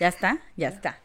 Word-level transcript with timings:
¿Ya 0.00 0.08
está? 0.08 0.38
Ya 0.56 0.68
está. 0.68 0.98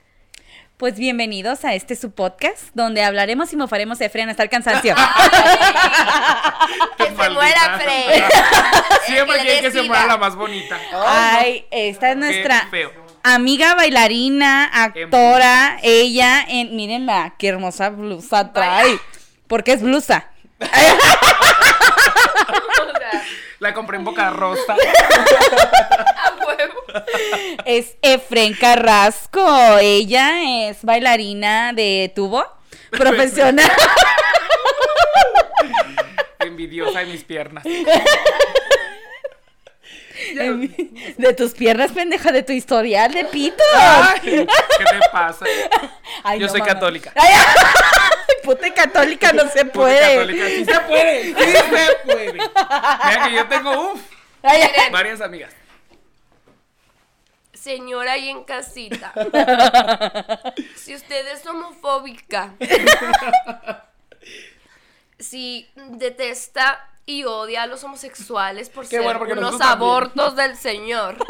Pues 0.78 0.96
bienvenidos 0.98 1.66
a 1.66 1.74
este 1.74 1.98
su 1.98 2.12
podcast, 2.12 2.70
donde 2.76 3.04
hablaremos 3.04 3.52
y 3.52 3.58
mofaremos 3.58 4.00
de 4.00 4.08
Fren 4.08 4.30
hasta 4.30 4.42
el 4.42 4.50
cansancio. 4.50 4.96
que 6.98 7.04
se 7.04 7.30
muera 7.30 7.78
Fren. 7.78 8.24
Siempre 9.06 9.40
quiere 9.40 9.60
que 9.60 9.72
se 9.72 9.84
muera 9.84 10.08
la 10.08 10.16
más 10.16 10.38
bonita. 10.38 10.80
Ay, 11.06 11.68
esta 11.72 12.12
es 12.12 12.18
nuestra 12.18 12.70
amiga 13.24 13.76
bailarina, 13.76 14.64
actora, 14.74 15.78
ella, 15.84 16.46
en, 16.48 16.78
mírenla, 16.78 17.34
qué 17.38 17.50
hermosa 17.50 17.90
blusa 17.90 18.54
trae. 18.54 18.98
Porque 19.50 19.74
es 19.74 19.82
blusa. 19.82 20.30
La 23.60 23.74
compré 23.74 23.98
en 23.98 24.06
Boca 24.06 24.30
Rosa. 24.30 24.74
a 24.74 26.46
huevo. 26.46 26.75
Es 27.66 27.96
Efren 28.02 28.54
Carrasco. 28.54 29.78
Ella 29.80 30.68
es 30.70 30.84
bailarina 30.84 31.74
de 31.74 32.12
tubo 32.16 32.46
profesional. 32.92 33.70
Envidiosa 36.40 37.00
de 37.00 37.06
mis 37.08 37.24
piernas. 37.24 37.64
de 41.18 41.34
tus 41.34 41.52
piernas, 41.54 41.92
pendeja, 41.92 42.32
de 42.32 42.44
tu 42.44 42.54
historial 42.54 43.12
de 43.14 43.26
pito. 43.26 43.64
¿Qué 44.22 44.46
te 44.46 45.00
pasa? 45.12 45.46
Ay, 46.24 46.40
Yo 46.40 46.46
no, 46.48 46.52
soy 46.52 46.62
mamá. 46.62 46.74
católica. 46.74 47.12
Ay, 47.16 47.34
puta 48.44 48.74
católica 48.74 49.34
no 49.34 49.44
se 49.50 49.66
Puta 49.66 49.74
puede. 49.74 50.16
católica. 50.16 50.46
Sí 50.48 50.66
se 50.66 50.80
puede. 50.82 51.24
Sí 51.26 51.34
se 51.52 51.64
puede. 52.06 52.34
Mira 52.34 53.24
que 53.28 53.34
yo 53.36 53.48
tengo, 53.48 53.92
uff, 53.94 54.02
varias 54.92 55.22
amigas. 55.22 55.54
Señora 57.66 58.14
ahí 58.14 58.30
en 58.30 58.44
casita. 58.44 59.12
si 60.76 60.94
usted 60.94 61.28
es 61.34 61.44
homofóbica, 61.48 62.54
si 65.18 65.68
detesta 65.76 66.88
y 67.08 67.24
odia 67.24 67.64
a 67.64 67.68
los 67.68 67.84
homosexuales 67.84 68.70
por 68.70 68.84
Qué 68.84 68.98
ser 68.98 69.02
bueno, 69.02 69.18
porque 69.18 69.34
unos 69.34 69.54
nosotros 69.54 69.72
abortos 69.72 70.36
del 70.36 70.56
señor. 70.56 71.18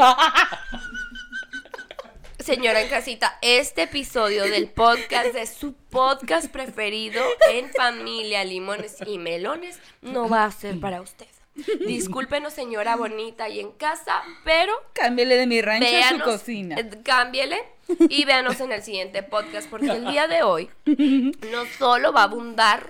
Señora 2.39 2.81
en 2.81 2.89
casita, 2.89 3.39
este 3.41 3.83
episodio 3.83 4.44
del 4.44 4.69
podcast 4.69 5.33
de 5.33 5.47
su 5.47 5.73
podcast 5.73 6.52
preferido 6.52 7.23
en 7.50 7.72
familia, 7.72 8.44
limones 8.44 8.97
y 9.08 9.17
melones 9.17 9.80
no 10.02 10.30
va 10.30 10.45
a 10.45 10.52
ser 10.52 10.80
para 10.80 11.02
usted. 11.02 11.25
Discúlpenos, 11.88 12.53
señora 12.53 12.95
bonita 12.95 13.48
y 13.50 13.59
en 13.59 13.72
casa, 13.72 14.22
pero 14.44 14.73
Cámbiale 14.94 15.38
de 15.38 15.48
mi 15.48 15.62
rancho 15.62 15.88
a 16.03 16.09
su 16.09 16.20
cocina. 16.20 16.75
eh, 16.78 16.89
cámbiele 17.03 17.62
y 18.09 18.25
véanos 18.25 18.59
en 18.62 18.72
el 18.72 18.81
siguiente 18.84 19.23
podcast 19.23 19.70
porque 19.70 19.88
el 19.92 20.06
día 20.08 20.28
de 20.28 20.44
hoy 20.44 20.70
no 20.86 21.66
solo 21.78 22.12
va 22.12 22.22
a 22.22 22.25
abundar 22.25 22.89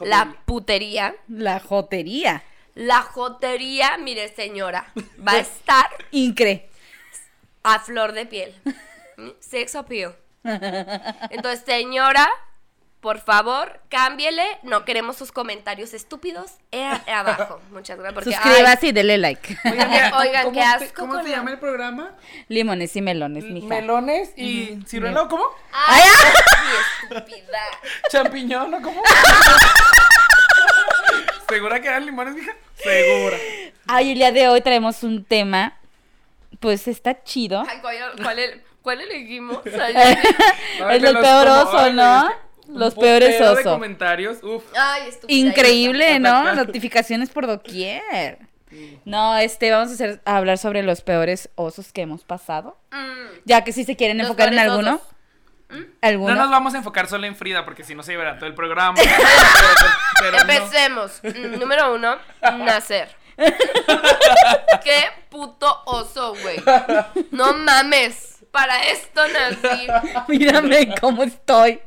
La 0.00 0.36
putería, 0.46 1.14
La 1.28 1.58
jotería. 1.60 2.42
la 2.74 3.02
jotería, 3.02 3.98
mire 3.98 4.28
señora, 4.34 4.92
va 5.26 5.32
a 5.32 5.38
estar 5.40 5.86
Incre. 6.12 6.68
a 7.62 7.78
flor 7.80 8.12
de 8.12 8.26
piel. 8.26 8.54
Sex 9.40 9.74
appeal. 9.74 10.14
Entonces, 10.44 11.62
señora, 11.66 12.26
por 13.00 13.18
favor, 13.20 13.80
cámbiele. 13.88 14.44
No 14.62 14.84
queremos 14.84 15.16
sus 15.16 15.32
comentarios 15.32 15.94
estúpidos 15.94 16.52
eh, 16.70 16.84
abajo. 17.12 17.60
Muchas 17.70 17.98
gracias. 17.98 18.14
Porque, 18.14 18.34
ay, 18.34 18.42
Suscríbase 18.42 18.86
y 18.88 18.92
dele 18.92 19.16
like. 19.18 19.56
Oigan, 19.64 20.14
Oigan, 20.18 20.42
¿cómo 20.44 20.54
qué 20.54 20.60
te- 20.60 20.64
asco 20.84 21.00
¿Cómo 21.00 21.16
se 21.22 21.22
la- 21.30 21.36
llama 21.36 21.50
el 21.52 21.58
programa? 21.58 22.10
Limones 22.48 22.94
y 22.96 23.00
melones, 23.02 23.44
mija. 23.44 23.66
Melones 23.68 24.32
y 24.36 24.80
ciruelo, 24.86 25.28
¿cómo? 25.28 25.44
ay, 25.72 26.02
qué 27.10 27.16
estúpida. 27.16 27.58
Champiñón, 28.10 28.70
¿no? 28.70 28.82
¿Cómo? 28.82 29.02
¿Segura 31.48 31.80
que 31.80 31.88
eran 31.88 32.06
limones, 32.06 32.34
mija? 32.34 32.52
Segura. 32.76 33.36
Ay, 33.88 34.12
el 34.12 34.18
día 34.18 34.30
de 34.32 34.48
hoy 34.48 34.60
traemos 34.60 35.02
un 35.02 35.24
tema. 35.24 35.74
Pues 36.60 36.86
está 36.88 37.22
chido. 37.24 37.64
Ay, 37.68 37.78
¿cuál, 37.80 37.96
cuál, 38.22 38.38
el- 38.38 38.62
cuál 38.82 39.00
elegimos? 39.00 39.58
Ay, 39.80 39.94
es 40.90 41.02
el 41.02 41.18
peor 41.18 41.48
oso, 41.48 41.78
ay, 41.78 41.92
¿no? 41.94 42.30
Los 42.68 42.94
peores 42.94 43.30
putero 43.34 43.54
de 43.54 43.60
osos. 43.60 43.72
comentarios, 43.72 44.42
uf. 44.42 44.62
Ay, 44.76 45.08
estúpida. 45.08 45.36
Increíble, 45.38 46.18
¿no? 46.20 46.54
Notificaciones 46.54 47.30
por 47.30 47.46
doquier. 47.46 48.38
No, 49.04 49.36
este, 49.36 49.70
vamos 49.72 49.90
a, 49.90 49.94
hacer, 49.94 50.20
a 50.24 50.36
hablar 50.36 50.56
sobre 50.58 50.82
los 50.84 51.00
peores 51.02 51.50
osos 51.56 51.92
que 51.92 52.02
hemos 52.02 52.22
pasado. 52.24 52.78
Mm, 52.92 53.40
Ya 53.44 53.64
que 53.64 53.72
si 53.72 53.84
se 53.84 53.96
quieren 53.96 54.18
Los 54.18 54.28
enfocar 54.28 54.52
en 54.52 54.58
alguno. 54.60 54.94
osos. 54.96 55.06
¿Alguno? 56.00 56.34
No 56.34 56.40
nos 56.42 56.50
vamos 56.50 56.74
a 56.74 56.78
enfocar 56.78 57.08
solo 57.08 57.26
en 57.26 57.36
Frida 57.36 57.64
porque 57.64 57.84
si 57.84 57.94
no 57.94 58.02
se 58.02 58.12
llevará 58.12 58.36
todo 58.38 58.46
el 58.46 58.54
programa. 58.54 58.94
Pero 60.20 60.32
no. 60.32 60.38
Empecemos. 60.40 61.20
Mm, 61.22 61.58
Número 61.60 61.94
uno, 61.94 62.16
nacer. 62.58 63.08
Qué 64.84 65.04
puto 65.28 65.82
oso, 65.86 66.34
güey. 66.42 66.62
No 67.30 67.52
mames. 67.54 68.38
Para 68.50 68.82
esto 68.88 69.22
nací. 69.28 69.86
Mírame 70.28 70.94
cómo 71.00 71.22
estoy. 71.22 71.80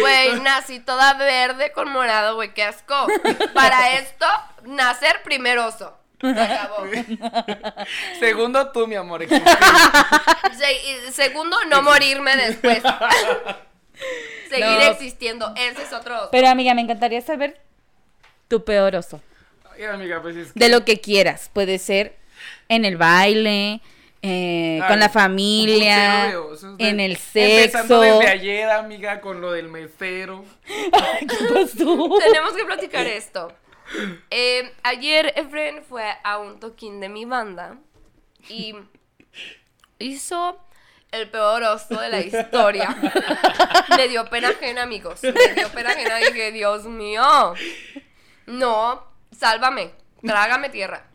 Güey, 0.00 0.40
nací 0.40 0.80
toda 0.80 1.14
verde 1.14 1.72
con 1.72 1.90
morado, 1.90 2.36
güey. 2.36 2.54
Qué 2.54 2.62
asco. 2.62 3.06
Para 3.52 3.92
esto, 3.98 4.26
nacer 4.64 5.22
primer 5.22 5.58
oso. 5.58 5.96
Se 6.20 6.28
acabó. 6.40 6.84
Segundo 8.20 8.70
tú, 8.72 8.86
mi 8.86 8.94
amor. 8.94 9.26
Se- 9.28 11.12
segundo, 11.12 11.56
no 11.66 11.82
morirme 11.82 12.34
después. 12.36 12.82
Seguir 14.48 14.64
No. 14.66 14.80
existiendo. 14.82 15.52
Ese 15.56 15.82
es 15.82 15.92
otro 15.92 16.16
oso. 16.16 16.28
Pero 16.32 16.48
amiga, 16.48 16.72
me 16.74 16.80
encantaría 16.82 17.20
saber 17.20 17.60
tu 18.48 18.64
peor 18.64 18.94
oso. 18.96 19.20
Ay, 19.74 19.84
amiga, 19.84 20.22
pues 20.22 20.36
es 20.36 20.52
que... 20.52 20.60
De 20.60 20.68
lo 20.68 20.84
que 20.84 21.00
quieras. 21.00 21.50
Puede 21.52 21.78
ser 21.78 22.16
en 22.68 22.84
el 22.84 22.96
baile, 22.96 23.80
eh, 24.26 24.80
Ay, 24.82 24.88
con 24.88 24.98
la 24.98 25.10
familia, 25.10 26.32
en 26.78 26.98
el 26.98 27.12
Empezando 27.12 27.88
sexo. 27.88 28.00
desde 28.00 28.28
ayer, 28.28 28.70
amiga, 28.70 29.20
con 29.20 29.42
lo 29.42 29.52
del 29.52 29.68
mesero. 29.68 30.46
¿Qué 30.64 31.26
pasó? 31.52 32.08
Tenemos 32.18 32.54
que 32.54 32.64
platicar 32.64 33.06
esto. 33.06 33.52
Eh, 34.30 34.72
ayer 34.82 35.34
Efren 35.36 35.84
fue 35.84 36.04
a 36.24 36.38
un 36.38 36.58
toquín 36.58 37.00
de 37.00 37.10
mi 37.10 37.26
banda 37.26 37.76
y 38.48 38.74
hizo 39.98 40.58
el 41.12 41.28
peor 41.28 41.62
oso 41.64 42.00
de 42.00 42.08
la 42.08 42.20
historia. 42.20 42.96
Me 43.96 44.08
dio 44.08 44.24
pena 44.30 44.48
ajena, 44.48 44.84
amigos. 44.84 45.22
Me 45.22 45.54
dio 45.54 45.68
pena 45.68 45.90
ajena 45.90 46.18
y 46.22 46.32
dije, 46.32 46.50
Dios 46.50 46.84
mío. 46.86 47.54
No, 48.46 49.04
sálvame, 49.38 49.90
trágame 50.22 50.70
tierra. 50.70 51.08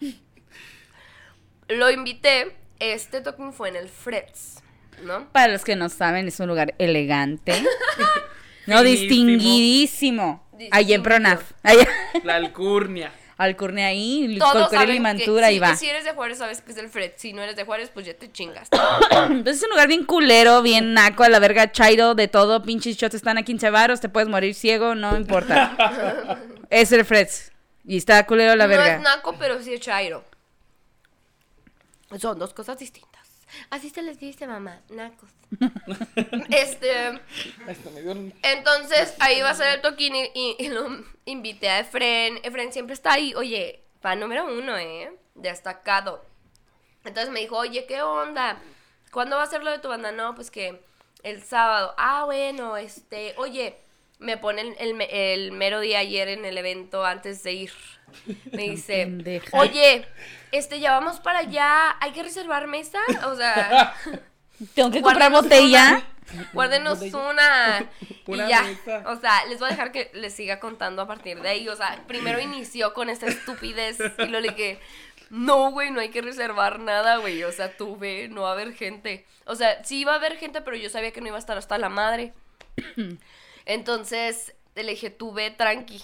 Lo 1.68 1.90
invité, 1.90 2.56
este 2.80 3.22
toquín 3.22 3.54
fue 3.54 3.70
en 3.70 3.76
el 3.76 3.90
Freds, 3.90 4.62
¿no? 5.04 5.30
Para 5.32 5.52
los 5.52 5.64
que 5.64 5.76
no 5.76 5.90
saben, 5.90 6.28
es 6.28 6.40
un 6.40 6.48
lugar 6.48 6.76
elegante. 6.78 7.54
no, 8.68 8.84
distinguidísimo. 8.84 10.48
Allí 10.72 10.94
en. 10.94 11.04
Pronaf. 11.04 11.52
Allá. 11.64 11.88
La 12.24 12.36
alcurnia. 12.36 13.12
Alcurnia 13.38 13.88
ahí, 13.88 14.36
Todos 14.38 14.52
Colcore 14.52 14.76
saben 14.76 14.96
Limantura, 14.96 15.48
que, 15.48 15.54
y 15.54 15.56
sí, 15.56 15.60
va. 15.62 15.72
que 15.72 15.78
si 15.78 15.88
eres 15.88 16.04
de 16.04 16.12
Juárez 16.12 16.40
sabes 16.40 16.60
que 16.60 16.74
es 16.74 16.78
el 16.78 16.90
Fred. 16.90 17.14
Si 17.16 17.32
no 17.32 17.42
eres 17.42 17.56
de 17.56 17.64
Juárez, 17.64 17.90
pues 17.94 18.06
ya 18.06 18.14
te 18.14 18.30
chingas. 18.30 18.68
Entonces 19.12 19.58
es 19.58 19.64
un 19.64 19.70
lugar 19.70 19.88
bien 19.88 20.04
culero, 20.04 20.62
bien 20.62 20.94
naco, 20.94 21.24
a 21.24 21.30
la 21.30 21.40
verga, 21.40 21.72
chairo, 21.72 22.16
de 22.16 22.28
todo. 22.28 22.62
Pinches 22.64 22.98
shots 22.98 23.16
están 23.16 23.38
a 23.38 23.44
15 23.44 23.70
varos, 23.70 24.02
te 24.02 24.10
puedes 24.10 24.28
morir 24.28 24.54
ciego, 24.56 24.94
no 24.94 25.16
importa. 25.16 26.38
es 26.70 26.92
el 26.92 27.06
Freds. 27.06 27.54
Y 27.86 27.96
está 27.96 28.26
culero 28.26 28.58
la 28.58 28.66
no 28.66 28.72
verga. 28.72 28.96
es 28.96 29.02
naco, 29.02 29.34
pero 29.40 29.64
sí 29.64 29.74
es 29.74 29.80
chairo. 29.80 30.26
Son 32.18 32.40
dos 32.40 32.54
cosas 32.54 32.78
distintas. 32.80 33.28
Así 33.70 33.90
se 33.90 34.02
les 34.04 34.20
dice, 34.20 34.46
mamá, 34.48 34.80
nacos. 34.90 35.30
este, 36.50 37.20
entonces 38.44 39.16
ahí 39.20 39.42
va 39.42 39.50
a 39.52 39.56
ser 39.56 39.76
el 39.76 39.82
toquín 39.82 40.16
y, 40.16 40.32
y- 40.34 40.56
y 40.60 40.68
lo 40.70 40.88
invité 41.26 41.70
a 41.70 41.80
Efren. 41.80 42.40
Efren 42.44 42.72
siempre 42.74 42.94
está 42.94 43.14
ahí, 43.14 43.34
oye, 43.36 43.82
fan 44.02 44.20
número 44.20 44.46
uno, 44.46 44.78
¿eh? 44.78 45.12
Destacado. 45.36 46.24
Entonces 47.06 47.32
me 47.32 47.40
dijo, 47.40 47.58
oye, 47.58 47.86
¿qué 47.86 48.02
onda? 48.02 48.62
¿Cuándo 49.12 49.38
va 49.38 49.44
a 49.44 49.48
ser 49.48 49.64
lo 49.64 49.72
de 49.72 49.80
tu 49.80 49.88
banda? 49.88 50.12
No, 50.12 50.36
pues 50.36 50.52
que 50.52 50.82
el 51.24 51.42
sábado. 51.44 51.94
Ah, 51.98 52.26
bueno, 52.26 52.78
este, 52.78 53.34
oye, 53.38 53.76
me 54.20 54.38
pone 54.38 54.62
el, 54.62 54.76
el 54.80 54.94
me- 54.94 55.34
el 55.34 55.52
mero 55.52 55.80
día 55.80 56.00
ayer 56.00 56.28
en 56.30 56.46
el 56.46 56.58
evento 56.58 57.04
antes 57.06 57.42
de 57.44 57.54
ir. 57.54 57.72
Me 58.52 58.70
dice, 58.70 59.04
pendeja. 59.06 59.58
oye, 59.58 60.06
este, 60.52 60.80
ya 60.80 60.92
vamos 60.92 61.20
para 61.20 61.40
allá, 61.40 61.96
hay 62.00 62.12
que 62.12 62.24
reservar 62.24 62.68
mesa. 62.68 63.00
O 63.28 63.36
sea, 63.36 63.94
Tengo 64.76 64.92
que 64.92 65.02
comprar 65.02 65.32
botella. 65.32 66.04
una, 66.34 66.50
guárdenos 66.54 67.02
una. 67.02 67.90
Una 68.28 68.46
y 68.46 68.50
ya. 68.50 68.62
mesa. 68.64 69.04
O 69.08 69.20
sea, 69.20 69.46
les 69.48 69.58
voy 69.60 69.68
a 69.70 69.72
dejar 69.72 69.92
que 69.92 70.12
les 70.14 70.34
siga 70.36 70.60
contando 70.60 71.02
a 71.02 71.08
partir 71.08 71.42
de 71.42 71.50
ahí. 71.50 71.68
O 71.70 71.76
sea, 71.76 72.04
primero 72.08 72.40
inició 72.40 72.94
con 72.94 73.10
esta 73.10 73.26
estupidez 73.28 73.98
y 74.20 74.26
lo 74.28 74.40
le 74.40 74.50
dije, 74.50 74.80
no, 75.32 75.72
güey, 75.72 75.90
no 75.90 76.00
hay 76.00 76.10
que 76.10 76.22
reservar 76.22 76.80
nada, 76.80 77.18
güey. 77.18 77.44
O 77.44 77.52
sea, 77.52 77.76
tú 77.76 77.98
ve, 77.98 78.28
no 78.30 78.44
va 78.44 78.50
a 78.50 78.54
haber 78.54 78.74
gente. 78.76 79.26
O 79.46 79.56
sea, 79.56 79.84
sí 79.84 80.02
iba 80.02 80.12
a 80.14 80.16
haber 80.18 80.38
gente, 80.38 80.62
pero 80.62 80.78
yo 80.78 80.90
sabía 80.92 81.12
que 81.12 81.22
no 81.22 81.28
iba 81.28 81.38
a 81.38 81.40
estar 81.40 81.58
hasta 81.58 81.78
la 81.80 81.90
madre. 81.90 82.34
Entonces, 83.70 84.56
le 84.74 84.84
dije, 84.84 85.12
tú 85.12 85.32
ve, 85.32 85.52
tranqui. 85.52 86.02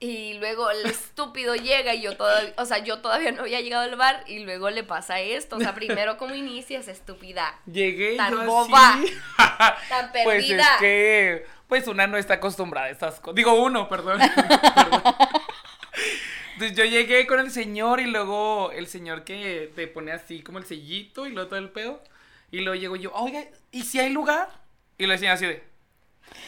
Y 0.00 0.34
luego 0.34 0.70
el 0.70 0.84
estúpido 0.90 1.54
llega 1.54 1.94
y 1.94 2.02
yo 2.02 2.14
todavía, 2.14 2.52
o 2.58 2.66
sea, 2.66 2.78
yo 2.78 2.98
todavía 2.98 3.32
no 3.32 3.40
había 3.40 3.62
llegado 3.62 3.84
al 3.84 3.96
bar 3.96 4.22
y 4.26 4.40
luego 4.40 4.68
le 4.68 4.84
pasa 4.84 5.18
esto. 5.18 5.56
O 5.56 5.60
sea, 5.60 5.74
primero, 5.74 6.18
¿cómo 6.18 6.34
inicias, 6.34 6.86
estúpida? 6.88 7.58
Llegué 7.64 8.16
Tan 8.18 8.32
yo 8.32 8.44
boba, 8.44 8.96
así. 8.96 9.14
tan 9.88 10.12
Pues 10.12 10.44
es 10.44 10.50
perdida. 10.50 10.76
que, 10.78 11.46
pues 11.68 11.88
una 11.88 12.06
no 12.06 12.18
está 12.18 12.34
acostumbrada 12.34 12.88
a 12.88 12.90
estas 12.90 13.18
cosas. 13.18 13.34
Digo 13.34 13.54
uno, 13.54 13.88
perdón. 13.88 14.18
Perdón. 14.18 15.02
Entonces 16.52 16.76
yo 16.76 16.84
llegué 16.84 17.26
con 17.26 17.40
el 17.40 17.50
señor 17.50 17.98
y 17.98 18.04
luego 18.04 18.72
el 18.72 18.88
señor 18.88 19.24
que 19.24 19.72
te 19.74 19.86
pone 19.88 20.12
así 20.12 20.42
como 20.42 20.58
el 20.58 20.66
sellito 20.66 21.26
y 21.26 21.30
luego 21.30 21.48
todo 21.48 21.58
el 21.58 21.70
pedo. 21.70 22.02
Y 22.50 22.60
luego 22.60 22.78
llego 22.78 22.96
yo, 22.96 23.10
oiga, 23.14 23.42
¿y 23.72 23.84
si 23.84 24.00
hay 24.00 24.10
lugar? 24.10 24.50
Y 24.98 25.06
le 25.06 25.14
decía 25.14 25.32
así 25.32 25.46
de. 25.46 25.73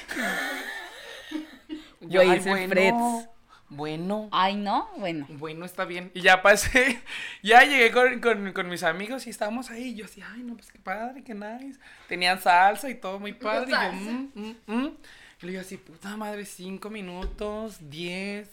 Yo, 2.01 2.21
Güey, 2.23 2.31
"Ay, 2.31 2.39
es 2.39 2.47
el 2.47 2.69
Freds. 2.69 3.29
bueno, 3.69 4.29
Ay, 4.31 4.55
no, 4.55 4.89
bueno. 4.97 5.27
bueno, 5.31 5.65
está 5.65 5.85
bien. 5.85 6.11
Y 6.15 6.21
ya 6.21 6.41
pasé, 6.43 7.03
ya 7.43 7.65
llegué 7.65 7.91
con, 7.91 8.21
con- 8.21 8.53
con 8.53 8.69
mis 8.69 8.83
amigos 8.85 9.27
y 9.27 9.31
estábamos 9.31 9.71
ahí. 9.71 9.95
Yo 9.95 10.05
así, 10.05 10.23
ay, 10.23 10.43
no, 10.43 10.55
pues 10.57 10.71
qué 10.71 10.79
padre, 10.79 11.25
qué 11.25 11.35
nice. 11.35 11.81
Tenían 12.09 12.41
salsa 12.41 12.89
y 12.89 12.95
todo 12.95 13.19
muy 13.19 13.33
padre. 13.33 13.71
Y 13.71 13.73
yo, 13.73 13.93
mm, 13.93 14.31
mm, 14.35 14.57
mm. 14.67 14.97
Y 15.43 15.57
así, 15.57 15.77
puta 15.77 16.17
madre, 16.17 16.45
cinco 16.45 16.91
minutos, 16.91 17.77
diez, 17.81 18.49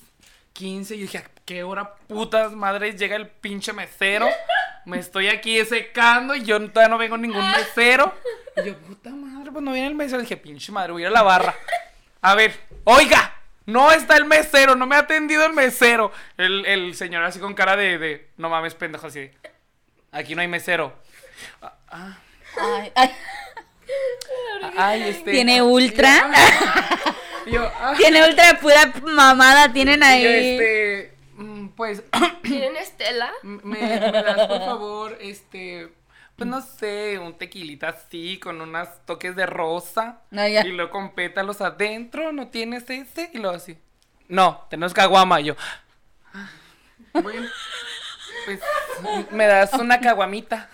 quince. 0.54 0.96
Y 0.96 1.00
yo 1.00 1.04
dije, 1.04 1.18
¿a 1.20 1.26
qué 1.46 1.64
hora 1.64 1.96
putas 2.08 2.54
madres 2.54 2.96
llega 2.98 3.16
el 3.16 3.28
pinche 3.28 3.72
mesero? 3.74 4.28
Me 4.86 5.00
estoy 5.00 5.28
aquí 5.28 5.64
secando 5.66 6.36
y 6.36 6.44
yo 6.44 6.60
todavía 6.70 6.90
no 6.90 6.98
vengo 6.98 7.18
ningún 7.18 7.50
mesero. 7.52 8.14
Y 8.58 8.66
yo, 8.68 8.78
puta 8.78 9.10
madre, 9.10 9.52
pues 9.52 9.64
no 9.64 9.72
viene 9.72 9.88
el 9.88 9.96
mesero. 9.96 10.22
dije, 10.22 10.38
pinche 10.38 10.72
madre, 10.72 10.92
voy 10.94 11.02
a 11.04 11.06
ir 11.06 11.08
a 11.08 11.12
la 11.12 11.24
barra. 11.24 11.56
A 12.22 12.36
ver, 12.36 12.54
oiga, 12.84 13.34
no 13.66 13.92
está 13.92 14.16
el 14.18 14.26
mesero, 14.26 14.76
no 14.76 14.86
me 14.86 14.96
ha 14.96 15.00
atendido 15.00 15.46
el 15.46 15.54
mesero. 15.54 16.12
El, 16.38 16.66
el 16.66 16.96
señor 16.96 17.24
así 17.24 17.40
con 17.40 17.54
cara 17.54 17.76
de, 17.76 17.98
de, 17.98 18.30
no 18.38 18.50
mames, 18.50 18.76
pendejo, 18.76 19.08
así. 19.08 19.20
de, 19.22 19.34
Aquí 20.12 20.36
no 20.36 20.42
hay 20.42 20.48
mesero. 20.48 20.94
Ah, 21.62 21.74
ah, 21.90 22.18
Ay, 22.62 22.92
ay. 22.96 23.12
ay, 24.78 25.02
este. 25.04 25.32
Tiene 25.32 25.62
ultra. 25.62 26.30
Y 27.46 27.52
yo, 27.52 27.70
ah, 27.80 27.94
Tiene 27.98 28.28
ultra 28.28 28.60
pura 28.60 28.94
mamada, 29.04 29.74
tienen 29.74 30.00
yo, 30.02 30.06
ahí. 30.06 30.26
este. 30.26 31.18
mm, 31.36 31.68
Pues, 31.70 32.04
¿Tienen 32.44 32.78
Estela? 32.78 33.32
me, 33.42 33.60
me 33.64 34.00
das 34.00 34.48
por 34.48 34.60
favor, 34.60 35.18
este. 35.20 35.90
Pues 36.36 36.50
no 36.50 36.62
sé, 36.62 37.20
un 37.20 37.38
tequilita 37.38 37.90
así, 37.90 38.40
con 38.40 38.60
unos 38.60 38.88
toques 39.06 39.36
de 39.36 39.46
rosa. 39.46 40.22
No, 40.32 40.48
ya. 40.48 40.66
Y 40.66 40.72
luego 40.72 40.90
con 40.92 41.14
pétalos 41.14 41.62
adentro, 41.62 42.32
¿no 42.32 42.48
tienes 42.48 42.90
ese? 42.90 43.30
Y 43.34 43.38
luego 43.38 43.56
así. 43.56 43.78
No, 44.28 44.66
tenemos 44.70 44.94
caguama. 44.94 45.40
Y 45.42 45.46
yo. 45.46 45.56
"Ah, 46.34 46.50
Bueno, 47.22 47.48
pues 48.46 48.60
me 49.32 49.46
das 49.46 49.74
una 49.74 50.00
caguamita. 50.00 50.70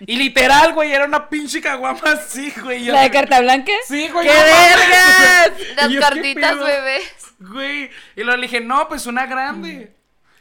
Y 0.00 0.16
literal, 0.16 0.72
güey, 0.74 0.92
era 0.92 1.04
una 1.04 1.28
pinche 1.28 1.60
caguama 1.60 2.00
así, 2.12 2.52
güey. 2.62 2.84
yo 2.84 2.92
¿La 2.92 3.02
de 3.02 3.10
carta 3.10 3.40
blanca? 3.40 3.72
Sí, 3.86 4.08
güey. 4.08 4.26
¡Qué 4.26 4.32
vergas! 4.34 5.52
Las 5.76 5.90
Y 5.90 5.94
yo, 5.94 6.00
¿qué 6.00 6.06
cartitas 6.06 6.58
bebés. 6.58 7.34
Güey. 7.38 7.90
Y 8.16 8.22
luego 8.22 8.36
le 8.36 8.42
dije, 8.48 8.60
no, 8.60 8.88
pues 8.88 9.06
una 9.06 9.26
grande. 9.26 9.94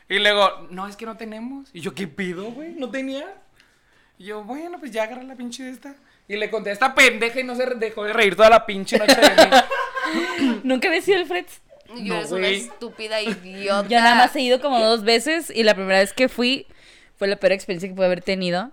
Y 0.09 0.19
luego, 0.19 0.67
no, 0.71 0.87
es 0.87 0.95
que 0.95 1.05
no 1.05 1.17
tenemos. 1.17 1.69
Y 1.73 1.81
yo, 1.81 1.93
¿qué 1.93 2.07
pido, 2.07 2.45
güey? 2.45 2.73
¿No 2.73 2.89
tenía? 2.89 3.25
Y 4.17 4.25
yo, 4.25 4.43
bueno, 4.43 4.79
pues 4.79 4.91
ya 4.91 5.03
agarra 5.03 5.23
la 5.23 5.35
pinche 5.35 5.63
de 5.63 5.71
esta. 5.71 5.95
Y 6.27 6.37
le 6.37 6.49
conté 6.49 6.69
a 6.71 6.73
esta 6.73 6.95
pendeja 6.95 7.39
y 7.39 7.43
no 7.43 7.55
se 7.55 7.65
dejó 7.75 8.03
de 8.05 8.13
reír 8.13 8.35
toda 8.35 8.49
la 8.49 8.65
pinche 8.65 8.97
noche 8.97 9.15
de 9.15 9.29
mí. 9.29 10.59
Nunca 10.63 10.87
había 10.87 11.01
sido 11.01 11.19
el 11.19 11.25
Freds. 11.25 11.61
Yo 11.97 12.13
No, 12.13 12.15
eres 12.19 12.31
una 12.31 12.39
güey. 12.47 12.55
estúpida 12.61 13.21
idiota. 13.21 13.87
Yo 13.87 13.99
nada 13.99 14.15
más 14.15 14.35
he 14.35 14.41
ido 14.41 14.59
como 14.61 14.79
dos 14.79 15.03
veces 15.03 15.51
y 15.53 15.63
la 15.63 15.75
primera 15.75 15.99
vez 15.99 16.13
que 16.13 16.29
fui 16.29 16.65
fue 17.17 17.27
la 17.27 17.35
peor 17.35 17.51
experiencia 17.51 17.87
que 17.87 17.95
pude 17.95 18.07
haber 18.07 18.21
tenido. 18.21 18.71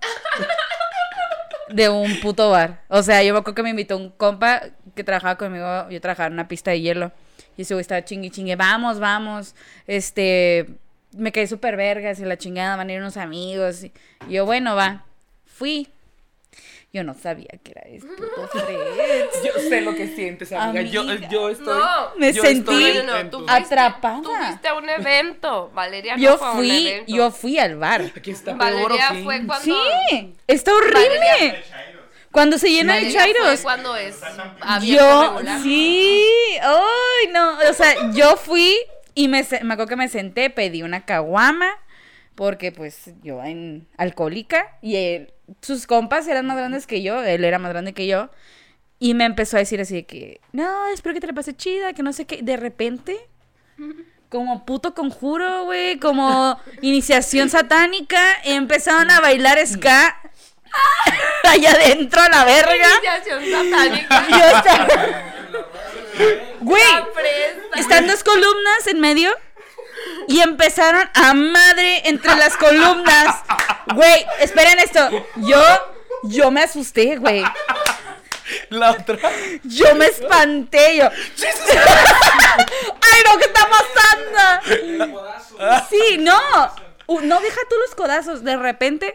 De 1.68 1.88
un 1.88 2.20
puto 2.20 2.50
bar. 2.50 2.82
O 2.88 3.02
sea, 3.02 3.22
yo 3.22 3.32
me 3.32 3.38
acuerdo 3.40 3.54
que 3.56 3.62
me 3.62 3.70
invitó 3.70 3.96
un 3.96 4.10
compa 4.10 4.62
que 4.94 5.04
trabajaba 5.04 5.36
conmigo. 5.38 5.88
Yo 5.90 6.00
trabajaba 6.00 6.26
en 6.26 6.34
una 6.34 6.48
pista 6.48 6.70
de 6.70 6.80
hielo. 6.80 7.12
Y 7.56 7.62
ese 7.62 7.74
güey 7.74 7.82
estaba 7.82 8.04
chingue 8.04 8.30
chingue. 8.30 8.56
Vamos, 8.56 8.98
vamos. 8.98 9.54
Este. 9.86 10.66
Me 11.12 11.32
caí 11.32 11.46
súper 11.46 11.76
vergas 11.76 12.18
y 12.20 12.24
la 12.24 12.36
chingada. 12.36 12.76
Van 12.76 12.88
a 12.88 12.92
ir 12.92 13.00
unos 13.00 13.16
amigos. 13.16 13.84
Y 13.84 13.92
yo, 14.28 14.44
bueno, 14.46 14.74
va. 14.74 15.04
Fui. 15.56 15.88
Yo 16.92 17.02
no 17.04 17.14
sabía 17.14 17.48
que 17.62 17.70
era 17.70 17.82
Freds. 18.50 19.42
Yo 19.44 19.52
sé 19.68 19.80
lo 19.80 19.94
que 19.94 20.08
sientes, 20.08 20.52
amiga. 20.52 20.82
Yo, 20.82 21.00
Amiga. 21.00 21.26
yo 21.30 21.48
estoy. 21.48 21.78
No. 21.78 22.10
Me 22.18 22.32
yo 22.34 22.42
sentí 22.42 22.70
estoy 22.84 23.06
No, 23.06 23.22
no, 23.24 23.30
tú 23.30 23.38
fuiste- 23.38 23.52
atrapada. 23.64 24.20
Tú 24.22 24.30
fuiste 24.30 24.68
a 24.68 24.74
un 24.74 24.88
evento. 24.90 25.70
Valeria 25.74 26.16
no 26.16 26.22
Yo 26.22 26.36
fue 26.36 26.46
a 26.46 26.50
un 26.50 26.56
fui, 26.58 26.88
evento. 26.88 27.14
yo 27.14 27.30
fui 27.30 27.58
al 27.58 27.76
bar. 27.76 28.02
Aquí 28.14 28.30
está 28.32 28.58
peor, 28.58 28.72
Valeria 28.74 29.08
¿o 29.10 29.14
qué? 29.14 29.22
fue 29.24 29.46
cuando. 29.46 29.64
Sí, 29.64 30.34
está 30.46 30.74
horrible. 30.74 31.00
Valeria- 31.18 31.62
Cuando 32.30 32.58
se 32.58 32.68
llena 32.70 32.94
de 32.96 33.02
fue 33.04 33.12
chairos. 33.12 33.60
cuando 33.62 33.96
es 33.96 34.20
Yo, 34.82 35.22
regular. 35.34 35.62
sí, 35.62 36.24
ay, 36.62 37.28
no, 37.32 37.58
o 37.70 37.72
sea, 37.74 38.10
yo 38.12 38.36
fui 38.36 38.76
y 39.14 39.28
me, 39.28 39.46
me 39.62 39.74
acuerdo 39.74 39.86
que 39.88 39.96
me 39.96 40.08
senté, 40.08 40.48
pedí 40.50 40.82
una 40.82 41.04
caguama, 41.04 41.70
porque 42.34 42.72
pues 42.72 43.10
yo 43.22 43.42
en 43.42 43.86
alcohólica, 43.96 44.76
y 44.82 44.96
él- 44.96 45.32
sus 45.60 45.86
compas 45.86 46.26
eran 46.28 46.46
más 46.46 46.56
grandes 46.56 46.86
que 46.86 47.02
yo, 47.02 47.22
él 47.22 47.44
era 47.44 47.58
más 47.58 47.72
grande 47.72 47.92
que 47.92 48.06
yo, 48.06 48.30
y 48.98 49.14
me 49.14 49.24
empezó 49.24 49.56
a 49.56 49.60
decir 49.60 49.80
así 49.80 49.94
de 49.94 50.06
que, 50.06 50.40
no, 50.52 50.86
espero 50.88 51.14
que 51.14 51.20
te 51.20 51.26
la 51.26 51.32
pase 51.32 51.54
chida, 51.56 51.92
que 51.92 52.02
no 52.02 52.12
sé 52.12 52.24
qué, 52.24 52.40
de 52.42 52.56
repente, 52.56 53.16
como 54.28 54.64
puto 54.64 54.94
conjuro, 54.94 55.64
güey, 55.64 55.98
como 55.98 56.58
iniciación 56.82 57.50
satánica, 57.50 58.20
empezaron 58.44 59.10
a 59.10 59.20
bailar 59.20 59.58
ska 59.66 60.18
allá 61.50 61.72
adentro 61.72 62.20
a 62.22 62.28
la 62.28 62.44
verga. 62.44 62.88
Iniciación 63.02 63.70
satánica. 63.70 64.26
Yo 64.30 64.56
estaba... 64.56 64.88
Güey, 66.60 66.82
están 67.76 68.06
dos 68.06 68.22
columnas 68.22 68.86
en 68.86 69.00
medio 69.00 69.30
y 70.28 70.40
empezaron 70.40 71.08
a 71.14 71.34
madre 71.34 72.08
entre 72.08 72.34
las 72.36 72.56
columnas. 72.56 73.36
Güey, 73.94 74.26
esperen 74.40 74.78
esto. 74.78 75.08
Yo, 75.36 75.62
yo 76.24 76.50
me 76.50 76.62
asusté, 76.62 77.16
güey. 77.16 77.44
La 78.70 78.92
otra. 78.92 79.18
Yo 79.64 79.94
me 79.94 80.06
espanté, 80.06 80.96
yo. 80.96 81.08
¡Ay, 83.00 83.22
no! 83.24 83.38
¿Qué 83.38 83.44
está 83.44 83.68
pasando? 83.68 84.78
Sí, 85.90 86.18
no. 86.18 86.38
Uh, 87.06 87.20
no, 87.20 87.40
deja 87.40 87.60
tú 87.68 87.76
los 87.84 87.94
codazos. 87.94 88.44
De 88.44 88.56
repente, 88.56 89.14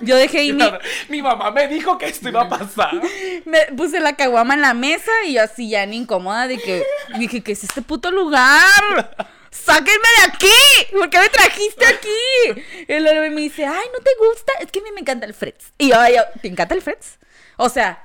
yo 0.00 0.16
dejé 0.16 0.38
ahí 0.38 0.52
mi, 0.52 0.64
Mi 1.08 1.22
mamá 1.22 1.50
me 1.50 1.68
dijo 1.68 1.98
que 1.98 2.06
esto 2.06 2.28
iba 2.28 2.42
a 2.42 2.48
pasar. 2.48 3.00
me 3.44 3.66
puse 3.76 4.00
la 4.00 4.16
caguama 4.16 4.54
en 4.54 4.62
la 4.62 4.74
mesa 4.74 5.12
y 5.26 5.34
yo 5.34 5.42
así 5.42 5.68
ya 5.68 5.84
ni 5.86 5.98
incómoda 5.98 6.46
de 6.48 6.58
que 6.58 6.84
dije, 7.18 7.42
¿qué 7.42 7.52
es 7.52 7.64
este 7.64 7.82
puto 7.82 8.10
lugar? 8.10 9.16
¡Sáquenme 9.50 10.08
de 10.18 10.32
aquí! 10.32 10.92
¿Por 10.92 11.10
qué 11.10 11.18
me 11.18 11.28
trajiste 11.28 11.86
aquí? 11.86 12.64
Y 12.88 13.00
luego 13.00 13.20
me 13.34 13.40
dice, 13.40 13.64
ay, 13.64 13.86
¿no 13.92 13.98
te 13.98 14.10
gusta? 14.18 14.52
Es 14.60 14.70
que 14.70 14.80
a 14.80 14.82
mí 14.82 14.90
me 14.92 15.00
encanta 15.00 15.26
el 15.26 15.34
Freds. 15.34 15.72
Y 15.78 15.90
yo, 15.90 15.96
yo, 16.08 16.22
¿te 16.40 16.48
encanta 16.48 16.74
el 16.74 16.82
Freds? 16.82 17.18
O 17.56 17.68
sea, 17.68 18.04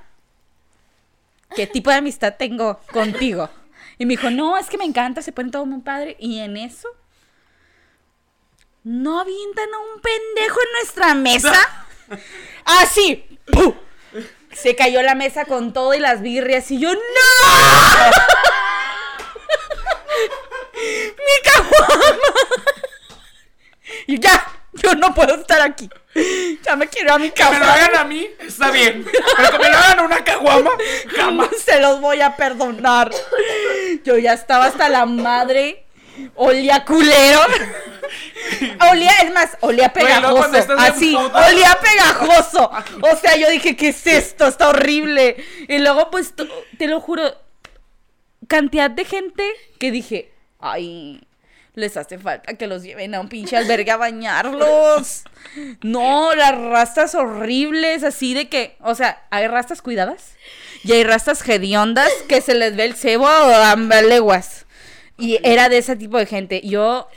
¿qué 1.54 1.66
tipo 1.66 1.90
de 1.90 1.96
amistad 1.96 2.34
tengo 2.38 2.80
contigo? 2.92 3.50
Y 3.98 4.06
me 4.06 4.14
dijo, 4.14 4.30
no, 4.30 4.56
es 4.56 4.68
que 4.68 4.78
me 4.78 4.84
encanta, 4.84 5.22
se 5.22 5.32
pone 5.32 5.50
todo 5.50 5.66
muy 5.66 5.80
padre. 5.80 6.16
Y 6.18 6.40
en 6.40 6.56
eso, 6.56 6.88
¿no 8.82 9.20
avientan 9.20 9.72
a 9.72 9.78
un 9.78 10.00
pendejo 10.00 10.60
en 10.60 10.72
nuestra 10.72 11.14
mesa? 11.14 11.86
Así, 12.64 13.38
¡pum! 13.52 13.74
Se 14.52 14.76
cayó 14.76 15.02
la 15.02 15.14
mesa 15.14 15.44
con 15.44 15.72
todo 15.72 15.94
y 15.94 15.98
las 15.98 16.22
birrias 16.22 16.70
y 16.70 16.78
yo, 16.78 16.92
¡No! 16.92 17.00
¡Mi 21.16 21.50
caguama! 21.50 22.18
Y 24.06 24.18
ya, 24.18 24.46
yo 24.72 24.94
no 24.94 25.14
puedo 25.14 25.34
estar 25.34 25.60
aquí. 25.60 25.88
Ya 26.62 26.76
me 26.76 26.88
quiero 26.88 27.14
a 27.14 27.18
mi 27.18 27.30
Que 27.30 27.44
me 27.44 27.58
lo 27.58 27.64
hagan 27.64 27.96
a 27.96 28.04
mí, 28.04 28.28
está 28.40 28.70
bien. 28.70 29.04
Pero 29.36 29.50
que 29.50 29.58
me 29.58 29.70
lo 29.70 29.76
hagan 29.76 29.98
a 29.98 30.02
una 30.02 30.24
caguama, 30.24 30.70
Jamás 31.16 31.50
se 31.64 31.80
los 31.80 32.00
voy 32.00 32.20
a 32.20 32.36
perdonar. 32.36 33.10
Yo 34.04 34.18
ya 34.18 34.32
estaba 34.32 34.66
hasta 34.66 34.88
la 34.88 35.06
madre. 35.06 35.86
Olía 36.36 36.84
culero. 36.84 37.40
Olía, 38.90 39.12
es 39.22 39.32
más, 39.32 39.56
olía 39.60 39.92
pegajoso. 39.92 40.74
Así, 40.78 41.14
olía 41.16 41.78
pegajoso. 41.82 42.70
O 43.00 43.16
sea, 43.16 43.36
yo 43.36 43.48
dije, 43.50 43.76
¿qué 43.76 43.88
es 43.88 44.06
esto? 44.06 44.46
Está 44.46 44.68
horrible. 44.68 45.44
Y 45.68 45.78
luego, 45.78 46.10
pues, 46.10 46.34
te 46.78 46.86
lo 46.86 47.00
juro, 47.00 47.34
cantidad 48.46 48.90
de 48.90 49.04
gente 49.04 49.50
que 49.78 49.90
dije, 49.90 50.33
ay, 50.72 51.20
les 51.74 51.96
hace 51.96 52.18
falta 52.18 52.54
que 52.54 52.66
los 52.66 52.82
lleven 52.82 53.14
a 53.14 53.20
un 53.20 53.28
pinche 53.28 53.56
albergue 53.56 53.90
a 53.90 53.96
bañarlos. 53.96 55.24
No, 55.82 56.34
las 56.34 56.56
rastas 56.56 57.14
horribles, 57.14 58.04
así 58.04 58.34
de 58.34 58.48
que, 58.48 58.76
o 58.80 58.94
sea, 58.94 59.26
hay 59.30 59.46
rastas 59.48 59.82
cuidadas 59.82 60.36
y 60.82 60.92
hay 60.92 61.04
rastas 61.04 61.46
hediondas 61.48 62.10
que 62.28 62.40
se 62.40 62.54
les 62.54 62.76
ve 62.76 62.84
el 62.84 62.94
cebo 62.94 63.26
a 63.26 63.76
leguas. 64.02 64.66
Y 65.18 65.38
era 65.42 65.68
de 65.68 65.78
ese 65.78 65.96
tipo 65.96 66.18
de 66.18 66.26
gente. 66.26 66.60
Yo 66.64 67.08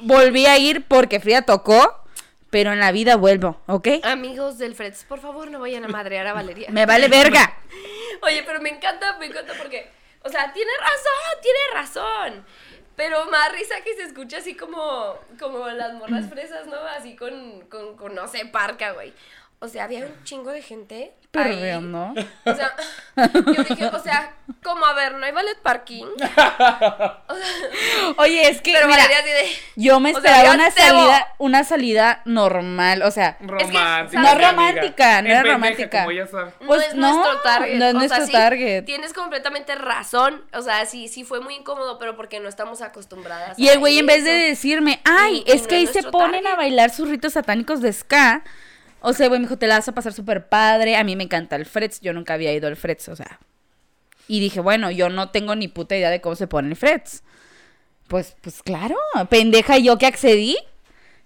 volví 0.00 0.46
a 0.46 0.58
ir 0.58 0.84
porque 0.86 1.20
Frida 1.20 1.42
tocó, 1.42 2.02
pero 2.50 2.72
en 2.72 2.80
la 2.80 2.92
vida 2.92 3.16
vuelvo, 3.16 3.60
¿ok? 3.66 3.88
Amigos 4.02 4.58
del 4.58 4.74
Freds, 4.74 5.04
por 5.04 5.20
favor 5.20 5.50
no 5.50 5.60
vayan 5.60 5.84
a 5.84 5.88
madrear 5.88 6.26
a 6.26 6.32
Valeria. 6.32 6.68
Me 6.70 6.86
vale 6.86 7.08
verga. 7.08 7.58
Oye, 8.22 8.42
pero 8.46 8.60
me 8.60 8.70
encanta, 8.70 9.18
me 9.18 9.26
encanta 9.26 9.52
porque, 9.58 9.90
o 10.22 10.28
sea, 10.28 10.52
tiene 10.52 10.70
razón, 10.80 11.42
tiene 11.42 11.58
razón. 11.74 12.46
Pero 12.96 13.26
más 13.26 13.52
risa 13.52 13.74
que 13.84 13.94
se 13.94 14.04
escucha 14.04 14.38
así 14.38 14.56
como, 14.56 15.18
como 15.38 15.68
las 15.68 15.94
morras 15.94 16.26
fresas, 16.30 16.66
¿no? 16.66 16.76
Así 16.76 17.14
con, 17.14 17.60
con, 17.68 17.96
con 17.96 18.14
no 18.14 18.26
sé, 18.26 18.46
parca, 18.46 18.92
güey. 18.92 19.12
O 19.58 19.68
sea, 19.68 19.84
había 19.84 20.06
un 20.06 20.24
chingo 20.24 20.50
de 20.50 20.62
gente. 20.62 21.14
O 22.44 22.54
sea, 22.54 22.74
yo 23.54 23.62
dije, 23.64 23.86
o 23.86 23.98
sea, 24.02 24.32
como 24.62 24.84
a 24.86 24.92
ver, 24.94 25.14
no 25.14 25.24
hay 25.26 25.32
ballet 25.32 25.58
parking. 25.62 26.04
O 27.28 27.34
sea, 27.34 28.14
Oye, 28.18 28.48
es 28.48 28.60
que 28.62 28.72
pero 28.72 28.86
mira, 28.86 28.98
Valeria 29.02 29.18
así 29.20 29.28
de. 29.30 29.48
yo 29.76 30.00
me 30.00 30.10
o 30.14 30.20
sea, 30.20 30.30
esperaba 30.30 30.44
yo 30.48 30.54
una 30.54 30.70
salida, 30.70 31.28
una 31.38 31.64
salida 31.64 32.22
normal, 32.24 33.02
o 33.02 33.10
sea, 33.10 33.36
Romántica. 33.40 34.20
no 34.20 34.34
romántica, 34.34 35.22
no 35.22 35.28
Es 35.28 35.34
era 35.34 35.52
romántica. 35.52 35.98
Como 36.00 36.12
ya 36.12 36.26
sabes. 36.26 36.54
No 36.60 36.66
Pues 36.66 36.86
es 36.88 36.94
no, 36.94 37.12
nuestro 37.12 37.40
target. 37.42 37.74
no 37.78 37.84
es 37.86 37.94
O 37.94 37.98
sea, 37.98 38.08
nuestro 38.08 38.26
sí, 38.26 38.32
target. 38.32 38.84
Tienes 38.84 39.12
completamente 39.12 39.74
razón. 39.74 40.44
O 40.52 40.62
sea, 40.62 40.86
sí, 40.86 41.08
sí 41.08 41.24
fue 41.24 41.40
muy 41.40 41.54
incómodo, 41.56 41.98
pero 41.98 42.16
porque 42.16 42.40
no 42.40 42.48
estamos 42.48 42.80
acostumbradas. 42.82 43.58
Y 43.58 43.68
el 43.68 43.78
güey 43.78 43.98
en 43.98 44.06
vez 44.06 44.24
de 44.24 44.32
decirme, 44.32 45.00
ay, 45.04 45.42
Y- 45.46 45.50
y 45.50 45.54
es 45.54 45.62
no 45.62 45.68
que 45.68 45.74
ahí 45.76 45.86
se 45.86 46.02
ponen 46.04 46.46
a 46.46 46.54
bailar 46.56 46.90
sus 46.90 47.08
ritos 47.08 47.32
satánicos 47.34 47.80
de 47.82 47.92
ska. 47.92 48.42
O 49.08 49.12
sea, 49.12 49.28
güey, 49.28 49.38
me 49.40 49.46
dijo, 49.46 49.56
te 49.58 49.66
la 49.66 49.76
vas 49.76 49.88
a 49.88 49.92
pasar 49.94 50.12
súper 50.12 50.48
padre. 50.48 50.96
A 50.96 51.04
mí 51.04 51.14
me 51.16 51.24
encanta 51.24 51.54
el 51.56 51.64
Frets. 51.66 52.00
Yo 52.00 52.12
nunca 52.12 52.34
había 52.34 52.52
ido 52.52 52.66
al 52.68 52.76
Frets, 52.76 53.08
o 53.08 53.16
sea. 53.16 53.38
Y 54.28 54.40
dije, 54.40 54.60
bueno, 54.60 54.90
yo 54.90 55.08
no 55.08 55.30
tengo 55.30 55.54
ni 55.54 55.68
puta 55.68 55.96
idea 55.96 56.10
de 56.10 56.20
cómo 56.20 56.34
se 56.34 56.46
pone 56.48 56.68
el 56.68 56.76
Frets. 56.76 57.22
Pues, 58.08 58.36
pues 58.40 58.62
claro, 58.62 58.96
pendeja 59.28 59.78
yo 59.78 59.98
que 59.98 60.06
accedí. 60.06 60.56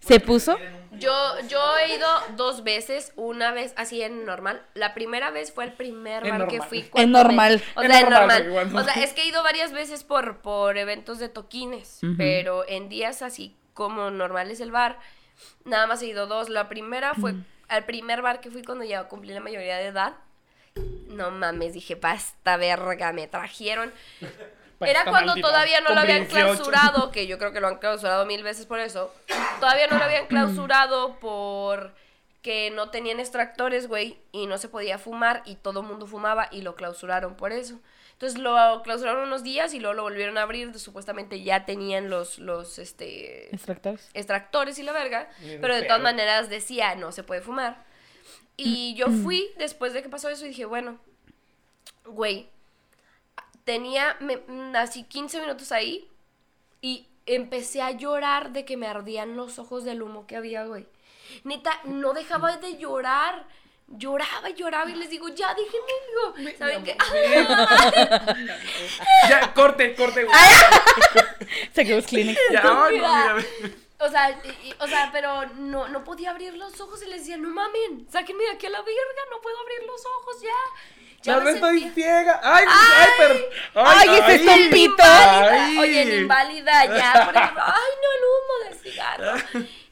Se 0.01 0.21
puso. 0.21 0.59
Yo, 0.93 1.13
yo 1.49 1.59
he 1.79 1.95
ido 1.97 2.07
dos 2.37 2.63
veces, 2.65 3.13
una 3.17 3.53
vez 3.53 3.73
así 3.77 4.03
en 4.03 4.25
normal. 4.27 4.61
La 4.75 4.93
primera 4.93 5.31
vez 5.31 5.53
fue 5.53 5.65
el 5.65 5.73
primer 5.73 6.29
bar 6.29 6.49
que 6.49 6.61
fui. 6.61 6.91
En 6.95 7.11
me- 7.13 7.19
normal. 7.19 7.63
o 7.77 7.83
En 7.83 7.91
sea, 7.91 8.01
en 8.01 8.11
normal. 8.11 8.77
O 8.77 8.85
sea, 8.85 8.95
es 9.03 9.13
que 9.15 9.23
he 9.23 9.27
ido 9.29 9.43
varias 9.43 9.73
veces 9.73 10.05
por, 10.05 10.39
por 10.39 10.77
eventos 10.77 11.19
de 11.19 11.29
toquines, 11.31 12.01
pero 12.19 12.69
en 12.69 12.89
días 12.91 13.23
así 13.23 13.57
como 13.73 14.11
normal 14.11 14.51
es 14.51 14.61
el 14.61 14.71
bar, 14.73 14.99
nada 15.65 15.87
más 15.87 16.03
he 16.03 16.07
ido 16.09 16.27
dos. 16.27 16.49
La 16.51 16.69
primera 16.69 17.15
fue 17.15 17.35
al 17.71 17.85
primer 17.85 18.21
bar 18.21 18.41
que 18.41 18.51
fui 18.51 18.63
cuando 18.63 18.85
ya 18.85 19.05
cumplí 19.05 19.33
la 19.33 19.41
mayoría 19.41 19.77
de 19.77 19.87
edad. 19.87 20.15
No 21.09 21.31
mames, 21.31 21.73
dije, 21.73 21.95
basta 21.95 22.57
verga, 22.57 23.13
me 23.13 23.27
trajeron. 23.27 23.93
Era 24.81 25.05
cuando 25.05 25.35
todavía 25.35 25.81
no 25.81 25.91
lo 25.91 26.01
habían 26.01 26.27
28. 26.29 26.35
clausurado, 26.35 27.11
que 27.11 27.27
yo 27.27 27.39
creo 27.39 27.53
que 27.53 27.61
lo 27.61 27.69
han 27.69 27.79
clausurado 27.79 28.27
mil 28.27 28.43
veces 28.43 28.67
por 28.67 28.81
eso. 28.81 29.15
Todavía 29.61 29.87
no 29.87 29.99
lo 29.99 30.05
habían 30.05 30.27
clausurado 30.29 31.17
por 31.21 31.93
que 32.43 32.71
no 32.71 32.91
tenían 32.91 33.21
extractores, 33.21 33.87
güey, 33.87 34.19
y 34.33 34.47
no 34.47 34.59
se 34.59 34.69
podía 34.69 34.99
fumar 34.99 35.43
y 35.45 35.57
todo 35.57 35.81
el 35.81 35.87
mundo 35.87 36.07
fumaba 36.07 36.49
y 36.51 36.63
lo 36.63 36.75
clausuraron 36.75 37.37
por 37.37 37.53
eso. 37.53 37.79
Entonces 38.21 38.39
lo 38.39 38.83
clausuraron 38.83 39.23
unos 39.29 39.43
días 39.43 39.73
y 39.73 39.81
luego 39.81 39.95
lo 39.95 40.03
volvieron 40.03 40.37
a 40.37 40.43
abrir, 40.43 40.79
supuestamente 40.79 41.43
ya 41.43 41.65
tenían 41.65 42.11
los 42.11 42.39
los 42.39 42.79
este 42.79 43.49
Extractores. 43.55 44.11
extractores 44.13 44.79
y 44.79 44.83
la 44.83 44.93
verga, 44.93 45.31
pero 45.63 45.75
de 45.75 45.83
todas 45.85 46.03
maneras 46.03 46.51
decía, 46.51 46.95
no 46.97 47.13
se 47.13 47.23
puede 47.23 47.41
fumar. 47.41 47.83
Y 48.59 48.93
yo 48.95 49.07
fui 49.09 49.49
después 49.59 49.95
de 49.95 50.03
que 50.03 50.11
pasó 50.11 50.29
eso 50.29 50.45
y 50.45 50.49
dije, 50.51 50.67
bueno, 50.67 50.99
güey, 52.05 52.51
tenía 53.65 54.17
me- 54.21 54.43
mm, 54.47 54.77
así 54.77 55.05
15 55.05 55.41
minutos 55.41 55.73
ahí 55.73 56.07
y 56.83 57.09
empecé 57.25 57.81
a 57.81 57.93
llorar 57.93 58.53
de 58.53 58.65
que 58.67 58.77
me 58.77 58.87
ardían 58.87 59.35
los 59.37 59.59
ojos 59.59 59.85
del 59.85 60.03
humo 60.03 60.27
que 60.27 60.37
había, 60.37 60.65
güey. 60.65 60.87
Neta, 61.45 61.73
no 61.85 62.13
dejaba 62.13 62.57
de 62.59 62.77
llorar. 62.77 63.47
Lloraba 63.93 64.49
y 64.49 64.55
lloraba 64.55 64.89
y 64.89 64.95
les 64.95 65.11
digo, 65.11 65.29
ya 65.31 65.53
déjenme, 65.55 66.45
digo, 66.47 66.57
¿saben 66.59 66.85
qué? 66.85 66.97
Ya, 69.29 69.53
corte, 69.53 69.95
corte. 69.95 70.25
güey. 70.25 70.37
Se 71.75 71.85
quedó 71.85 72.03
clinic. 72.03 72.39
Ya, 72.53 72.61
ay, 72.65 72.99
no, 72.99 73.35
mira. 73.35 73.37
O 73.99 74.09
sea, 74.09 74.31
y- 74.31 74.69
y- 74.69 74.75
o 74.79 74.87
sea, 74.87 75.11
pero 75.13 75.45
no, 75.57 75.89
no 75.89 76.05
podía 76.05 76.31
abrir 76.31 76.55
los 76.55 76.81
ojos 76.81 77.03
y 77.03 77.07
les 77.07 77.21
decía, 77.21 77.37
no 77.37 77.51
mamen, 77.51 78.07
sáquenme 78.11 78.45
de 78.45 78.51
aquí 78.53 78.67
a 78.67 78.71
la 78.71 78.81
verga, 78.81 79.23
no 79.31 79.41
puedo 79.43 79.59
abrir 79.59 79.83
los 79.87 80.01
ojos 80.07 80.41
ya. 80.43 81.23
Ya 81.23 81.37
me 81.41 81.51
estoy 81.51 81.81
sentía- 81.81 81.95
ciega. 82.05 82.41
Ay, 82.43 82.65
ay, 82.67 83.09
pero. 83.19 83.35
Ay, 83.75 84.09
ese 84.09 84.25
ay. 84.25 84.37
estompito. 84.37 85.03
Inválida. 85.03 85.51
Ay. 85.51 85.79
Oye, 85.79 86.03
en 86.03 86.13
inválida 86.23 86.85
ya, 86.87 87.25
por 87.27 87.37
ejemplo, 87.37 87.63
ay, 87.67 87.93
no, 88.03 88.09
el 88.17 88.25
humo 88.25 88.55
del 88.65 88.79
cigarro. 88.79 89.35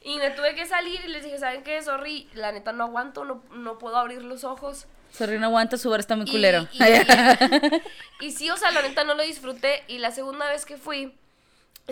Y 0.09 0.17
me 0.17 0.31
tuve 0.31 0.55
que 0.55 0.65
salir 0.65 0.99
y 1.05 1.09
les 1.09 1.23
dije, 1.23 1.37
¿saben 1.37 1.63
qué? 1.63 1.81
Sorry, 1.83 2.27
la 2.33 2.51
neta 2.51 2.71
no 2.71 2.85
aguanto, 2.85 3.25
no, 3.25 3.43
no 3.51 3.77
puedo 3.77 3.95
abrir 3.97 4.23
los 4.23 4.43
ojos. 4.43 4.87
Sorry, 5.11 5.37
no 5.37 5.45
aguanta, 5.47 5.77
su 5.77 5.89
bar 5.89 5.99
está 5.99 6.15
muy 6.15 6.25
Y- 6.27 6.31
culero. 6.31 6.67
Y, 6.71 6.79
y 8.25 8.31
sí, 8.31 8.49
o 8.49 8.57
sea, 8.57 8.71
la 8.71 8.81
neta 8.81 9.03
no 9.03 9.13
lo 9.13 9.23
disfruté. 9.23 9.83
Y 9.87 9.99
la 9.99 10.11
segunda 10.11 10.47
vez 10.49 10.65
que 10.65 10.77
fui, 10.77 11.13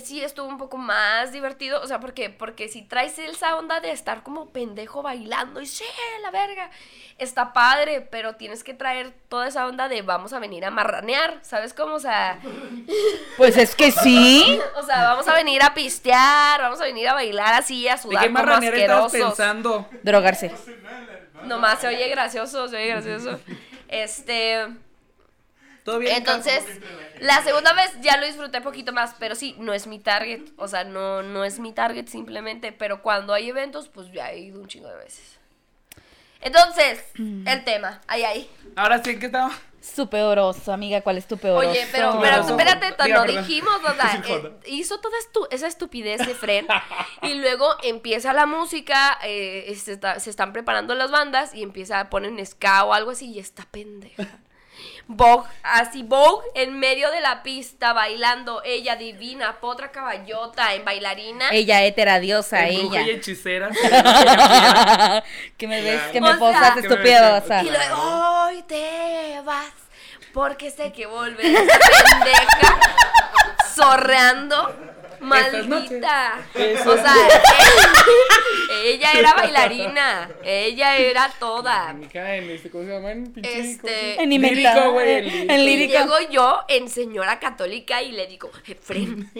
sí 0.01 0.24
estuvo 0.24 0.48
un 0.48 0.58
poco 0.58 0.77
más 0.77 1.32
divertido. 1.32 1.82
O 1.82 1.88
sea, 1.88 2.00
¿por 2.00 2.13
qué? 2.13 2.30
Porque 2.30 2.68
si 2.68 2.82
traes 2.82 3.18
esa 3.20 3.56
onda 3.58 3.80
de 3.80 3.92
estar 3.92 4.24
como 4.24 4.50
pendejo 4.50 5.01
bailando 5.01 5.62
y 5.62 5.66
sí, 5.66 5.84
la 6.22 6.32
verga, 6.32 6.70
está 7.18 7.54
padre, 7.54 8.01
pero 8.01 8.36
tienes 8.36 8.63
que 8.63 8.74
traer 8.74 9.13
toda 9.30 9.48
esa 9.48 9.68
onda 9.68 9.88
de 9.89 10.01
vamos 10.01 10.34
a 10.34 10.39
venir 10.39 10.66
a 10.66 10.72
marranear, 10.72 11.39
¿sabes 11.42 11.74
cómo? 11.74 11.96
O 11.96 12.00
sea, 12.00 12.39
Pues 13.38 13.58
es 13.58 13.75
que 13.75 13.92
sí. 13.92 14.60
o 14.75 14.84
sea, 14.84 15.04
vamos 15.10 15.27
a 15.27 15.34
venir 15.34 15.62
a 15.62 15.74
pistear, 15.74 16.62
vamos 16.62 16.82
a 16.82 16.86
venir 16.86 17.08
a 17.08 17.13
bailar 17.13 17.54
así, 17.54 17.88
a 17.88 17.96
¿De 17.96 18.01
sudar 18.01 18.24
qué 18.27 18.34
como 18.34 18.54
asquerosos. 18.54 19.12
pensando? 19.12 19.89
Drogarse. 20.04 20.51
Nomás 21.44 21.80
se 21.80 21.88
oye 21.88 22.10
gracioso, 22.10 22.68
se 22.68 22.75
oye 22.75 22.88
gracioso. 22.88 23.39
Este... 23.88 24.68
¿Todo 25.88 26.00
bien? 26.00 26.17
Entonces, 26.17 26.65
la 27.22 27.41
segunda 27.44 27.72
vez 27.72 27.94
ya 28.01 28.17
lo 28.17 28.25
disfruté 28.25 28.58
un 28.58 28.63
poquito 28.65 28.91
más, 28.91 29.15
pero 29.20 29.36
sí, 29.36 29.56
no 29.58 29.72
es 29.74 29.88
mi 29.88 30.00
target. 30.00 30.41
O 30.58 30.67
sea, 30.67 30.84
no, 30.84 31.24
no 31.24 31.46
es 31.46 31.60
mi 31.60 31.72
target 31.72 32.08
simplemente. 32.10 32.74
Pero 32.74 33.01
cuando 33.01 33.34
hay 33.34 33.48
eventos, 33.48 33.88
pues 33.88 34.12
ya 34.12 34.34
he 34.34 34.39
ido 34.39 34.60
un 34.60 34.67
chingo 34.67 34.89
de 34.89 34.98
veces. 34.98 35.39
Entonces, 36.41 37.01
el 37.15 37.63
tema, 37.63 38.01
ahí, 38.08 38.24
ahí. 38.25 38.50
Ahora 38.75 39.01
sí, 39.01 39.17
¿qué 39.17 39.27
estaba? 39.27 39.50
Su 39.82 40.10
peoroso, 40.10 40.74
amiga, 40.74 41.00
¿cuál 41.00 41.17
es 41.17 41.25
tu 41.25 41.38
peoroso? 41.38 41.70
Oye, 41.70 41.88
pero, 41.94 42.20
pero 42.20 42.41
espérate, 42.41 42.89
no 43.13 43.24
dijimos, 43.41 43.75
o 43.77 43.94
sea, 43.96 44.22
eh, 44.27 44.51
hizo 44.65 45.00
toda 45.00 45.15
estu- 45.20 45.48
esa 45.51 45.67
estupidez 45.67 46.27
de 46.27 46.36
Fred 46.36 46.65
y 47.22 47.36
luego 47.36 47.74
empieza 47.82 48.34
la 48.34 48.46
música, 48.46 49.17
eh, 49.24 49.74
se, 49.82 49.94
está- 49.94 50.20
se 50.20 50.29
están 50.32 50.51
preparando 50.51 50.94
las 50.96 51.12
bandas 51.12 51.56
y 51.56 51.63
empieza 51.63 52.01
a 52.01 52.10
poner 52.10 52.46
ska 52.46 52.84
o 52.84 52.94
algo 52.94 53.12
así 53.12 53.32
y 53.32 53.39
está 53.39 53.65
pendeja. 53.72 54.27
Vogue, 55.10 55.48
así 55.64 56.04
Vogue 56.04 56.46
en 56.56 56.78
medio 56.80 57.10
de 57.12 57.22
la 57.22 57.42
pista 57.42 57.94
bailando, 57.94 58.62
ella 58.66 58.96
divina, 58.98 59.58
potra 59.62 59.90
caballota 59.92 60.74
en 60.74 60.84
bailarina. 60.84 61.50
Ella 61.52 61.82
heteradiosa, 61.84 62.68
En 62.68 62.82
bruja 62.82 63.02
y 63.02 63.04
ella. 63.06 63.14
hechicera. 63.18 63.70
que 65.58 65.68
me 65.68 65.82
ves, 65.82 66.02
que 66.12 66.18
O 66.20 66.22
me 66.22 66.28
sea- 66.30 66.38
posas. 66.40 67.64
Y 67.64 67.70
luego, 67.70 68.44
hoy 68.44 68.64
te 68.64 69.42
vas, 69.46 69.72
porque 70.34 70.72
sé 70.72 70.92
que 70.92 71.06
volverás 71.06 71.62
pendeja, 72.12 72.80
zorreando. 73.76 74.76
Maldita. 75.20 76.40
O 76.86 76.96
sea, 76.96 77.16
ella, 78.84 79.12
ella 79.12 79.12
era 79.14 79.34
bailarina. 79.34 80.30
Ella 80.44 80.98
era 80.98 81.30
toda. 81.40 81.92
En 81.92 82.50
este, 82.50 82.70
¿cómo 82.70 82.84
se 82.84 82.92
llama? 82.92 83.12
En 83.12 83.34
pinche. 83.34 83.60
Este, 83.60 84.22
En 84.22 84.30
Lírico, 84.30 84.92
güey, 84.92 85.50
En 85.50 85.66
lírico. 85.66 85.94
Y 85.94 85.98
llego 85.98 86.20
yo 86.30 86.60
en 86.68 86.90
señora 86.90 87.40
católica 87.40 88.02
y 88.02 88.12
le 88.12 88.28
digo, 88.28 88.52
Efren, 88.66 89.32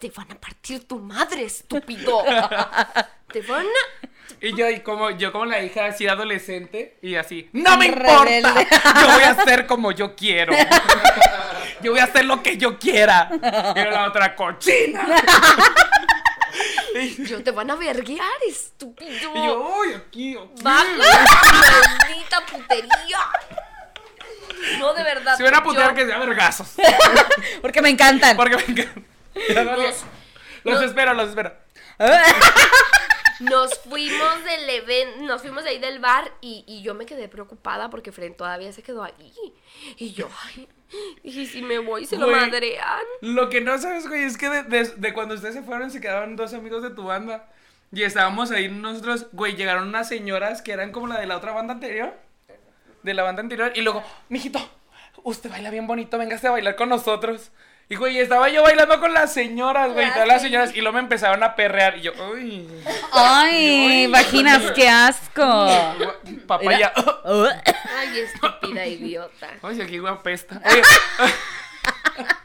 te 0.00 0.10
van 0.10 0.32
a 0.32 0.40
partir 0.40 0.86
tu 0.86 0.98
madre, 0.98 1.44
estúpido. 1.44 2.24
Te 3.32 3.42
van 3.42 3.66
a... 3.66 4.15
Y 4.40 4.54
yo, 4.56 4.68
y 4.68 4.80
como, 4.80 5.10
yo 5.10 5.32
como 5.32 5.46
la 5.46 5.62
hija 5.62 5.86
así 5.86 6.06
adolescente, 6.06 6.98
y 7.00 7.14
así, 7.16 7.48
¡No 7.52 7.76
me 7.78 7.86
importa! 7.86 8.24
Rebelde. 8.24 8.66
Yo 9.00 9.06
voy 9.12 9.22
a 9.22 9.30
hacer 9.30 9.66
como 9.66 9.92
yo 9.92 10.14
quiero. 10.14 10.52
Yo 11.82 11.90
voy 11.92 12.00
a 12.00 12.04
hacer 12.04 12.24
lo 12.24 12.42
que 12.42 12.56
yo 12.56 12.78
quiera. 12.78 13.28
Y 13.76 13.80
la 13.90 14.06
otra 14.08 14.34
cochina. 14.34 15.06
Yo 17.18 17.42
te 17.42 17.50
van 17.50 17.70
a 17.70 17.76
verguear, 17.76 18.26
estúpido. 18.48 19.10
y 19.34 19.46
yo, 19.46 19.74
uy, 19.78 19.92
aquí. 19.94 20.36
aquí". 20.36 20.48
Maldita 20.64 22.46
putería. 22.50 23.18
No, 24.78 24.94
de 24.94 25.02
verdad. 25.02 25.36
Si 25.36 25.42
van 25.42 25.54
a 25.54 25.62
putear 25.62 25.90
yo- 25.90 25.94
que 25.94 26.06
sea 26.06 26.18
vergazos. 26.18 26.68
Porque 27.60 27.82
me 27.82 27.90
encantan. 27.90 28.36
Porque 28.36 28.56
me 28.56 28.62
encanta. 28.62 29.00
Ya 29.54 29.64
no 29.64 29.76
le- 29.76 29.88
Nos- 29.88 30.04
Los 30.64 30.82
espero, 30.82 31.12
los 31.12 31.28
espero. 31.28 31.52
Nos 33.40 33.78
fuimos 33.80 34.44
del 34.44 34.68
evento, 34.70 35.20
nos 35.22 35.42
fuimos 35.42 35.64
de 35.64 35.70
ahí 35.70 35.78
del 35.78 35.98
bar 35.98 36.32
y, 36.40 36.64
y 36.66 36.82
yo 36.82 36.94
me 36.94 37.04
quedé 37.06 37.28
preocupada 37.28 37.90
porque 37.90 38.12
Fren 38.12 38.34
todavía 38.34 38.72
se 38.72 38.82
quedó 38.82 39.02
ahí. 39.02 39.32
Y 39.98 40.12
yo, 40.12 40.28
ay, 40.44 40.68
dije, 41.22 41.46
si 41.46 41.62
me 41.62 41.78
voy 41.78 42.06
se 42.06 42.16
lo 42.16 42.26
Güey. 42.26 42.40
madrean. 42.40 43.00
Lo 43.20 43.48
que 43.50 43.60
no 43.60 43.76
sabes, 43.78 44.08
güey, 44.08 44.22
es 44.24 44.38
que 44.38 44.48
de, 44.48 44.62
de- 44.62 44.94
de 44.96 45.12
cuando 45.12 45.34
ustedes 45.34 45.54
se 45.54 45.62
fueron 45.62 45.90
se 45.90 46.00
quedaron 46.00 46.36
dos 46.36 46.54
amigos 46.54 46.82
de 46.82 46.90
tu 46.90 47.04
banda. 47.04 47.48
Y 47.92 48.02
estábamos 48.02 48.50
ahí 48.50 48.68
nosotros, 48.68 49.26
güey, 49.32 49.54
llegaron 49.54 49.88
unas 49.88 50.08
señoras 50.08 50.60
que 50.62 50.72
eran 50.72 50.90
como 50.90 51.06
la 51.06 51.20
de 51.20 51.26
la 51.26 51.36
otra 51.36 51.52
banda 51.52 51.74
anterior. 51.74 52.14
De 53.02 53.14
la 53.14 53.22
banda 53.22 53.40
anterior. 53.42 53.72
Y 53.76 53.82
luego, 53.82 54.02
mijito, 54.28 54.58
usted 55.26 55.50
baila 55.50 55.70
bien 55.70 55.86
bonito, 55.86 56.18
véngase 56.18 56.46
a 56.46 56.52
bailar 56.52 56.76
con 56.76 56.88
nosotros. 56.88 57.50
Y 57.88 57.94
güey, 57.94 58.18
estaba 58.18 58.48
yo 58.48 58.62
bailando 58.62 58.98
con 58.98 59.12
las 59.14 59.32
señoras, 59.32 59.92
güey, 59.92 60.10
todas 60.12 60.26
las 60.26 60.42
señoras. 60.42 60.74
Y 60.74 60.80
luego 60.80 60.94
me 60.94 61.00
empezaron 61.00 61.42
a 61.44 61.54
perrear. 61.54 61.98
Y 61.98 62.02
yo, 62.02 62.12
uy, 62.32 62.66
Ay, 63.12 64.08
vaginas, 64.08 64.72
qué 64.72 64.88
asco. 64.88 65.68
papaya. 66.46 66.92
Ay, 67.96 68.18
estúpida 68.18 68.86
idiota. 68.86 69.48
Ay, 69.62 69.80
aquí 69.80 69.98
güey 69.98 70.12
apesta. 70.12 70.60
Oye. 70.64 70.82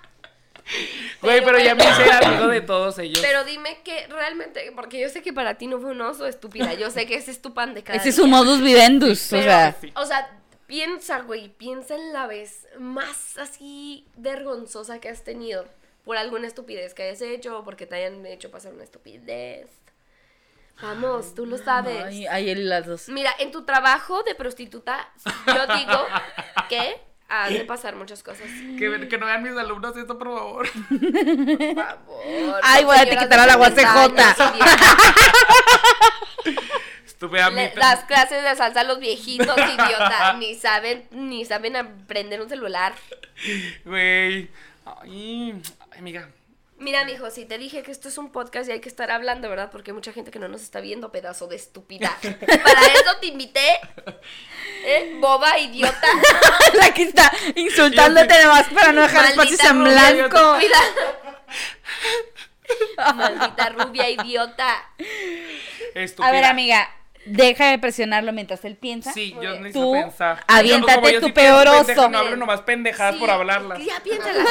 Güey, 1.21 1.43
pero 1.43 1.59
ya 1.59 1.75
me 1.75 1.83
hice 1.83 2.11
amigo 2.11 2.47
de 2.47 2.61
todos 2.61 2.97
ellos. 2.97 3.19
Pero 3.21 3.43
dime 3.43 3.81
que 3.83 4.07
realmente, 4.07 4.71
porque 4.73 4.99
yo 4.99 5.09
sé 5.09 5.21
que 5.21 5.33
para 5.33 5.55
ti 5.55 5.67
no 5.67 5.79
fue 5.79 5.91
un 5.91 6.01
oso 6.01 6.25
estúpida, 6.25 6.73
yo 6.73 6.89
sé 6.89 7.05
que 7.05 7.15
ese 7.15 7.29
es 7.29 7.41
tu 7.41 7.53
pan 7.53 7.73
de 7.73 7.83
cada 7.83 7.97
Ese 7.99 8.09
es 8.09 8.17
un 8.19 8.29
modus 8.29 8.61
vivendus, 8.61 9.27
o 9.27 9.29
Pero, 9.31 9.43
sea. 9.43 9.75
Sí. 9.79 9.91
o 9.95 10.05
sea, 10.05 10.29
piensa, 10.71 11.19
güey, 11.19 11.49
piensa 11.49 11.95
en 11.95 12.13
la 12.13 12.27
vez 12.27 12.65
más 12.79 13.37
así 13.37 14.07
vergonzosa 14.15 15.01
que 15.01 15.09
has 15.09 15.25
tenido 15.25 15.65
por 16.05 16.15
alguna 16.15 16.47
estupidez 16.47 16.93
que 16.93 17.03
hayas 17.03 17.21
hecho 17.21 17.59
o 17.59 17.65
porque 17.65 17.85
te 17.85 17.95
hayan 17.95 18.25
hecho 18.25 18.49
pasar 18.49 18.73
una 18.73 18.85
estupidez. 18.85 19.67
Vamos, 20.81 21.35
tú 21.35 21.45
lo 21.45 21.57
sabes. 21.57 22.05
Ay, 22.05 22.25
ay, 22.25 22.55
las 22.55 22.85
dos. 22.85 23.09
Mira, 23.09 23.33
en 23.39 23.51
tu 23.51 23.65
trabajo 23.65 24.23
de 24.23 24.33
prostituta, 24.33 25.09
yo 25.45 25.67
digo 25.75 26.05
que 26.69 27.01
has 27.27 27.51
de 27.51 27.65
pasar 27.65 27.97
muchas 27.97 28.23
cosas. 28.23 28.47
Que, 28.79 29.09
que 29.09 29.17
no 29.17 29.25
vean 29.25 29.43
mis 29.43 29.57
alumnos 29.57 29.97
esto, 29.97 30.17
por 30.17 30.37
favor. 30.37 30.69
Por 30.89 31.75
favor. 31.75 32.61
Ay, 32.63 32.85
voy 32.85 32.95
a 32.95 33.03
etiquetar 33.03 33.39
a 33.39 33.45
la 33.45 33.57
de 33.57 33.83
60 37.21 37.27
guasejota. 37.27 37.29
años, 37.29 37.29
idiota. 37.29 37.29
Estuve 37.29 37.41
a 37.41 37.49
mí. 37.49 37.55
Le- 37.61 37.75
las 37.75 38.03
clases 38.07 38.43
de 38.43 38.55
salsa 38.55 38.81
a 38.81 38.83
los 38.83 38.99
viejitos, 38.99 39.57
idiota. 39.57 40.33
Ni 40.39 40.55
saben, 40.55 41.07
ni 41.11 41.45
saben 41.45 41.75
aprender 41.75 42.41
un 42.41 42.49
celular. 42.49 42.93
Güey. 43.85 44.49
Ay, 44.85 45.61
amiga. 45.97 46.29
Mira, 46.77 47.05
mijo, 47.05 47.29
si 47.29 47.45
te 47.45 47.59
dije 47.59 47.83
que 47.83 47.91
esto 47.91 48.07
es 48.07 48.17
un 48.17 48.31
podcast 48.31 48.67
y 48.67 48.71
hay 48.71 48.79
que 48.79 48.89
estar 48.89 49.11
hablando, 49.11 49.47
¿verdad? 49.47 49.69
Porque 49.71 49.91
hay 49.91 49.95
mucha 49.95 50.13
gente 50.13 50.31
que 50.31 50.39
no 50.39 50.47
nos 50.47 50.63
está 50.63 50.81
viendo, 50.81 51.11
pedazo 51.11 51.45
de 51.45 51.55
estúpida. 51.55 52.17
Para 52.23 52.81
eso 52.87 53.17
te 53.21 53.27
invité. 53.27 53.79
¿Eh? 54.83 55.17
Boba, 55.21 55.59
idiota. 55.59 56.07
La 56.73 56.91
que 56.91 57.03
está 57.03 57.31
insultándote 57.55 58.33
nomás 58.43 58.67
para 58.69 58.91
no 58.93 59.03
dejar 59.03 59.25
espacios 59.25 59.63
en 59.63 59.83
blanco. 59.83 60.57
Maldita 63.15 63.69
rubia, 63.69 64.09
idiota. 64.09 64.89
Estúpida. 65.93 66.29
A 66.29 66.31
ver, 66.31 66.45
amiga, 66.45 66.89
deja 67.25 67.69
de 67.71 67.79
presionarlo 67.79 68.31
mientras 68.33 68.63
él 68.65 68.75
piensa. 68.75 69.13
Sí, 69.13 69.35
yo 69.41 69.51
necesito 69.55 69.79
Tú, 69.81 69.93
pensar. 69.93 70.43
aviéntate 70.47 71.19
tu 71.19 71.33
peor 71.33 71.65
pendeja, 71.67 72.01
oso. 72.01 72.09
No 72.09 72.17
hablo 72.19 72.35
nomás 72.37 72.61
pendejadas 72.61 73.15
Sí, 73.15 73.19
por 73.19 73.29
hablarlas. 73.29 73.79
Ya 73.83 73.99
piénsala. 74.03 74.43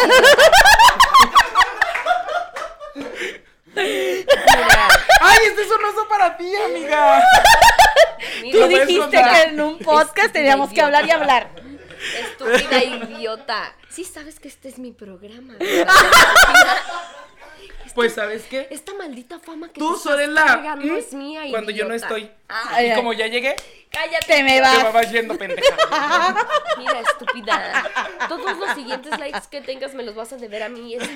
¡Ay, 5.20 5.38
este 5.46 5.62
es 5.62 5.68
un 5.70 5.84
oso 5.84 6.08
para 6.08 6.36
ti, 6.36 6.52
amiga! 6.56 7.22
Tú 8.52 8.66
dijiste 8.66 9.10
que 9.22 9.42
en 9.50 9.60
un 9.60 9.78
podcast 9.78 10.32
teníamos 10.32 10.70
que 10.72 10.80
hablar 10.80 11.06
y 11.06 11.10
hablar. 11.10 11.50
Estúpida 12.18 12.82
idiota. 12.82 13.74
Sí 13.90 14.04
sabes 14.04 14.40
que 14.40 14.48
este 14.48 14.68
es 14.68 14.78
mi 14.78 14.92
programa. 14.92 15.54
Pues, 17.94 18.14
¿sabes 18.14 18.44
qué? 18.48 18.68
Esta 18.70 18.94
maldita 18.94 19.38
fama 19.40 19.68
que 19.68 19.78
Tú 19.80 19.96
estás 19.96 20.28
la. 20.28 20.76
¿Mm? 20.76 20.96
es 20.96 21.12
mía, 21.12 21.42
Cuando 21.50 21.70
yo 21.70 21.84
no 21.86 21.94
idiota. 21.94 22.06
estoy. 22.16 22.30
Ah, 22.48 22.82
Y 22.82 22.94
como 22.94 23.12
ya 23.12 23.26
llegué, 23.26 23.56
cállate. 23.90 24.26
Te 24.26 24.42
me 24.42 24.54
te 24.54 24.60
vas. 24.60 24.92
vas 24.92 25.10
yendo 25.12 25.36
pendeja. 25.36 25.76
Mira, 26.78 27.00
estúpida. 27.00 27.90
Todos 28.28 28.56
los 28.58 28.70
siguientes 28.74 29.18
likes 29.18 29.40
que 29.50 29.60
tengas 29.60 29.94
me 29.94 30.02
los 30.02 30.14
vas 30.14 30.32
a 30.32 30.36
deber 30.36 30.62
a 30.62 30.68
mí. 30.68 30.94
Es- 30.94 31.08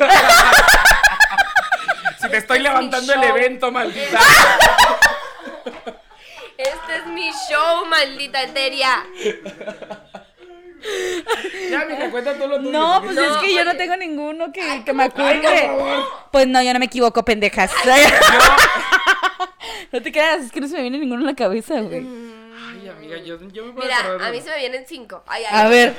Si 2.20 2.28
te 2.30 2.36
estoy 2.38 2.56
Este 2.58 2.68
es 2.68 2.74
levantando 2.74 3.12
el 3.12 3.20
show. 3.20 3.36
evento, 3.36 3.70
maldita. 3.72 4.18
Este 6.56 6.96
es 6.96 7.06
mi 7.06 7.30
show, 7.50 7.84
maldita 7.86 8.42
eteria. 8.42 9.04
Ya, 11.70 11.80
amiga, 11.82 12.10
cuenta 12.10 12.34
todo 12.34 12.48
lo 12.48 12.58
tuyo. 12.58 12.70
No, 12.70 13.00
pues 13.02 13.14
No, 13.14 13.22
es 13.22 13.36
que 13.38 13.54
yo 13.54 13.64
no 13.64 13.76
tengo 13.76 13.96
ninguno 13.96 14.52
que, 14.52 14.60
Ay, 14.60 14.82
que 14.84 14.92
me 14.92 15.10
¿cómo 15.10 15.24
Ay, 15.26 15.40
por 15.40 15.50
acuerde. 15.50 16.04
Pues 16.30 16.46
no, 16.46 16.62
yo 16.62 16.72
no 16.72 16.78
me 16.78 16.86
equivoco, 16.86 17.24
pendejas. 17.24 17.72
No 19.92 20.02
te 20.02 20.10
creas, 20.10 20.44
es 20.46 20.52
que 20.52 20.60
no 20.60 20.66
se 20.66 20.74
me 20.74 20.82
viene 20.82 20.98
ninguno 20.98 21.20
en 21.20 21.26
la 21.26 21.34
cabeza, 21.36 21.80
güey. 21.80 22.04
Ay, 22.04 22.88
amiga, 22.88 23.16
yo, 23.18 23.38
yo 23.48 23.66
me 23.66 23.72
puedo 23.72 23.86
Mira, 23.86 24.26
a 24.26 24.30
mí 24.30 24.40
se 24.40 24.50
me 24.50 24.58
vienen 24.58 24.84
cinco. 24.88 25.22
Ay, 25.26 25.44
ay. 25.48 25.60
A 25.60 25.68
ver, 25.68 25.94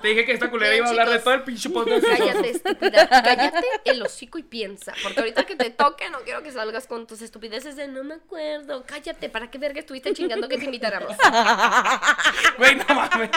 Te 0.00 0.08
dije 0.08 0.24
que 0.24 0.32
esta 0.32 0.50
culera 0.50 0.70
Bien, 0.70 0.78
iba 0.78 0.86
a 0.86 0.90
hablar 0.90 1.10
de 1.10 1.18
todo 1.18 1.34
el 1.34 1.42
pinche 1.42 1.68
podcast. 1.68 2.06
Cállate, 2.06 2.50
estúpida. 2.50 3.08
Cállate 3.08 3.66
el 3.84 4.02
hocico 4.02 4.38
y 4.38 4.42
piensa. 4.42 4.94
Porque 5.02 5.20
ahorita 5.20 5.44
que 5.44 5.54
te 5.54 5.68
toque, 5.70 6.08
no 6.08 6.20
quiero 6.20 6.42
que 6.42 6.50
salgas 6.50 6.86
con 6.86 7.06
tus 7.06 7.20
estupideces 7.20 7.76
de 7.76 7.88
no 7.88 8.02
me 8.04 8.14
acuerdo. 8.14 8.84
Cállate, 8.86 9.28
¿para 9.28 9.50
qué 9.50 9.58
verga 9.58 9.80
estuviste 9.80 10.14
chingando 10.14 10.48
que 10.48 10.56
te 10.56 10.64
invitáramos? 10.64 11.14
Güey, 12.58 12.76
no 12.76 12.94
mames. 12.94 13.30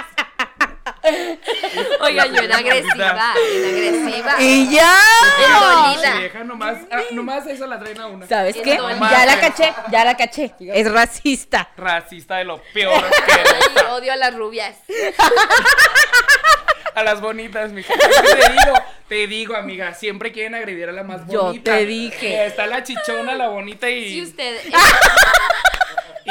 Oiga, 2.01 2.25
yo 2.27 2.41
en 2.43 2.51
agresiva, 2.51 3.33
en 3.37 3.65
agresiva. 3.65 4.35
y 4.39 4.73
ya. 4.73 4.95
Deja 6.19 6.43
nomás, 6.43 6.77
ah, 6.91 7.01
nomás 7.11 7.45
eso 7.47 7.65
la 7.67 7.79
traen 7.79 7.99
a 7.99 8.07
una. 8.07 8.27
¿Sabes 8.27 8.55
qué? 8.57 8.77
Ya 8.77 9.25
la 9.25 9.39
caché, 9.39 9.73
ya 9.91 10.05
la 10.05 10.17
caché. 10.17 10.53
Es 10.59 10.91
racista. 10.91 11.69
Racista 11.77 12.37
de 12.37 12.45
lo 12.45 12.61
peor 12.73 13.03
que 13.75 13.81
odio 13.91 14.13
a 14.13 14.15
las 14.15 14.35
rubias. 14.35 14.75
a 16.95 17.03
las 17.03 17.21
bonitas, 17.21 17.71
mija. 17.71 17.93
Te 17.93 18.51
digo, 18.51 18.73
te 19.07 19.27
digo, 19.27 19.55
amiga, 19.55 19.93
siempre 19.93 20.31
quieren 20.31 20.55
agredir 20.55 20.89
a 20.89 20.91
la 20.91 21.03
más 21.03 21.21
Yo 21.27 21.43
bonita. 21.45 21.75
te 21.75 21.85
dije. 21.85 22.45
Está 22.47 22.65
la 22.67 22.83
chichona, 22.83 23.35
la 23.35 23.47
bonita 23.49 23.89
y, 23.89 24.09
Si 24.09 24.21
usted, 24.23 24.57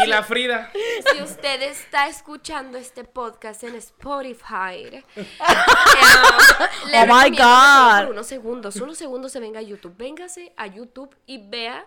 y 0.04 0.06
la 0.06 0.22
Frida. 0.22 0.70
si 1.12 1.22
usted 1.22 1.62
está 1.62 2.08
escuchando 2.08 2.78
este 2.78 3.04
podcast 3.04 3.62
en 3.64 3.74
Spotify, 3.76 4.84
eh, 4.92 5.04
le 6.90 7.02
Oh 7.02 7.06
my 7.06 7.30
God. 7.30 8.04
por 8.04 8.10
unos 8.12 8.26
segundos, 8.26 8.76
unos 8.76 8.98
segundos 8.98 9.32
se 9.32 9.40
venga 9.40 9.60
a 9.60 9.62
YouTube. 9.62 9.94
Véngase 9.96 10.52
a 10.56 10.66
YouTube 10.66 11.14
y 11.26 11.38
vea 11.48 11.86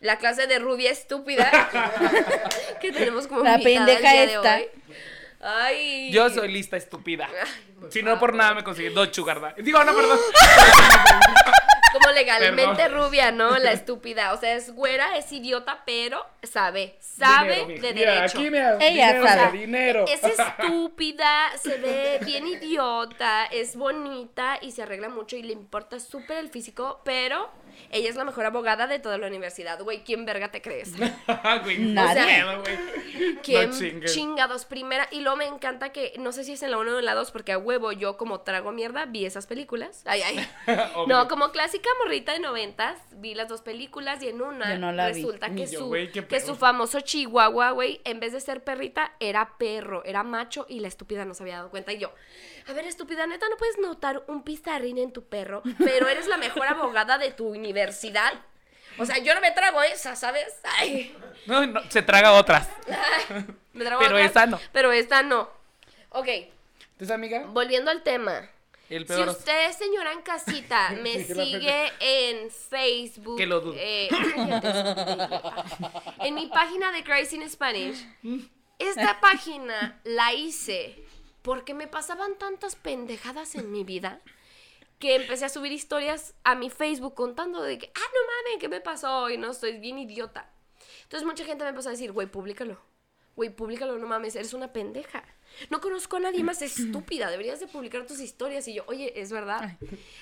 la 0.00 0.16
clase 0.18 0.46
de 0.46 0.58
rubia 0.58 0.90
estúpida 0.90 1.50
que 2.80 2.92
tenemos 2.92 3.26
como 3.26 3.42
La 3.44 3.58
pendeja 3.58 4.10
de 4.12 4.24
esta. 4.24 4.56
hoy. 4.56 4.66
Ay. 5.42 6.12
Yo 6.12 6.28
soy 6.30 6.48
lista 6.52 6.76
estúpida. 6.76 7.28
Ay, 7.42 7.88
Si 7.90 8.02
no 8.02 8.18
por 8.18 8.34
nada 8.34 8.54
me 8.54 8.62
conseguí 8.64 8.90
dos 8.90 9.10
chugarda. 9.10 9.54
Digo, 9.58 9.82
no, 9.84 9.94
perdón. 9.94 10.18
Como 11.92 12.10
legalmente 12.12 12.82
Perdón. 12.84 13.02
rubia, 13.08 13.32
¿no? 13.32 13.58
La 13.58 13.72
estúpida. 13.80 14.32
O 14.32 14.36
sea, 14.38 14.54
es 14.54 14.72
güera, 14.74 15.16
es 15.16 15.30
idiota, 15.32 15.82
pero 15.84 16.24
sabe. 16.42 16.96
Sabe 17.00 17.56
Dinero, 17.66 17.82
de 17.82 17.94
Mira, 17.94 18.14
derecho. 18.14 18.38
aquí, 18.38 18.50
mira, 18.50 18.76
Ella 18.80 19.06
dinero, 19.12 19.26
sabe. 19.26 19.58
dinero. 19.58 20.04
Es 20.08 20.22
estúpida, 20.38 21.50
se 21.60 21.76
ve 21.78 22.20
bien 22.24 22.46
idiota, 22.46 23.46
es 23.46 23.76
bonita 23.76 24.58
y 24.62 24.70
se 24.72 24.82
arregla 24.82 25.08
mucho 25.08 25.36
y 25.36 25.42
le 25.42 25.52
importa 25.52 25.98
súper 26.00 26.38
el 26.38 26.48
físico, 26.48 27.00
pero 27.04 27.50
ella 27.90 28.08
es 28.08 28.16
la 28.16 28.24
mejor 28.24 28.44
abogada 28.46 28.86
de 28.86 28.98
toda 28.98 29.18
la 29.18 29.26
universidad. 29.26 29.80
Güey, 29.82 30.02
¿quién 30.04 30.24
verga 30.24 30.50
te 30.50 30.62
crees? 30.62 30.92
Güey, 31.64 31.78
Nadie. 31.78 32.42
no 32.42 32.62
pedo, 32.62 32.62
güey. 32.62 33.36
¿Quién 33.42 33.70
No 33.70 34.06
chingados? 34.06 34.64
Primera, 34.64 35.08
y 35.10 35.20
luego 35.20 35.36
me 35.36 35.46
encanta 35.46 35.90
que, 35.92 36.12
no 36.18 36.32
sé 36.32 36.44
si 36.44 36.52
es 36.52 36.62
en 36.62 36.70
la 36.70 36.78
1 36.78 36.96
o 36.96 36.98
en 36.98 37.04
la 37.04 37.14
2, 37.14 37.30
porque 37.30 37.52
a 37.52 37.58
huevo 37.58 37.92
yo 37.92 38.16
como 38.16 38.40
trago 38.40 38.72
mierda 38.72 39.06
vi 39.06 39.26
esas 39.26 39.46
películas. 39.46 40.02
Ay, 40.06 40.22
ay. 40.22 40.48
No, 41.06 41.28
como 41.28 41.50
clásica 41.50 41.88
morrita 42.02 42.32
de 42.32 42.40
noventas, 42.40 42.98
vi 43.12 43.34
las 43.34 43.48
dos 43.48 43.62
películas 43.62 44.22
y 44.22 44.28
en 44.28 44.42
una 44.42 44.76
no 44.76 44.92
vi. 44.92 44.98
resulta 44.98 45.50
que, 45.50 45.66
yo, 45.66 45.80
su, 45.80 46.26
que 46.28 46.40
su 46.40 46.54
famoso 46.54 47.00
chihuahua, 47.00 47.70
güey, 47.70 48.00
en 48.04 48.20
vez 48.20 48.32
de 48.32 48.40
ser 48.40 48.62
perrita, 48.62 49.12
era 49.20 49.56
perro, 49.58 50.04
era 50.04 50.22
macho 50.22 50.66
y 50.68 50.80
la 50.80 50.88
estúpida 50.88 51.24
no 51.24 51.34
se 51.34 51.42
había 51.42 51.56
dado 51.56 51.70
cuenta. 51.70 51.92
Y 51.92 51.98
yo, 51.98 52.12
a 52.70 52.74
ver, 52.74 52.86
estúpida, 52.86 53.26
neta, 53.26 53.48
no 53.48 53.56
puedes 53.56 53.78
notar 53.78 54.22
un 54.28 54.42
pizarrín 54.42 54.98
en 54.98 55.12
tu 55.12 55.24
perro, 55.24 55.62
pero 55.78 56.08
eres 56.08 56.26
la 56.26 56.36
mejor 56.36 56.66
abogada 56.66 57.18
de 57.18 57.30
tu 57.32 57.48
universidad. 57.48 58.32
O 58.98 59.06
sea, 59.06 59.18
yo 59.18 59.34
no 59.34 59.40
me 59.40 59.50
trago 59.52 59.82
esa, 59.82 60.16
¿sabes? 60.16 60.46
Ay. 60.78 61.16
No, 61.46 61.64
no, 61.66 61.80
se 61.90 62.02
traga 62.02 62.32
otras. 62.32 62.68
Me 63.72 63.84
trago 63.84 64.00
Pero 64.02 64.16
otras, 64.16 64.26
esta 64.26 64.46
no. 64.46 64.60
Pero 64.72 64.92
esta 64.92 65.22
no. 65.22 65.48
Ok, 66.10 66.26
Entonces, 66.26 67.10
amiga, 67.12 67.44
volviendo 67.46 67.90
al 67.90 68.02
tema. 68.02 68.50
El 68.88 69.02
Si 69.02 69.08
peor 69.14 69.28
usted, 69.28 69.70
señora 69.72 70.12
en 70.12 70.22
casita, 70.22 70.90
me 71.02 71.24
Sí, 71.24 71.34
sigue 71.34 71.92
en 72.00 72.50
Facebook. 72.50 73.38
Que 73.38 73.46
lo 73.46 73.60
dudo. 73.60 73.74
eh, 73.78 74.08
en 76.20 76.34
mi 76.34 76.46
página 76.48 76.90
de 76.92 77.04
Crazy 77.04 77.36
in 77.36 77.48
Spanish. 77.48 78.04
Esta 78.78 79.20
página 79.20 80.00
la 80.04 80.32
hice 80.32 81.04
porque 81.42 81.74
me 81.74 81.86
pasaban 81.86 82.36
tantas 82.38 82.76
pendejadas 82.76 83.54
en 83.54 83.70
mi 83.70 83.84
vida 83.84 84.20
que 84.98 85.14
empecé 85.14 85.46
a 85.46 85.48
subir 85.48 85.72
historias 85.72 86.34
a 86.44 86.54
mi 86.54 86.68
Facebook 86.68 87.14
contando 87.14 87.62
de 87.62 87.78
que, 87.78 87.90
ah, 87.94 88.08
no 88.14 88.20
mames, 88.26 88.60
¿qué 88.60 88.68
me 88.68 88.80
pasó? 88.80 89.30
Y 89.30 89.38
no, 89.38 89.50
estoy 89.50 89.78
bien 89.78 89.98
idiota. 89.98 90.50
Entonces 91.04 91.26
mucha 91.26 91.44
gente 91.44 91.64
me 91.64 91.70
empezó 91.70 91.88
a 91.88 91.92
decir, 91.92 92.12
güey, 92.12 92.26
públicalo. 92.26 92.78
Güey, 93.34 93.50
públicalo, 93.50 93.98
no 93.98 94.06
mames, 94.06 94.36
eres 94.36 94.52
una 94.52 94.72
pendeja. 94.72 95.24
No 95.70 95.80
conozco 95.80 96.16
a 96.16 96.20
nadie 96.20 96.44
más 96.44 96.60
estúpida, 96.62 97.30
deberías 97.30 97.60
de 97.60 97.66
publicar 97.66 98.06
tus 98.06 98.20
historias. 98.20 98.68
Y 98.68 98.74
yo, 98.74 98.84
oye, 98.86 99.18
es 99.20 99.32
verdad. 99.32 99.78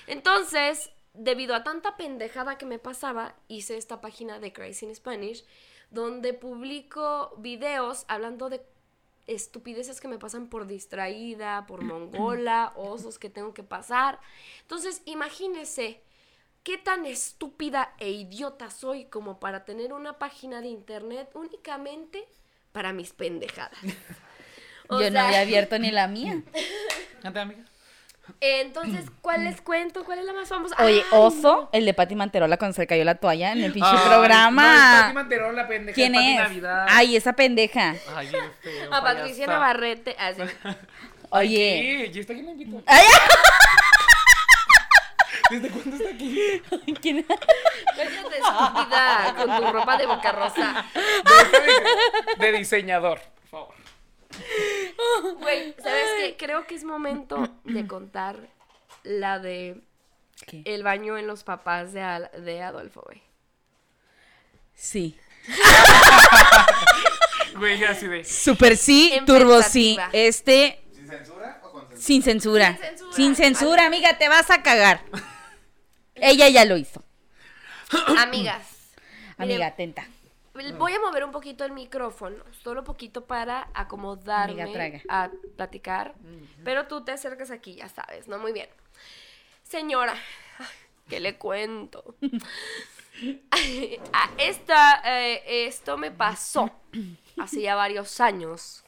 Entonces, 0.07 0.91
debido 1.13 1.55
a 1.55 1.63
tanta 1.63 1.97
pendejada 1.97 2.57
que 2.57 2.65
me 2.65 2.79
pasaba, 2.79 3.35
hice 3.49 3.77
esta 3.77 3.99
página 3.99 4.39
de 4.39 4.53
Crazy 4.53 4.85
in 4.85 4.95
Spanish, 4.95 5.43
donde 5.91 6.33
publico 6.33 7.33
videos 7.37 8.05
hablando 8.07 8.49
de 8.49 8.61
estupideces 9.33 10.01
que 10.01 10.07
me 10.07 10.19
pasan 10.19 10.47
por 10.47 10.67
distraída, 10.67 11.65
por 11.67 11.83
mongola, 11.83 12.73
osos 12.75 13.19
que 13.19 13.29
tengo 13.29 13.53
que 13.53 13.63
pasar. 13.63 14.19
Entonces, 14.61 15.01
imagínese 15.05 16.01
qué 16.63 16.77
tan 16.77 17.05
estúpida 17.05 17.93
e 17.99 18.11
idiota 18.11 18.69
soy 18.69 19.05
como 19.05 19.39
para 19.39 19.65
tener 19.65 19.93
una 19.93 20.19
página 20.19 20.61
de 20.61 20.67
internet 20.67 21.29
únicamente 21.33 22.27
para 22.71 22.93
mis 22.93 23.13
pendejadas. 23.13 23.79
O 24.91 24.99
Yo 24.99 25.11
no 25.11 25.19
había 25.19 25.41
abierto 25.41 25.77
ni 25.77 25.91
la 25.91 26.07
mía. 26.07 26.41
Ante, 27.23 27.39
amiga. 27.39 27.63
Entonces, 28.41 29.05
¿cuál 29.21 29.43
les 29.43 29.61
cuento? 29.61 30.03
¿Cuál 30.05 30.19
es 30.19 30.25
la 30.25 30.33
más 30.33 30.47
famosa? 30.49 30.75
Oye, 30.83 31.03
¡Ay! 31.11 31.17
Oso, 31.19 31.69
el 31.71 31.85
de 31.85 31.93
Pati 31.93 32.15
Manterola 32.15 32.57
cuando 32.57 32.75
se 32.75 32.81
le 32.81 32.87
cayó 32.87 33.03
la 33.03 33.15
toalla 33.15 33.51
en 33.51 33.63
el 33.63 33.71
pinche 33.73 33.89
Ay, 33.91 33.97
no, 33.97 34.09
programa. 34.09 34.99
Pati 35.03 35.13
Manterol, 35.13 35.55
la 35.55 35.67
pendeja. 35.67 35.95
¿Quién 35.95 36.13
Pati 36.13 36.27
es? 36.27 36.37
Navidad. 36.39 36.85
Ay, 36.89 37.15
esa 37.15 37.33
pendeja. 37.33 37.95
Ay, 38.15 38.27
feo, 38.61 38.93
A 38.93 39.01
Patricia. 39.01 39.47
Navarrete. 39.47 40.15
así. 40.17 40.41
Oye. 41.31 42.07
¿Qué? 42.07 42.11
¿Y 42.13 42.19
esta 42.19 42.33
quién 42.33 42.45
la 42.45 42.51
invitó? 42.53 42.81
Ay, 42.87 43.05
¿Desde 45.49 45.69
cuándo 45.69 45.95
está 45.95 46.09
aquí? 46.13 46.61
¿quién? 47.01 47.25
Cállate, 47.95 48.37
estúpida, 48.37 49.33
con 49.35 49.55
tu 49.57 49.71
ropa 49.71 49.97
de 49.97 50.05
boca 50.05 50.31
rosa. 50.31 50.85
De, 52.37 52.45
de 52.51 52.57
diseñador. 52.59 53.19
Güey, 55.39 55.75
¿sabes 55.81 56.09
qué? 56.19 56.35
Creo 56.37 56.67
que 56.67 56.75
es 56.75 56.83
momento 56.83 57.47
de 57.63 57.87
contar 57.87 58.37
la 59.03 59.39
de 59.39 59.81
¿Qué? 60.45 60.61
el 60.65 60.83
baño 60.83 61.17
en 61.17 61.27
los 61.27 61.43
papás 61.43 61.93
de, 61.93 62.01
Al- 62.01 62.31
de 62.43 62.61
Adolfo, 62.61 63.01
güey. 63.05 63.21
Sí. 64.75 65.17
Güey, 67.57 67.83
así 67.83 68.07
de. 68.07 68.23
Super 68.23 68.77
sí, 68.77 69.11
turbo 69.25 69.61
sí. 69.61 69.97
Este, 70.13 70.81
¿Sin 70.93 71.07
censura 71.07 71.59
o 71.63 71.71
con 71.71 71.81
censura? 71.89 72.01
sin 72.05 72.23
censura. 72.23 72.71
Sin 72.73 72.81
censura. 72.81 73.13
Sin 73.15 73.35
censura, 73.35 73.85
amiga, 73.85 74.17
te 74.17 74.29
vas 74.29 74.49
a 74.51 74.61
cagar. 74.63 75.01
Ella 76.15 76.47
ya 76.49 76.65
lo 76.65 76.77
hizo. 76.77 77.03
Amigas. 78.17 78.61
Amiga, 79.37 79.67
atenta. 79.67 80.07
Voy 80.77 80.93
a 80.93 80.99
mover 80.99 81.23
un 81.23 81.31
poquito 81.31 81.65
el 81.65 81.71
micrófono, 81.71 82.43
solo 82.63 82.83
poquito 82.83 83.25
para 83.25 83.69
acomodarme 83.73 84.61
Amiga, 84.61 85.01
a 85.07 85.29
platicar. 85.55 86.15
Pero 86.63 86.87
tú 86.87 87.03
te 87.03 87.11
acercas 87.11 87.51
aquí, 87.51 87.75
ya 87.75 87.89
sabes, 87.89 88.27
¿no? 88.27 88.37
Muy 88.39 88.51
bien. 88.51 88.69
Señora, 89.63 90.15
¿qué 91.07 91.19
le 91.19 91.37
cuento? 91.37 92.15
A 94.13 94.29
esta, 94.37 95.01
eh, 95.03 95.67
esto 95.67 95.97
me 95.97 96.09
pasó 96.09 96.71
hace 97.37 97.61
ya 97.61 97.75
varios 97.75 98.21
años. 98.21 98.83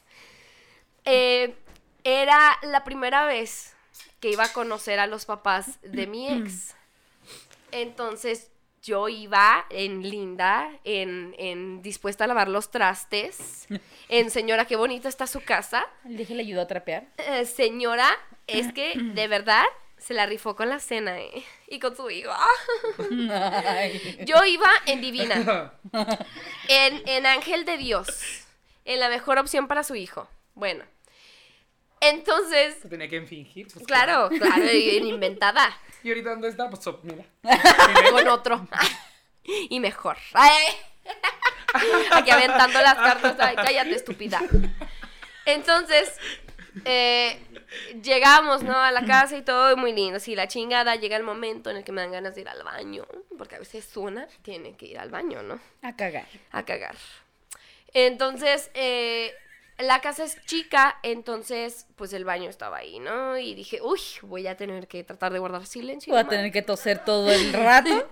Eh, 1.04 1.56
era 2.04 2.58
la 2.62 2.84
primera 2.84 3.26
vez 3.26 3.76
que 4.20 4.30
iba 4.30 4.46
a 4.46 4.54
conocer 4.54 5.00
a 5.00 5.08
los 5.08 5.26
papás 5.26 5.80
de 5.82 6.08
mi 6.08 6.30
ex. 6.30 6.76
Entonces 7.72 8.51
yo 8.82 9.10
iba 9.10 9.65
en 9.70 10.10
linda, 10.10 10.70
en, 10.84 11.36
en 11.38 11.82
dispuesta 11.82 12.24
a 12.24 12.28
lavar 12.28 12.48
los 12.48 12.72
trastes, 12.72 13.67
en 14.10 14.32
señora, 14.32 14.65
qué 14.65 14.76
bonita 14.76 15.08
está 15.08 15.28
su 15.28 15.41
casa. 15.41 15.86
Dije, 16.04 16.34
le 16.36 16.41
ayudó 16.41 16.62
a 16.62 16.67
trapear. 16.67 17.08
Eh, 17.17 17.46
señora, 17.46 18.10
es 18.48 18.74
que 18.74 18.94
de 18.96 19.28
verdad 19.28 19.65
se 19.98 20.15
la 20.15 20.26
rifó 20.26 20.56
con 20.56 20.67
la 20.67 20.80
cena, 20.80 21.20
¿eh? 21.20 21.44
Y 21.67 21.80
con 21.80 21.96
su 21.96 22.10
hijo. 22.10 22.32
Yo 24.26 24.44
iba 24.46 24.70
en 24.88 25.00
divina, 25.00 25.74
en, 26.67 27.04
en 27.08 27.26
ángel 27.28 27.65
de 27.65 27.78
Dios, 27.78 28.08
en 28.86 29.00
la 29.00 29.10
mejor 29.10 29.38
opción 29.38 29.67
para 29.67 29.84
su 29.84 29.96
hijo. 29.96 30.28
Bueno, 30.56 30.84
entonces, 32.02 32.78
Se 32.82 32.90
tenía 32.90 33.08
que 33.08 33.22
fingir. 33.22 33.68
Pues, 33.72 33.86
claro, 33.86 34.30
claro, 34.30 34.72
inventada. 34.72 35.70
¿Y 36.04 36.10
ahorita 36.10 36.32
dónde 36.32 36.50
está? 36.50 36.68
Pues, 36.68 36.86
oh, 36.88 37.00
mira. 37.04 37.24
con 38.10 38.28
otro. 38.28 38.68
y 39.44 39.80
mejor. 39.80 40.18
Ay. 40.34 40.66
Aquí 42.12 42.32
aventando 42.32 42.82
las 42.82 42.96
cartas. 42.96 43.36
Ay, 43.40 43.56
cállate, 43.56 43.96
estúpida. 43.96 44.42
Entonces, 45.46 46.18
eh, 46.86 47.40
llegamos, 48.02 48.64
¿no? 48.64 48.76
A 48.76 48.92
la 48.92 49.06
casa 49.06 49.38
y 49.38 49.44
todo 49.44 49.78
muy 49.78 49.94
lindo. 49.94 50.20
Sí, 50.20 50.36
la 50.36 50.48
chingada 50.48 50.96
llega 50.96 51.16
el 51.18 51.24
momento 51.24 51.70
en 51.70 51.78
el 51.78 51.84
que 51.84 51.92
me 51.92 52.02
dan 52.02 52.12
ganas 52.12 52.34
de 52.34 52.42
ir 52.42 52.50
al 52.50 52.64
baño. 52.64 53.06
Porque 53.38 53.56
a 53.56 53.60
veces 53.60 53.96
una 53.96 54.28
tiene 54.42 54.76
que 54.76 54.88
ir 54.88 54.98
al 54.98 55.12
baño, 55.12 55.44
¿no? 55.44 55.60
A 55.84 55.96
cagar. 55.96 56.28
a 56.52 56.66
cagar. 56.66 56.96
Entonces, 57.94 58.72
eh, 58.74 59.34
la 59.82 60.02
casa 60.02 60.24
es 60.24 60.38
chica, 60.46 60.98
entonces, 61.04 61.88
pues 61.96 62.13
el 62.13 62.26
baño 62.26 62.50
estaba 62.50 62.78
ahí, 62.78 63.00
¿no? 63.00 63.38
Y 63.38 63.54
dije, 63.54 63.80
uy, 63.82 64.00
voy 64.22 64.48
a 64.48 64.58
tener 64.58 64.88
que 64.88 65.04
tratar 65.04 65.34
de 65.34 65.39
guardar 65.39 65.65
silencio. 65.65 66.13
Voy 66.13 66.22
a 66.22 66.28
tener 66.28 66.52
que 66.52 66.62
toser 66.62 67.04
todo 67.04 67.32
el 67.32 67.54
rato. 67.54 68.10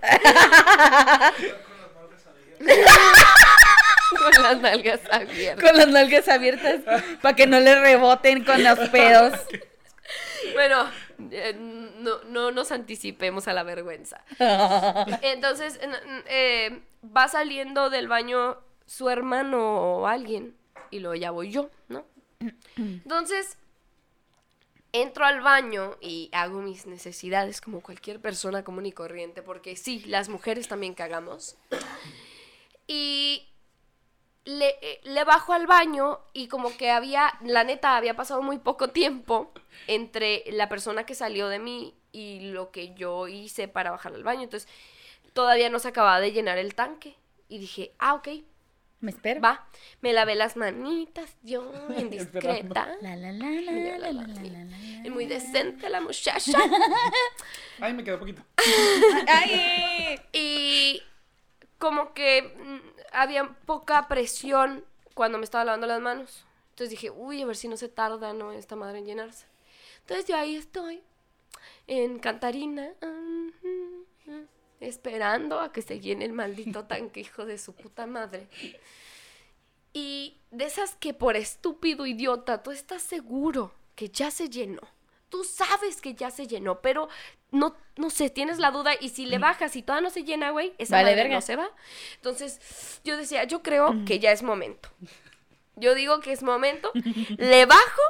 Con 4.18 4.42
las 4.42 4.60
nalgas 4.60 5.00
abiertas. 5.10 5.64
Con 5.64 5.76
las 5.78 5.88
nalgas 5.88 6.28
abiertas. 6.28 6.80
Para 7.22 7.36
que 7.36 7.46
no 7.46 7.60
le 7.60 7.80
reboten 7.80 8.44
con 8.44 8.62
los 8.62 8.78
pedos. 8.90 9.32
Bueno, 10.54 10.86
eh, 11.30 11.54
no, 11.56 12.22
no 12.24 12.50
nos 12.50 12.72
anticipemos 12.72 13.48
a 13.48 13.52
la 13.52 13.62
vergüenza. 13.62 14.22
Entonces, 15.22 15.78
eh, 16.26 16.82
va 17.04 17.28
saliendo 17.28 17.88
del 17.88 18.08
baño 18.08 18.58
su 18.86 19.08
hermano 19.08 20.00
o 20.00 20.06
alguien, 20.06 20.56
y 20.90 21.00
luego 21.00 21.14
ya 21.14 21.30
voy 21.30 21.50
yo, 21.50 21.70
¿no? 21.88 22.04
Entonces, 22.76 23.56
entro 24.92 25.24
al 25.24 25.40
baño 25.40 25.96
y 26.00 26.30
hago 26.32 26.60
mis 26.60 26.86
necesidades 26.86 27.60
como 27.60 27.80
cualquier 27.80 28.20
persona 28.20 28.64
común 28.64 28.86
y 28.86 28.92
corriente, 28.92 29.42
porque 29.42 29.76
sí, 29.76 30.02
las 30.06 30.28
mujeres 30.28 30.68
también 30.68 30.94
cagamos. 30.94 31.56
Y 32.86 33.48
le, 34.44 34.78
eh, 34.80 35.00
le 35.04 35.24
bajo 35.24 35.52
al 35.52 35.66
baño 35.66 36.20
y 36.32 36.48
como 36.48 36.76
que 36.76 36.90
había, 36.90 37.38
la 37.44 37.64
neta, 37.64 37.96
había 37.96 38.16
pasado 38.16 38.42
muy 38.42 38.58
poco 38.58 38.88
tiempo 38.88 39.52
entre 39.86 40.44
la 40.50 40.68
persona 40.68 41.04
que 41.04 41.14
salió 41.14 41.48
de 41.48 41.58
mí 41.58 41.94
y 42.12 42.50
lo 42.50 42.70
que 42.70 42.94
yo 42.94 43.28
hice 43.28 43.68
para 43.68 43.90
bajar 43.90 44.14
al 44.14 44.24
baño. 44.24 44.42
Entonces, 44.42 44.68
todavía 45.32 45.70
no 45.70 45.78
se 45.78 45.88
acababa 45.88 46.20
de 46.20 46.32
llenar 46.32 46.58
el 46.58 46.74
tanque. 46.74 47.16
Y 47.48 47.58
dije, 47.58 47.92
ah, 47.98 48.14
ok, 48.14 48.28
me 49.00 49.12
espero. 49.12 49.40
Va, 49.40 49.66
me 50.02 50.12
lavé 50.12 50.34
las 50.34 50.56
manitas, 50.56 51.34
yo, 51.42 51.72
indiscreta. 51.96 52.94
La, 53.00 53.16
la, 53.16 53.32
la, 53.32 53.50
la, 53.50 53.72
la, 53.72 54.12
la, 54.12 54.24
la, 54.24 55.10
Muy 55.10 55.24
decente 55.26 55.88
la 55.88 56.00
muchacha. 56.02 56.58
Ay, 57.80 57.94
me 57.94 58.04
quedó 58.04 58.18
poquito. 58.18 58.42
Ay. 59.26 60.20
Y 60.32 61.02
como 61.78 62.12
que 62.12 62.42
mm, 62.42 62.80
había 63.12 63.48
poca 63.64 64.06
presión 64.06 64.84
cuando 65.14 65.38
me 65.38 65.44
estaba 65.44 65.64
lavando 65.64 65.86
las 65.86 66.00
manos. 66.00 66.44
Entonces 66.70 66.90
dije, 66.90 67.10
uy, 67.10 67.40
a 67.42 67.46
ver 67.46 67.56
si 67.56 67.68
no 67.68 67.78
se 67.78 67.88
tarda, 67.88 68.34
¿no? 68.34 68.52
Esta 68.52 68.76
madre 68.76 68.98
en 68.98 69.06
llenarse. 69.06 69.46
Entonces 70.00 70.26
yo 70.26 70.36
ahí 70.36 70.56
estoy, 70.56 71.02
en 71.86 72.18
Cantarina. 72.18 72.90
Uh 73.00 73.06
-huh, 73.06 73.52
uh 73.62 74.04
-huh 74.26 74.46
esperando 74.80 75.60
a 75.60 75.72
que 75.72 75.82
se 75.82 76.00
llene 76.00 76.24
el 76.24 76.32
maldito 76.32 76.84
tanque, 76.86 77.20
hijo 77.20 77.44
de 77.44 77.58
su 77.58 77.74
puta 77.74 78.06
madre. 78.06 78.48
Y 79.92 80.38
de 80.50 80.64
esas 80.64 80.94
que 80.96 81.14
por 81.14 81.36
estúpido 81.36 82.06
idiota, 82.06 82.62
tú 82.62 82.70
estás 82.70 83.02
seguro 83.02 83.74
que 83.94 84.08
ya 84.08 84.30
se 84.30 84.48
llenó. 84.48 84.82
Tú 85.28 85.44
sabes 85.44 86.00
que 86.00 86.14
ya 86.14 86.30
se 86.30 86.46
llenó, 86.46 86.80
pero 86.80 87.08
no, 87.52 87.76
no 87.96 88.10
sé, 88.10 88.30
tienes 88.30 88.58
la 88.58 88.70
duda 88.72 88.92
y 89.00 89.10
si 89.10 89.26
le 89.26 89.38
bajas 89.38 89.76
y 89.76 89.82
todavía 89.82 90.08
no 90.08 90.12
se 90.12 90.24
llena, 90.24 90.50
güey, 90.50 90.72
esa 90.78 90.96
Vale, 90.96 91.10
madre 91.10 91.22
verga. 91.22 91.34
no 91.36 91.40
se 91.40 91.56
va. 91.56 91.70
Entonces, 92.16 93.00
yo 93.04 93.16
decía, 93.16 93.44
yo 93.44 93.62
creo 93.62 93.94
que 94.06 94.18
ya 94.18 94.32
es 94.32 94.42
momento. 94.42 94.88
Yo 95.76 95.94
digo 95.94 96.20
que 96.20 96.32
es 96.32 96.42
momento. 96.42 96.90
Le 97.38 97.64
bajo, 97.66 98.02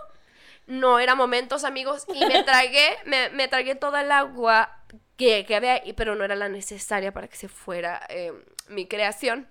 no 0.71 0.99
era 0.99 1.15
momentos, 1.15 1.65
amigos, 1.65 2.07
y 2.15 2.25
me 2.25 2.43
tragué, 2.45 2.97
me, 3.05 3.29
me 3.31 3.49
tragué 3.49 3.75
toda 3.75 4.01
el 4.03 4.11
agua 4.13 4.77
que, 5.17 5.45
que 5.45 5.55
había, 5.57 5.85
y- 5.87 5.93
pero 5.93 6.15
no 6.15 6.25
era 6.25 6.35
la 6.37 6.49
necesaria 6.49 7.13
para 7.13 7.29
que 7.29 7.37
se 7.37 7.49
fuera 7.49 8.01
eh, 8.09 8.33
mi 8.69 8.87
creación, 8.87 9.49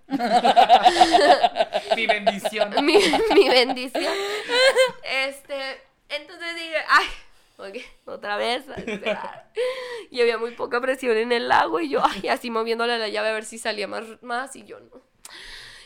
Mi 1.96 2.08
bendición. 2.08 2.70
mi, 2.86 2.98
mi 3.34 3.50
bendición. 3.50 4.14
Este, 5.04 5.82
entonces 6.10 6.56
dije, 6.56 6.76
ay, 6.88 7.06
ok, 7.58 7.78
otra 8.06 8.38
vez. 8.38 8.68
a 8.70 8.76
esperar". 8.76 9.52
Y 10.12 10.22
había 10.22 10.38
muy 10.38 10.52
poca 10.52 10.80
presión 10.82 11.18
en 11.18 11.32
el 11.32 11.52
agua, 11.52 11.84
y 11.84 11.90
yo, 11.90 12.02
ay, 12.04 12.28
así 12.30 12.50
moviéndole 12.50 12.98
la 12.98 13.10
llave 13.10 13.30
a 13.30 13.34
ver 13.34 13.46
si 13.46 13.58
salía 13.60 13.88
más, 13.88 14.06
más, 14.22 14.56
y 14.56 14.64
yo 14.64 14.80
no. 14.80 15.02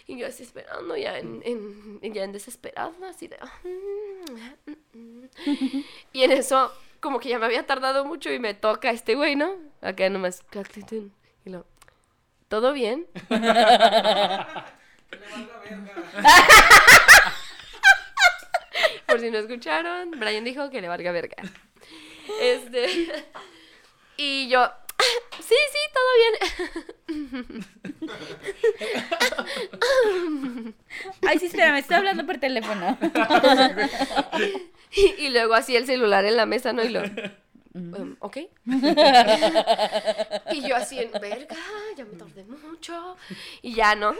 Y 0.05 0.17
yo 0.17 0.27
así 0.27 0.43
esperando, 0.43 0.97
ya 0.97 1.17
en, 1.17 1.41
en, 1.45 2.13
ya 2.13 2.23
en 2.23 2.33
desesperada, 2.33 2.91
así 3.09 3.27
de... 3.27 3.37
"Mm, 3.63 4.71
mm, 4.71 4.99
mm". 4.99 5.83
Y 6.11 6.23
en 6.23 6.31
eso, 6.31 6.71
como 6.99 7.19
que 7.19 7.29
ya 7.29 7.39
me 7.39 7.45
había 7.45 7.65
tardado 7.65 8.05
mucho 8.05 8.31
y 8.31 8.39
me 8.39 8.53
toca 8.53 8.91
este 8.91 9.15
güey, 9.15 9.35
¿no? 9.35 9.55
Acá 9.81 10.09
nomás. 10.09 10.43
Y 11.45 11.49
lo, 11.49 11.65
¿todo 12.49 12.73
bien? 12.73 13.07
Por 19.07 19.19
si 19.19 19.29
no 19.31 19.37
escucharon, 19.37 20.11
Brian 20.11 20.43
dijo 20.43 20.69
que 20.69 20.81
le 20.81 20.87
valga 20.87 21.11
verga. 21.11 21.37
Este. 22.41 23.23
Y 24.15 24.47
yo, 24.47 24.69
sí, 25.39 25.55
sí, 25.71 25.79
todo 25.93 26.09
bien. 27.07 27.65
Ay, 31.27 31.39
sí, 31.39 31.45
espérame, 31.47 31.77
estoy 31.77 31.97
hablando 31.97 32.25
por 32.25 32.37
teléfono. 32.37 32.97
Y, 34.95 35.25
y 35.25 35.29
luego 35.31 35.55
así 35.55 35.75
el 35.75 35.87
celular 35.87 36.23
en 36.23 36.37
la 36.37 36.45
mesa, 36.45 36.71
¿no? 36.71 36.83
Y 36.83 36.89
lo. 36.89 37.01
"Um, 37.73 38.15
¿Ok? 38.19 38.37
y 40.51 40.61
yo 40.67 40.75
así 40.75 40.99
en 40.99 41.11
verga, 41.13 41.55
ya 41.97 42.05
me 42.05 42.15
tardé 42.15 42.43
mucho. 42.43 43.17
Y 43.63 43.73
ya, 43.73 43.95
¿no? 43.95 44.13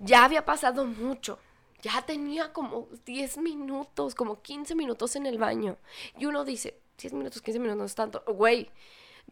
Ya 0.00 0.24
había 0.24 0.44
pasado 0.44 0.84
mucho. 0.86 1.38
Ya 1.82 2.02
tenía 2.02 2.52
como 2.52 2.88
10 3.04 3.38
minutos, 3.38 4.16
como 4.16 4.42
15 4.42 4.74
minutos 4.74 5.14
en 5.14 5.26
el 5.26 5.38
baño. 5.38 5.76
Y 6.18 6.26
uno 6.26 6.44
dice, 6.44 6.76
10 6.98 7.12
minutos, 7.12 7.42
15 7.42 7.60
minutos 7.60 7.78
no 7.78 7.84
es 7.84 7.94
tanto. 7.94 8.24
Güey, 8.26 8.70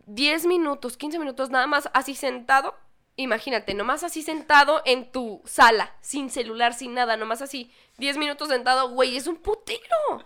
10 0.07 0.47
minutos, 0.47 0.97
15 0.97 1.19
minutos 1.19 1.51
nada 1.51 1.67
más 1.67 1.89
así 1.95 2.15
sentado. 2.15 2.75
Imagínate, 3.17 3.75
nomás 3.75 4.03
así 4.03 4.23
sentado 4.23 4.83
en 4.85 5.11
tu 5.13 5.41
sala, 5.45 5.95
sin 6.01 6.31
celular, 6.31 6.75
sin 6.75 6.95
nada, 6.95 7.17
nomás 7.17 7.43
así, 7.43 7.71
10 7.99 8.17
minutos 8.17 8.49
sentado, 8.49 8.89
güey, 8.89 9.17
es 9.17 9.29
un 9.29 9.37
putero. 9.37 10.25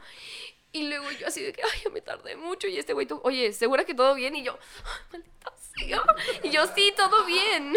Y 0.73 0.89
luego 0.89 1.11
yo 1.13 1.27
así 1.27 1.43
de 1.43 1.53
que, 1.53 1.63
ay, 1.63 1.81
ya 1.85 1.91
me 1.91 2.01
tardé 2.01 2.37
mucho. 2.37 2.67
Y 2.67 2.79
este 2.79 2.93
güey, 2.93 3.07
tú, 3.07 3.21
oye, 3.25 3.53
¿segura 3.53 3.85
que 3.85 3.95
todo 3.95 4.15
bien? 4.15 4.37
Y 4.37 4.43
yo, 4.43 4.59
ay, 4.85 5.03
maldita 5.13 5.53
sea. 5.57 6.03
Y 6.43 6.51
yo, 6.51 6.67
sí, 6.75 6.93
todo 6.97 7.25
bien. 7.25 7.73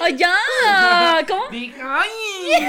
¡Ay, 0.00 0.16
ya! 0.16 1.24
¿Cómo? 1.26 1.44
¡ay! 1.50 2.68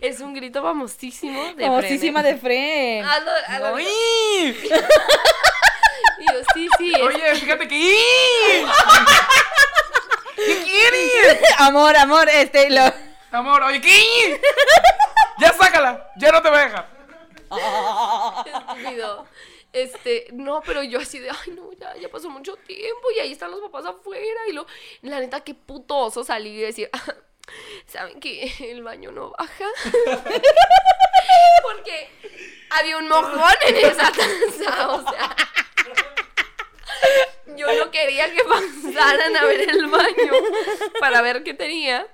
Es 0.00 0.20
un 0.20 0.34
grito 0.34 0.62
famosísimo 0.62 1.54
de 1.54 1.64
Famosísima 1.64 2.22
Bremen. 2.22 2.36
de 2.36 2.40
Fred. 2.40 3.04
Ah, 3.04 3.20
ah, 3.48 3.74
¡Ay! 3.76 4.56
Y 6.22 6.32
yo, 6.32 6.40
sí, 6.54 6.68
sí. 6.78 6.92
es- 6.94 7.00
Oye, 7.02 7.34
fíjate 7.36 7.66
que. 7.68 8.64
¿Qué 10.36 10.62
quieres? 10.64 11.38
amor, 11.58 11.96
amor, 11.96 12.28
este, 12.28 12.70
lo... 12.70 12.82
Amor, 13.32 13.62
oye, 13.62 13.80
¿qué? 13.80 14.40
Ya 15.38 15.52
sácala, 15.52 16.10
ya 16.16 16.30
no 16.32 16.42
te 16.42 16.48
voy 16.50 16.58
a 16.58 16.64
dejar. 16.64 16.88
estúpido. 18.46 19.26
Este, 19.72 20.26
no, 20.32 20.60
pero 20.60 20.82
yo 20.82 21.00
así 21.00 21.18
de, 21.18 21.30
ay, 21.30 21.52
no, 21.52 21.72
ya, 21.78 21.94
ya 21.96 22.08
pasó 22.10 22.28
mucho 22.28 22.56
tiempo 22.56 23.10
y 23.16 23.20
ahí 23.20 23.32
están 23.32 23.50
los 23.50 23.60
papás 23.60 23.86
afuera. 23.86 24.40
Y 24.48 24.52
lo, 24.52 24.66
la 25.00 25.18
neta, 25.20 25.40
qué 25.42 25.54
puto 25.54 25.96
oso 25.96 26.24
salir 26.24 26.54
y 26.58 26.60
decir, 26.62 26.90
"Ah, 26.92 27.02
¿saben 27.86 28.20
que 28.20 28.52
el 28.70 28.82
baño 28.82 29.12
no 29.12 29.30
baja? 29.30 29.64
Porque 31.62 32.10
había 32.70 32.98
un 32.98 33.08
mojón 33.08 33.54
en 33.66 33.76
esa 33.76 34.12
taza, 34.12 34.88
o 34.90 35.10
sea. 35.10 35.36
Yo 37.56 37.66
no 37.78 37.90
quería 37.90 38.32
que 38.32 38.42
pasaran 38.44 39.36
a 39.36 39.44
ver 39.44 39.68
el 39.68 39.86
baño 39.86 40.32
para 41.00 41.20
ver 41.22 41.42
qué 41.42 41.54
tenía. 41.54 42.06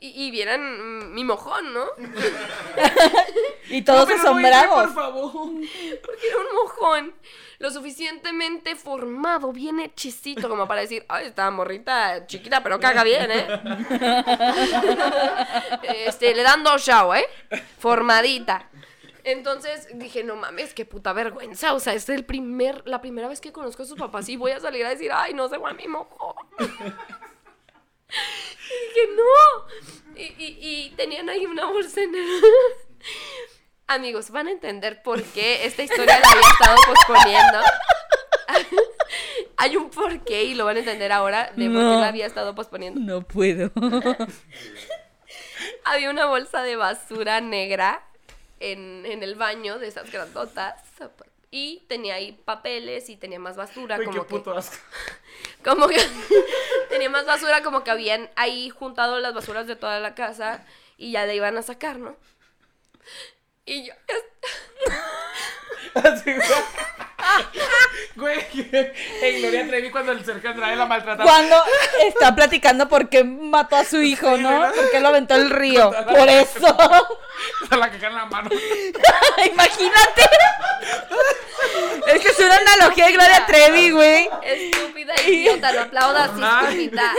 Y, 0.00 0.26
y 0.26 0.30
vieran 0.30 1.14
mi 1.14 1.24
mojón, 1.24 1.72
¿no? 1.72 1.86
Y 3.70 3.82
todos 3.82 4.00
No, 4.00 4.06
pero 4.06 4.18
no 4.18 4.22
asombrados. 4.24 4.82
por 4.84 4.94
favor. 4.94 5.32
Porque 6.04 6.28
era 6.28 6.36
un 6.38 6.54
mojón 6.54 7.14
lo 7.58 7.70
suficientemente 7.70 8.76
formado, 8.76 9.52
bien 9.52 9.80
hechicito, 9.80 10.48
como 10.50 10.68
para 10.68 10.82
decir, 10.82 11.06
ay, 11.08 11.28
esta 11.28 11.50
morrita 11.50 12.26
chiquita, 12.26 12.62
pero 12.62 12.78
caga 12.78 13.02
bien, 13.04 13.30
¿eh? 13.30 13.46
este, 16.06 16.34
le 16.34 16.42
dan 16.42 16.62
dos 16.62 16.82
show, 16.84 17.14
¿eh? 17.14 17.24
Formadita. 17.78 18.68
Entonces 19.24 19.88
dije, 19.94 20.22
no 20.22 20.36
mames, 20.36 20.74
qué 20.74 20.84
puta 20.84 21.12
vergüenza. 21.14 21.72
O 21.74 21.80
sea, 21.80 21.94
es 21.94 22.08
el 22.10 22.24
primer, 22.24 22.82
la 22.86 23.00
primera 23.00 23.26
vez 23.28 23.40
que 23.40 23.52
conozco 23.52 23.82
a 23.82 23.86
sus 23.86 23.98
papás 23.98 24.28
y 24.28 24.36
voy 24.36 24.50
a 24.52 24.60
salir 24.60 24.84
a 24.84 24.90
decir, 24.90 25.10
ay, 25.12 25.32
no 25.34 25.48
se 25.48 25.58
fue 25.58 25.70
a 25.70 25.74
mi 25.74 25.88
mojón. 25.88 26.34
y 26.58 26.64
dije, 28.88 29.08
no. 29.16 30.14
Y, 30.16 30.22
y- 30.22 30.58
y 30.60 30.90
tenían 30.96 31.28
ahí 31.28 31.46
una 31.46 31.66
bolsa 31.66 32.02
en 32.02 32.14
el... 32.14 32.26
Amigos, 33.86 34.30
van 34.30 34.48
a 34.48 34.50
entender 34.50 35.02
por 35.02 35.22
qué 35.22 35.66
esta 35.66 35.82
historia 35.82 36.18
la 36.18 36.28
había 36.30 36.48
estado 36.48 36.76
posponiendo. 36.86 37.58
Hay 39.56 39.76
un 39.76 39.90
porqué 39.90 40.44
y 40.44 40.54
lo 40.54 40.64
van 40.64 40.76
a 40.76 40.80
entender 40.80 41.12
ahora 41.12 41.52
de 41.54 41.66
por 41.70 41.78
qué 41.80 42.00
la 42.00 42.08
había 42.08 42.26
estado 42.26 42.54
posponiendo. 42.54 43.00
No 43.00 43.22
puedo. 43.22 43.70
Había 45.84 46.10
una 46.10 46.26
bolsa 46.26 46.62
de 46.62 46.76
basura 46.76 47.40
negra 47.40 48.06
en, 48.72 49.04
en 49.06 49.22
el 49.22 49.34
baño 49.34 49.78
de 49.78 49.88
esas 49.88 50.10
grandotas. 50.10 50.82
Y 51.50 51.84
tenía 51.86 52.16
ahí 52.16 52.32
papeles 52.32 53.08
y 53.10 53.16
tenía 53.16 53.38
más 53.38 53.56
basura. 53.56 53.98
Qué 53.98 54.06
como 54.06 54.22
que, 54.22 54.28
puto 54.28 54.56
asco. 54.56 54.76
como 55.64 55.86
que 55.86 56.00
tenía 56.88 57.10
más 57.10 57.26
basura, 57.26 57.62
como 57.62 57.84
que 57.84 57.90
habían 57.90 58.30
ahí 58.36 58.70
juntado 58.70 59.20
las 59.20 59.34
basuras 59.34 59.66
de 59.66 59.76
toda 59.76 60.00
la 60.00 60.14
casa 60.14 60.64
y 60.96 61.12
ya 61.12 61.26
le 61.26 61.36
iban 61.36 61.56
a 61.56 61.62
sacar, 61.62 61.98
¿no? 61.98 62.16
Y 63.66 63.86
yo, 63.86 63.94
Así, 65.94 66.32
güey. 66.34 66.48
Güey, 68.16 68.46
en 69.22 69.40
Gloria 69.40 69.66
Trevi 69.66 69.90
cuando 69.90 70.12
el 70.12 70.24
Sergio 70.24 70.50
Andrade 70.50 70.76
la 70.76 70.86
maltrataba. 70.86 71.24
Cuando 71.28 71.56
está 72.02 72.34
platicando 72.34 72.88
por 72.88 73.08
qué 73.08 73.24
mató 73.24 73.76
a 73.76 73.84
su 73.84 74.02
hijo, 74.02 74.36
¿no? 74.36 74.60
¿verdad? 74.60 74.74
Por 74.74 74.90
qué 74.90 75.00
lo 75.00 75.08
aventó 75.08 75.34
al 75.34 75.50
río. 75.50 75.90
Por 76.10 76.28
eso. 76.28 76.76
Se 77.68 77.76
la 77.76 77.90
cagan 77.90 78.14
la 78.14 78.26
mano. 78.26 78.50
Imagínate. 79.52 80.28
Es 82.08 82.22
que 82.22 82.28
es 82.28 82.38
una 82.38 82.56
analogía 82.56 83.06
de 83.06 83.12
Gloria 83.12 83.46
Trevi, 83.46 83.90
güey. 83.90 84.28
estúpida, 84.42 85.14
idiota, 85.26 85.72
no 85.72 85.80
aplaudas, 85.82 86.30
estúpida. 86.30 87.12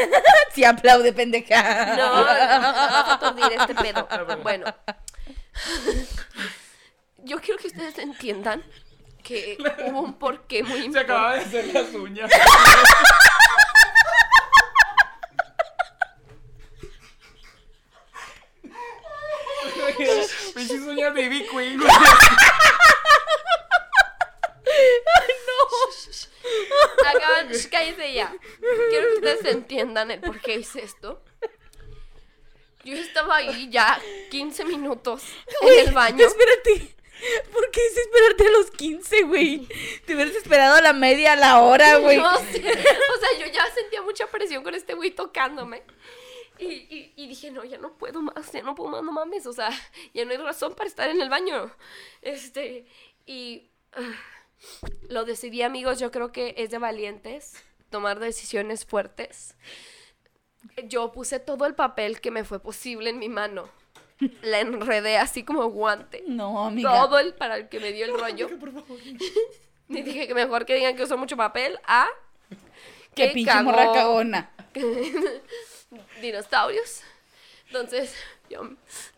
Sí 0.53 0.63
aplaude, 0.63 1.11
pendeja. 1.13 1.95
No, 1.95 2.15
no, 2.17 2.23
vas 2.25 2.37
a 2.37 3.13
aturdir 3.15 3.51
este 3.59 3.75
pedo. 3.75 4.07
Bueno. 4.43 4.73
Yo 7.23 7.39
quiero 7.41 7.59
que 7.59 7.67
ustedes 7.67 7.97
entiendan 7.97 8.63
que 9.23 9.57
hubo 9.87 10.01
un 10.01 10.13
porqué 10.13 10.61
muy 10.63 10.79
Se 10.79 10.85
importante. 10.85 11.11
acababa 11.13 11.33
de 11.35 11.41
hacer 11.41 11.65
las 11.73 11.93
uñas. 11.93 12.31
Pinches 20.55 20.81
uñas 20.81 21.13
de 21.13 21.21
Ivy 21.23 21.47
Queen. 21.47 21.79
güey. 21.79 21.89
Acaban, 27.05 27.49
shh, 27.51 27.69
cállese 27.69 28.13
ya. 28.13 28.33
Quiero 28.89 29.07
que 29.07 29.13
ustedes 29.15 29.45
entiendan 29.45 30.11
el 30.11 30.19
por 30.21 30.39
qué 30.41 30.55
hice 30.55 30.83
esto. 30.83 31.21
Yo 32.85 32.95
estaba 32.95 33.37
ahí 33.37 33.67
ya 33.69 33.99
15 34.29 34.63
minutos 34.65 35.23
en 35.61 35.87
el 35.87 35.93
baño. 35.93 36.25
Espérate. 36.25 36.95
¿Por 37.51 37.71
qué 37.71 37.79
hice 37.87 38.01
esperarte 38.01 38.47
a 38.47 38.51
los 38.51 38.71
15, 38.71 39.23
güey? 39.23 39.67
Te 40.05 40.13
hubieras 40.15 40.35
esperado 40.35 40.75
a 40.75 40.81
la 40.81 40.93
media, 40.93 41.33
a 41.33 41.35
la 41.35 41.61
hora, 41.61 41.97
güey. 41.97 42.17
No 42.17 42.37
sé. 42.37 42.59
O 42.59 43.19
sea, 43.19 43.39
yo 43.39 43.47
ya 43.51 43.65
sentía 43.73 44.01
mucha 44.01 44.27
presión 44.27 44.63
con 44.63 44.75
este 44.75 44.93
güey 44.93 45.11
tocándome. 45.11 45.81
Y, 46.59 46.65
y- 46.65 47.13
y 47.15 47.27
dije, 47.27 47.51
no, 47.51 47.63
ya 47.65 47.77
no 47.77 47.97
puedo 47.97 48.21
más, 48.21 48.51
ya 48.51 48.61
no 48.61 48.75
puedo 48.75 48.89
más, 48.91 49.03
no 49.03 49.11
mames. 49.11 49.45
O 49.47 49.53
sea, 49.53 49.69
ya 50.13 50.23
no 50.25 50.31
hay 50.31 50.37
razón 50.37 50.75
para 50.75 50.87
estar 50.89 51.09
en 51.09 51.21
el 51.21 51.29
baño. 51.29 51.73
Este, 52.21 52.85
y 53.25 53.69
ah, 53.93 54.13
lo 55.09 55.25
decidí, 55.25 55.61
amigos. 55.63 55.99
Yo 55.99 56.11
creo 56.11 56.31
que 56.31 56.53
es 56.57 56.69
de 56.69 56.77
valientes 56.77 57.53
tomar 57.89 58.19
decisiones 58.19 58.85
fuertes. 58.85 59.55
Yo 60.87 61.11
puse 61.11 61.39
todo 61.39 61.65
el 61.65 61.75
papel 61.75 62.21
que 62.21 62.31
me 62.31 62.43
fue 62.43 62.59
posible 62.59 63.09
en 63.09 63.19
mi 63.19 63.29
mano. 63.29 63.69
la 64.41 64.59
enredé 64.59 65.17
así 65.17 65.43
como 65.43 65.65
guante. 65.69 66.23
No, 66.27 66.65
amiga. 66.65 66.91
Todo 66.91 67.19
el 67.19 67.33
para 67.33 67.57
el 67.57 67.69
que 67.69 67.79
me 67.79 67.91
dio 67.91 68.05
el 68.05 68.17
rollo. 68.17 68.47
Por 68.59 68.71
favor. 68.71 68.97
Y 69.87 70.01
dije 70.01 70.27
que 70.27 70.33
mejor 70.33 70.65
que 70.65 70.75
digan 70.75 70.95
que 70.95 71.03
usó 71.03 71.17
mucho 71.17 71.37
papel 71.37 71.79
a 71.85 72.07
Qué 73.13 73.27
que 73.27 73.33
pinche 73.33 73.51
cagó 73.51 73.71
morra 73.71 73.93
cagona. 73.93 74.51
dinosaurios. 76.21 77.01
Entonces, 77.67 78.15
yo 78.49 78.63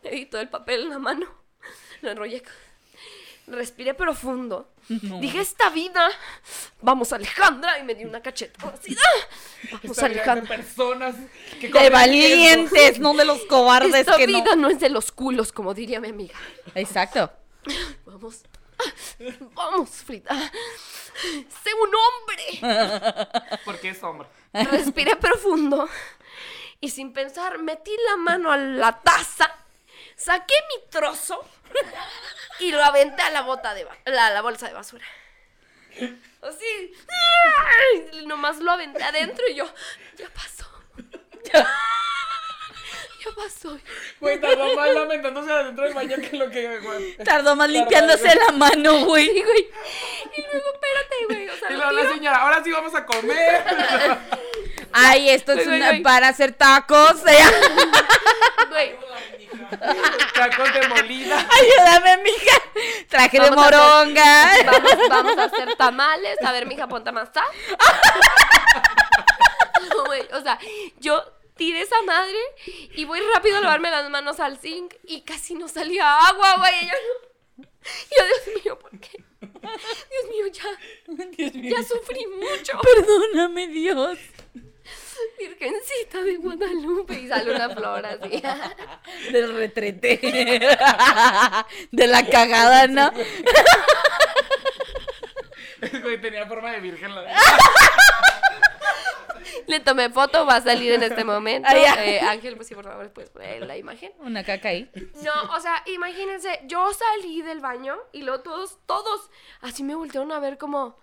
me 0.04 0.10
di 0.12 0.26
todo 0.26 0.42
el 0.42 0.50
papel 0.50 0.82
en 0.84 0.90
la 0.90 1.00
mano, 1.00 1.28
lo 2.02 2.12
enrollé, 2.12 2.44
respiré 3.48 3.94
profundo. 3.94 4.70
No. 4.90 5.20
Dije, 5.20 5.42
esta 5.42 5.70
vida, 5.70 6.10
vamos 6.82 7.12
Alejandra, 7.12 7.78
y 7.80 7.84
me 7.84 7.94
di 7.94 8.06
una 8.06 8.22
cacheta. 8.22 8.70
Así, 8.70 8.96
¡ah! 8.98 9.28
Vamos 9.72 9.84
Esta 9.84 10.08
vida 10.08 10.24
de 10.24 10.30
Alejandra. 10.32 10.56
personas 10.58 11.16
que 11.60 11.68
De 11.70 11.90
valientes, 11.90 13.00
no 13.00 13.14
de 13.14 13.26
los 13.26 13.42
cobardes 13.46 13.94
Esta 13.94 14.16
que 14.16 14.28
vida 14.28 14.56
no. 14.56 14.64
no 14.64 14.70
es 14.70 14.80
de 14.80 14.90
los 14.90 15.12
culos, 15.12 15.52
como 15.52 15.74
diría 15.74 16.00
mi 16.00 16.10
amiga. 16.10 16.36
Exacto. 16.76 17.32
Vamos. 18.06 18.44
Vamos, 19.54 19.90
Frida. 19.90 20.52
Sé 21.64 21.72
un 21.74 21.90
hombre. 21.96 22.44
riesgos. 23.42 23.60
Porque 23.66 23.90
es 23.90 24.04
hombre. 24.04 24.28
Respiré 24.54 25.16
profundo 25.16 25.90
y 26.80 26.90
sin 26.90 27.12
pensar 27.12 27.58
metí 27.58 27.92
la 28.10 28.18
mano 28.18 28.52
a 28.52 28.58
la 28.58 29.02
taza, 29.02 29.52
saqué 30.18 30.54
mi 30.76 30.90
trozo 30.90 31.48
y 32.60 32.72
lo 32.72 32.84
aventé 32.84 33.22
a 33.22 33.30
la 33.30 33.42
bota 33.44 33.74
de 33.74 33.88
la, 34.06 34.30
la 34.32 34.42
bolsa 34.42 34.68
de 34.68 34.74
basura. 34.74 35.06
Así, 36.42 36.94
nomás 38.26 38.58
lo 38.60 38.72
aventé 38.72 39.04
adentro 39.04 39.48
y 39.48 39.56
yo, 39.56 39.72
ya 40.18 40.28
pasó. 40.30 40.66
Ya 43.20 43.32
pasó. 43.36 43.78
Güey, 44.20 44.40
tardó 44.40 44.76
más 44.76 44.90
lamentándose 44.92 45.52
adentro 45.52 45.84
del 45.86 45.94
baño 45.94 46.18
que 46.18 46.38
lo 46.38 46.50
que, 46.50 46.78
güey. 46.80 47.18
Tardó 47.18 47.56
más 47.56 47.70
limpiándose 47.70 48.34
la 48.36 48.52
mano, 48.54 49.06
güey. 49.06 49.26
Y, 49.38 49.44
güey, 49.44 49.70
y 50.38 50.42
luego, 50.44 50.68
espérate, 50.74 51.26
güey. 51.28 51.50
O 51.50 51.58
sea, 51.58 51.72
Y 51.72 51.74
luego 51.76 51.92
la 51.92 52.10
señora, 52.14 52.38
ahora 52.38 52.64
sí 52.64 52.72
vamos 52.72 52.94
a 52.96 53.06
comer. 53.06 53.64
Ay, 54.94 55.30
esto 55.30 55.52
es 55.54 55.58
Güey, 55.58 55.68
güey, 55.68 55.80
una 55.82 55.90
güey. 55.90 56.04
para 56.04 56.28
hacer 56.30 56.54
tacos. 56.54 57.26
eh. 57.28 57.38
Güey, 58.70 58.96
Tacos 60.34 60.74
de 60.74 60.88
molida. 60.88 61.48
Ayúdame, 61.50 62.18
mija. 62.24 62.62
Traje 63.10 63.40
de 63.40 63.50
Vamos 63.50 63.66
a 63.66 63.68
hacer- 63.70 63.80
moronga. 63.80 64.52
Vamos, 64.66 65.10
vamos 65.10 65.38
a 65.38 65.44
hacer 65.46 65.76
tamales. 65.76 66.38
A 66.44 66.52
ver, 66.52 66.66
mija. 66.66 66.88
No, 69.90 70.06
güey, 70.06 70.22
o 70.34 70.42
sea, 70.42 70.58
yo 71.00 71.24
tiré 71.56 71.82
esa 71.82 72.02
madre 72.04 72.38
y 72.96 73.06
voy 73.06 73.20
rápido 73.34 73.58
a 73.58 73.62
lavarme 73.62 73.90
las 73.90 74.10
manos 74.10 74.40
al 74.40 74.58
zinc 74.60 74.94
y 75.04 75.22
casi 75.22 75.56
no 75.56 75.68
salía 75.68 76.18
agua, 76.28 76.56
güey. 76.58 76.76
y 76.84 76.88
Yo, 76.88 76.94
no- 76.94 77.28
y 77.88 78.16
yo, 78.18 78.24
Dios 78.26 78.64
mío, 78.66 78.80
¿por 78.80 78.92
qué? 79.00 79.24
Dios 79.40 80.26
mío, 80.30 80.48
ya, 80.52 80.66
Dios 81.38 81.54
mío. 81.56 81.76
ya 81.78 81.84
sufrí 81.84 82.26
mucho. 82.28 82.80
Perdóname, 82.82 83.68
Dios. 83.68 84.18
Virgencita 85.40 86.24
de 86.24 86.38
Guadalupe. 86.38 87.14
Y 87.14 87.28
sale 87.28 87.56
una 87.56 87.70
flor 87.70 88.06
así. 88.06 88.42
Del 89.32 89.56
retrete. 89.56 90.20
De 91.92 92.08
la 92.08 92.26
cagada, 92.26 92.88
¿no? 92.88 93.12
Güey, 96.02 96.20
tenía 96.20 96.46
forma 96.48 96.72
de 96.72 96.80
virgen 96.80 97.14
la 97.14 97.24
Le 99.68 99.80
tomé 99.80 100.10
foto, 100.10 100.46
va 100.46 100.56
a 100.56 100.62
salir 100.62 100.94
en 100.94 101.04
este 101.04 101.24
momento. 101.24 101.70
Eh, 101.74 102.20
Ángel, 102.22 102.56
pues 102.56 102.68
sí, 102.68 102.76
por 102.76 102.86
favor, 102.86 103.12
puedes 103.12 103.30
poner 103.30 103.66
la 103.66 103.78
imagen. 103.78 104.14
Una 104.20 104.44
caca 104.44 104.70
ahí. 104.70 104.90
No, 105.24 105.56
o 105.56 105.60
sea, 105.60 105.84
imagínense, 105.88 106.62
yo 106.66 106.92
salí 106.94 107.42
del 107.42 107.60
baño 107.60 107.98
y 108.14 108.22
luego 108.24 108.42
todos, 108.42 108.80
todos, 108.86 109.30
así 109.62 109.84
me 109.84 109.96
voltearon 109.96 110.32
a 110.32 110.40
ver 110.40 110.58
como, 110.58 110.98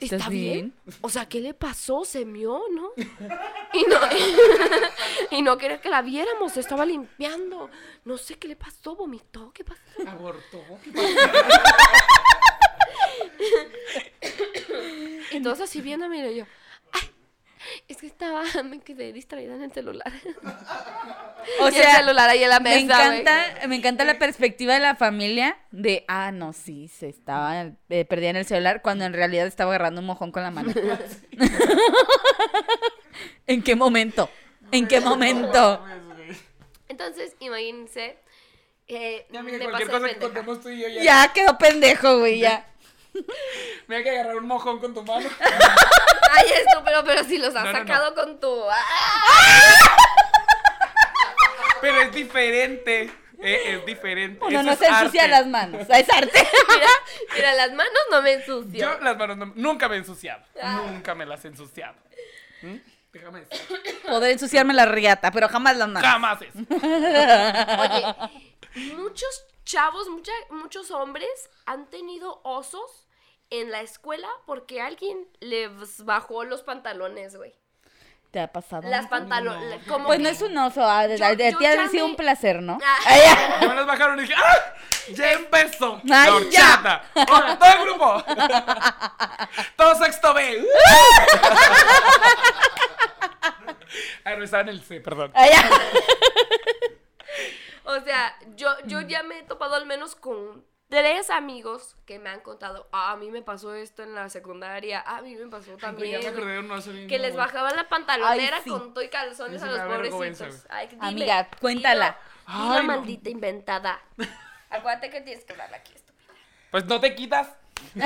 ¿está 0.00 0.16
¿Estás 0.16 0.30
bien? 0.30 0.74
O 1.02 1.10
sea, 1.10 1.28
¿qué 1.28 1.40
le 1.40 1.54
pasó? 1.54 2.04
¿Se 2.04 2.24
mió, 2.24 2.62
no? 2.72 2.92
Y 3.72 3.84
no, 3.84 3.96
y 5.30 5.42
no 5.42 5.56
quería 5.56 5.80
que 5.80 5.88
la 5.88 6.02
viéramos, 6.02 6.56
estaba 6.56 6.84
limpiando. 6.84 7.70
No 8.04 8.18
sé 8.18 8.34
qué 8.34 8.48
le 8.48 8.56
pasó, 8.56 8.96
vomitó, 8.96 9.52
¿qué 9.52 9.62
pasó? 9.62 9.80
Abortó. 10.08 10.60
Y 15.30 15.40
todos 15.42 15.60
así 15.60 15.80
viéndome 15.80 16.34
yo, 16.34 16.46
es 17.88 17.98
que 17.98 18.06
estaba, 18.06 18.42
me 18.64 18.80
quedé 18.80 19.12
distraída 19.12 19.54
en 19.54 19.62
el 19.62 19.72
celular. 19.72 20.12
O 21.58 21.64
Y 21.70 21.74
el 21.74 21.74
sea, 21.74 21.96
celular 21.98 22.28
ahí 22.30 22.42
en 22.42 22.50
la 22.50 22.60
me 22.60 22.60
mesa, 22.60 23.04
güey. 23.04 23.20
encanta, 23.20 23.66
me 23.68 23.76
encanta 23.76 24.04
la 24.04 24.18
perspectiva 24.18 24.74
de 24.74 24.80
la 24.80 24.96
familia 24.96 25.56
de, 25.70 26.04
ah, 26.08 26.32
no, 26.32 26.52
sí, 26.52 26.88
se 26.88 27.08
estaba, 27.08 27.66
eh, 27.88 28.04
perdía 28.04 28.30
en 28.30 28.36
el 28.36 28.46
celular 28.46 28.82
cuando 28.82 29.04
en 29.04 29.12
realidad 29.12 29.46
estaba 29.46 29.70
agarrando 29.72 30.00
un 30.00 30.06
mojón 30.06 30.32
con 30.32 30.42
la 30.42 30.50
mano. 30.50 30.72
¿En 33.46 33.62
qué 33.62 33.76
momento? 33.76 34.30
¿En 34.72 34.86
qué 34.86 35.00
momento? 35.00 35.84
Entonces, 36.88 37.34
imagínense, 37.40 38.18
eh, 38.88 39.26
amiga, 39.36 39.58
me 39.58 39.64
cualquier 39.64 39.88
cosa 39.88 40.06
de 40.06 40.14
que 40.14 40.20
pendeja. 40.20 40.20
contemos 40.20 40.60
tú 40.60 40.68
y 40.70 40.80
yo 40.80 40.88
ya. 40.88 41.02
Ya 41.02 41.32
quedó 41.32 41.58
pendejo, 41.58 42.18
güey, 42.18 42.40
ya. 42.40 42.66
Mira 43.88 44.02
que 44.02 44.10
agarrar 44.10 44.36
un 44.36 44.46
mojón 44.46 44.78
con 44.78 44.94
tu 44.94 45.02
mano. 45.02 45.28
Ay, 46.32 46.46
esto, 46.54 46.82
pero, 46.84 47.04
pero 47.04 47.24
si 47.24 47.38
los 47.38 47.54
has 47.54 47.64
No, 47.64 47.72
no, 47.72 47.78
no. 47.80 47.86
sacado 47.86 48.14
con 48.14 48.38
tu... 48.40 48.64
¡Ah! 48.70 49.96
Pero 51.80 52.02
es 52.02 52.12
diferente. 52.12 53.10
eh, 53.42 53.62
es 53.78 53.86
diferente. 53.86 54.38
Uno 54.44 54.50
Eso 54.60 54.62
no 54.62 54.72
es 54.72 54.78
se 54.78 54.86
ensucia 54.86 55.22
arte. 55.22 55.28
las 55.34 55.46
manos, 55.46 55.80
es 55.88 56.10
arte. 56.10 56.48
Mira, 56.68 56.86
mira, 57.34 57.54
las 57.54 57.72
manos 57.72 57.92
no 58.10 58.22
me 58.22 58.32
ensucio. 58.34 58.78
Yo 58.80 58.98
las 59.00 59.16
manos 59.16 59.36
no- 59.38 59.52
nunca 59.56 59.88
me 59.88 59.96
he 59.96 59.98
ensuciado. 59.98 60.42
Ah. 60.62 60.82
Nunca 60.86 61.14
me 61.14 61.24
las 61.26 61.44
he 61.44 61.48
ensuciado. 61.48 61.94
¿Mm? 62.62 62.76
Déjame 63.12 63.40
decir. 63.40 64.00
Poder 64.06 64.30
ensuciarme 64.32 64.72
la 64.74 64.84
riata, 64.86 65.30
pero 65.32 65.48
jamás 65.48 65.76
las 65.76 65.88
manos. 65.88 66.08
Jamás 66.08 66.38
eso. 66.42 66.58
Oye, 66.70 68.14
muchos 68.94 69.44
chavos, 69.70 70.08
mucha- 70.08 70.32
muchos 70.50 70.90
hombres 70.90 71.28
han 71.66 71.86
tenido 71.90 72.40
osos 72.44 73.06
en 73.50 73.70
la 73.70 73.80
escuela 73.80 74.28
porque 74.46 74.80
alguien 74.80 75.28
les 75.40 76.04
bajó 76.04 76.44
los 76.44 76.62
pantalones, 76.62 77.36
güey. 77.36 77.54
¿Te 78.30 78.38
ha 78.38 78.46
pasado? 78.52 78.88
Las 78.88 79.08
pantalones, 79.08 79.80
Pues 80.06 80.20
no 80.20 80.28
es 80.28 80.40
un 80.40 80.56
oso, 80.56 80.84
ah, 80.84 81.08
de, 81.08 81.16
ti 81.16 81.22
ha 81.24 81.74
ya 81.74 81.88
sido 81.88 82.06
me- 82.06 82.10
un 82.12 82.16
placer, 82.16 82.62
¿no? 82.62 82.78
Ah. 82.84 82.96
Ay, 83.06 83.20
ya. 83.24 83.58
No 83.62 83.68
me 83.70 83.74
las 83.74 83.86
bajaron 83.86 84.18
y 84.18 84.22
dije, 84.22 84.34
¡ah! 84.36 84.74
¡Ya 85.08 85.32
empezó! 85.32 85.96
Ay, 85.96 86.08
La 86.08 86.34
horchata. 86.36 87.04
Ahora, 87.28 87.58
todo 87.58 87.70
el 87.72 87.82
grupo. 87.84 88.24
todo 89.76 89.94
sexto 89.96 90.32
B. 90.34 90.64
Ah, 94.24 94.36
no, 94.36 94.44
estaba 94.44 94.62
en 94.62 94.68
el 94.68 94.82
C, 94.82 95.00
perdón. 95.00 95.32
Ay, 95.34 95.50
ya. 95.50 95.68
O 97.96 98.00
sea, 98.02 98.36
yo, 98.56 98.70
yo 98.86 99.00
ya 99.00 99.22
me 99.22 99.38
he 99.40 99.42
topado 99.42 99.74
al 99.74 99.86
menos 99.86 100.14
con 100.14 100.64
tres 100.90 101.30
amigos 101.30 101.96
que 102.04 102.18
me 102.18 102.28
han 102.30 102.40
contado, 102.40 102.88
ah, 102.92 103.12
a 103.12 103.16
mí 103.16 103.30
me 103.30 103.42
pasó 103.42 103.74
esto 103.74 104.02
en 104.02 104.14
la 104.14 104.28
secundaria, 104.28 105.02
ah, 105.06 105.18
a 105.18 105.22
mí 105.22 105.36
me 105.36 105.46
pasó 105.46 105.76
también. 105.76 106.20
ya 106.20 106.32
me 106.32 107.06
Que 107.06 107.18
les 107.18 107.36
bajaban 107.36 107.76
la 107.76 107.88
pantalonera 107.88 108.56
Ay, 108.56 108.62
sí. 108.64 108.70
con 108.70 108.92
todo 108.92 109.04
y 109.04 109.08
calzones 109.08 109.62
a 109.62 109.66
los 109.66 109.80
pobrecitos. 109.80 110.66
Ay, 110.68 110.88
dime, 110.88 111.06
Amiga, 111.06 111.48
cuéntala. 111.60 112.18
No. 112.48 112.82
maldita 112.82 113.30
inventada. 113.30 114.02
Acuérdate 114.70 115.10
que 115.10 115.20
tienes 115.20 115.44
que 115.44 115.52
hablar 115.52 115.72
aquí, 115.72 115.94
estúpida. 115.94 116.34
Pues 116.72 116.84
no 116.86 117.00
te 117.00 117.14
quitas. 117.14 117.48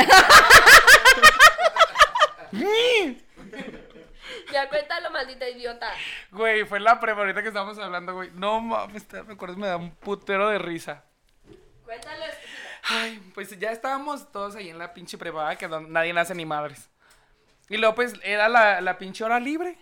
Ya 4.53 4.69
cuéntalo, 4.69 5.11
maldita 5.11 5.49
idiota. 5.49 5.91
Güey, 6.31 6.65
fue 6.65 6.81
la 6.81 6.99
prepa 7.01 7.21
ahorita 7.21 7.43
que 7.43 7.49
estábamos 7.49 7.79
hablando, 7.79 8.15
güey. 8.15 8.31
No 8.35 8.61
mames, 8.61 9.07
te- 9.07 9.23
me 9.23 9.35
acuerdo, 9.35 9.57
me 9.57 9.67
da 9.67 9.77
un 9.77 9.91
putero 9.91 10.49
de 10.49 10.59
risa. 10.59 11.05
Cuéntalo. 11.85 12.25
Ay, 12.89 13.21
pues 13.35 13.59
ya 13.59 13.71
estábamos 13.73 14.31
todos 14.33 14.57
ahí 14.57 14.69
en 14.69 14.79
la 14.79 14.93
pinche 14.95 15.17
prepa, 15.19 15.57
que 15.57 15.69
no- 15.69 15.81
nadie 15.81 16.13
nace 16.13 16.35
ni 16.35 16.45
madres. 16.45 16.89
Y 17.69 17.77
luego, 17.79 17.95
pues, 17.95 18.15
era 18.23 18.49
la, 18.49 18.81
la 18.81 18.99
pinche 18.99 19.25
hora 19.25 19.41
libre. 19.41 19.77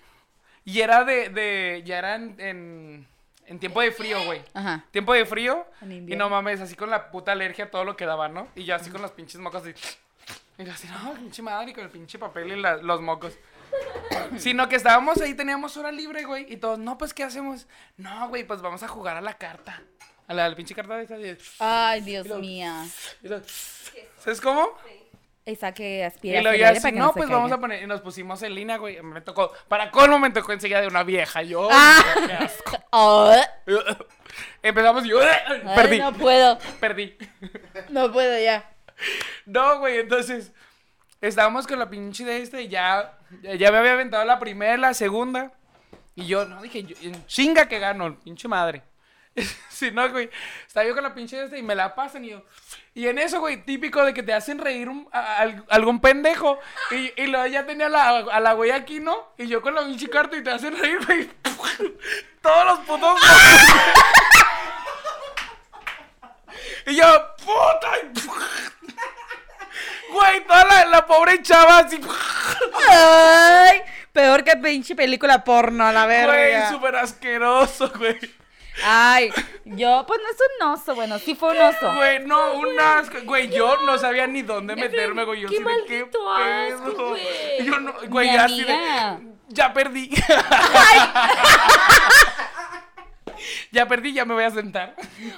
Y 0.65 0.81
era 0.81 1.03
de, 1.05 1.29
de 1.29 1.83
ya 1.85 1.99
era 1.99 2.15
en, 2.15 2.37
en, 2.41 3.09
en 3.47 3.59
tiempo 3.59 3.81
de 3.81 3.91
frío, 3.91 4.23
güey. 4.25 4.41
Ajá. 4.55 4.85
Tiempo 4.93 5.13
de 5.13 5.27
frío. 5.27 5.67
En 5.81 6.09
Y 6.13 6.15
no 6.17 6.29
mames, 6.29 6.61
así 6.61 6.77
con 6.77 6.91
la 6.91 7.11
puta 7.11 7.33
alergia 7.33 7.65
a 7.65 7.71
todo 7.71 7.85
lo 7.85 7.97
que 7.97 8.07
daba, 8.07 8.29
¿no? 8.29 8.47
Y 8.55 8.63
yo 8.65 8.77
así 8.77 8.91
con 8.91 9.03
los 9.03 9.11
pinches 9.11 9.41
mocos 9.41 9.63
así. 9.63 9.75
Y 10.59 10.65
yo 10.65 10.73
así, 10.73 10.87
no, 10.87 11.15
pinche 11.15 11.43
madre, 11.43 11.73
y 11.73 11.75
con 11.75 11.83
el 11.83 11.91
pinche 11.91 12.19
papel 12.21 12.53
y 12.53 12.61
la- 12.61 12.77
los 12.77 13.01
mocos. 13.01 13.37
Sino 14.39 14.69
que 14.69 14.77
estábamos 14.77 15.21
ahí, 15.21 15.35
teníamos 15.35 15.77
hora 15.77 15.93
libre, 15.93 16.25
güey. 16.25 16.53
Y 16.53 16.57
todos, 16.57 16.79
no, 16.79 16.99
pues, 16.99 17.13
¿qué 17.15 17.25
hacemos? 17.25 17.67
No, 17.97 18.29
güey, 18.29 18.45
pues 18.45 18.61
vamos 18.63 18.83
a 18.83 18.89
jugar 18.89 19.17
a 19.17 19.21
la 19.21 19.35
carta. 19.35 19.83
A 20.29 20.35
la, 20.35 20.47
a 20.47 20.49
la 20.49 20.57
pinche 20.57 20.75
carta 20.75 20.97
de 20.97 21.05
esa. 21.05 21.17
de- 21.19 21.39
Ay, 21.59 22.01
Dios 22.03 22.27
lo- 22.27 22.39
lo- 22.39 23.43
¿Sabes 24.19 24.41
cómo? 24.41 24.71
Esa 25.45 25.73
que 25.75 26.05
aspira 26.05 26.41
Y 26.57 26.63
así, 26.63 26.93
que 26.93 26.93
no, 26.93 27.13
pues 27.13 27.25
caiga. 27.25 27.37
vamos 27.39 27.51
a 27.53 27.59
poner. 27.59 27.83
Y 27.83 27.87
nos 27.89 28.01
pusimos 28.01 28.41
en 28.45 28.55
línea, 28.55 28.77
güey. 28.77 29.03
Me 29.03 29.21
tocó, 29.21 29.53
para 29.69 29.91
colmo 29.91 30.19
me 30.21 30.31
tocó 30.31 30.53
enseguida 30.53 30.81
de 30.81 30.87
una 30.87 31.03
vieja. 31.03 31.43
Yo, 31.43 31.69
Ah. 31.71 32.49
Oh, 32.93 33.35
Empezamos 34.63 35.05
y 35.05 35.09
yo, 35.09 35.21
Ay, 35.21 35.63
perdí, 35.75 35.99
no 35.99 36.13
puedo. 36.13 36.59
perdí. 36.81 37.17
No 37.91 38.13
puedo 38.13 38.41
ya. 38.43 38.69
No, 39.47 39.81
güey, 39.81 39.99
entonces 39.99 40.53
estábamos 41.21 41.67
con 41.67 41.79
la 41.81 41.91
pinche 41.91 42.25
de 42.25 42.41
este 42.43 42.63
y 42.63 42.69
ya, 42.69 43.19
ya, 43.41 43.55
ya 43.55 43.73
me 43.73 43.79
había 43.79 43.93
aventado 43.93 44.25
la 44.25 44.39
primera, 44.39 44.77
la 44.77 44.95
segunda. 44.95 45.53
Y 46.15 46.27
yo, 46.27 46.45
no, 46.45 46.61
dije, 46.61 46.83
yo, 46.83 46.95
chinga 47.27 47.69
que 47.69 47.79
gano, 47.79 48.19
pinche 48.23 48.49
madre. 48.49 48.83
Si 49.73 49.91
no, 49.91 50.09
güey, 50.11 50.31
estaba 50.67 50.87
yo 50.87 50.95
con 50.95 51.03
la 51.03 51.13
pinche 51.15 51.37
de 51.37 51.45
este 51.47 51.59
y 51.59 51.63
me 51.63 51.75
la 51.75 51.95
pasan 51.97 52.25
y 52.25 52.31
yo. 52.31 52.45
Y 52.95 53.09
en 53.09 53.19
eso, 53.19 53.41
güey, 53.41 53.65
típico 53.65 54.05
de 54.05 54.15
que 54.15 54.23
te 54.23 54.33
hacen 54.33 54.59
reír 54.59 54.89
a- 55.11 55.39
algún 55.71 56.01
pendejo. 56.01 56.59
Y, 56.93 57.21
y 57.21 57.27
luego 57.27 57.47
ya 57.47 57.67
tenía 57.67 57.89
la, 57.89 58.19
a 58.19 58.39
la 58.39 58.53
güey 58.53 58.71
aquí, 58.71 59.01
¿no? 59.01 59.33
Y 59.39 59.49
yo 59.49 59.61
con 59.61 59.75
la 59.75 59.85
pinche 59.85 60.09
carta 60.09 60.37
y 60.37 60.45
te 60.45 60.51
hacen 60.53 60.79
reír, 60.79 61.05
güey. 61.05 61.29
Todos 62.43 62.67
los 62.67 62.79
putos. 62.81 63.21
Y 66.87 66.97
yo, 66.97 67.05
puta. 67.45 67.93
Güey, 70.13 70.45
toda 70.47 70.65
la, 70.65 70.85
la 70.87 71.07
pobre 71.07 71.43
chava 71.43 71.79
así. 71.79 72.01
Ay, 72.89 73.83
peor 74.13 74.45
que 74.45 74.57
pinche 74.57 74.95
película 74.95 75.43
porno, 75.45 75.87
a 75.87 75.93
la 75.93 76.05
Güey, 76.05 76.27
verga. 76.27 76.71
súper 76.71 76.97
asqueroso, 76.97 77.91
güey. 77.99 78.19
Ay, 78.85 79.31
yo, 79.67 80.05
pues 80.07 80.19
no 80.23 80.31
es 80.31 80.37
un 80.61 80.69
oso, 80.73 80.95
bueno, 80.95 81.19
sí 81.19 81.35
fue 81.35 81.51
un 81.53 81.61
oso. 81.61 81.95
Güey, 81.95 82.21
no, 82.27 82.55
un 82.55 82.81
asco. 82.81 83.19
Güey, 83.25 83.51
yo 83.51 83.77
no 83.83 83.99
sabía 83.99 84.27
ni 84.27 84.41
dónde 84.43 84.77
meterme, 84.77 85.25
güey. 85.25 85.43
Yo 85.43 85.49
qué 85.49 85.59
de 85.59 85.85
qué 85.87 86.07
pedo. 86.07 87.09
güey. 87.11 87.67
Yo 87.67 87.79
no, 87.81 87.93
güey, 88.09 88.29
Mi 88.29 88.35
ya 88.35 88.45
así 88.45 88.65
de. 88.65 89.19
Ya 89.49 89.73
perdí. 89.75 90.11
ya 93.73 93.87
perdí, 93.87 94.13
ya 94.15 94.25
me 94.25 94.35
voy 94.35 94.45
a 94.45 94.51
sentar. 94.51 94.95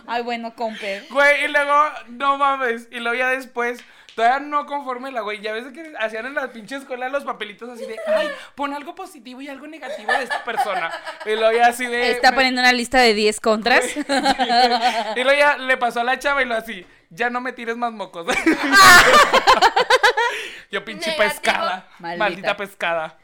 Ay, 0.07 0.23
bueno, 0.23 0.55
compe. 0.55 1.05
Güey, 1.11 1.45
y 1.45 1.49
luego, 1.49 1.85
no 2.09 2.37
mames. 2.39 2.89
Y 2.93 3.01
luego 3.01 3.17
ya 3.19 3.29
después, 3.31 3.81
todavía 4.15 4.41
no 4.41 4.67
conforme 4.67 5.11
la 5.13 5.21
güey. 5.23 5.41
Ya 5.41 5.53
ves 5.53 5.65
que 5.73 5.93
hacían 5.99 6.27
en 6.27 6.35
la 6.35 6.49
pinche 6.53 6.77
escuela 6.77 7.09
los 7.09 7.25
papelitos 7.25 7.69
así 7.69 7.85
de, 7.87 7.97
ay, 8.07 8.29
pon 8.55 8.73
algo 8.75 8.95
positivo 8.95 9.41
y 9.41 9.49
algo 9.49 9.67
negativo 9.67 10.13
de 10.13 10.25
esta 10.25 10.45
persona. 10.45 10.93
Y 11.27 11.35
luego 11.37 11.53
ya 11.53 11.67
así 11.69 11.87
de. 11.87 12.11
Está 12.13 12.31
me- 12.31 12.37
poniendo 12.37 12.61
una 12.61 12.73
lista 12.73 12.99
de 13.01 13.15
10 13.15 13.41
contras. 13.41 13.85
y 13.97 15.23
luego 15.25 15.39
ya 15.39 15.57
le 15.59 15.77
pasó 15.77 16.01
a 16.01 16.05
la 16.05 16.19
chava 16.19 16.43
y 16.43 16.47
lo 16.47 16.55
así, 16.55 16.87
ya 17.11 17.31
no 17.31 17.41
me 17.41 17.53
tires 17.53 17.77
más 17.77 17.93
mocos. 17.93 18.27
Yo 20.71 20.85
pinche 20.85 21.11
Negativo. 21.11 21.31
pescada. 21.33 21.89
Maldita. 21.99 22.25
Maldita 22.25 22.57
pescada. 22.57 23.19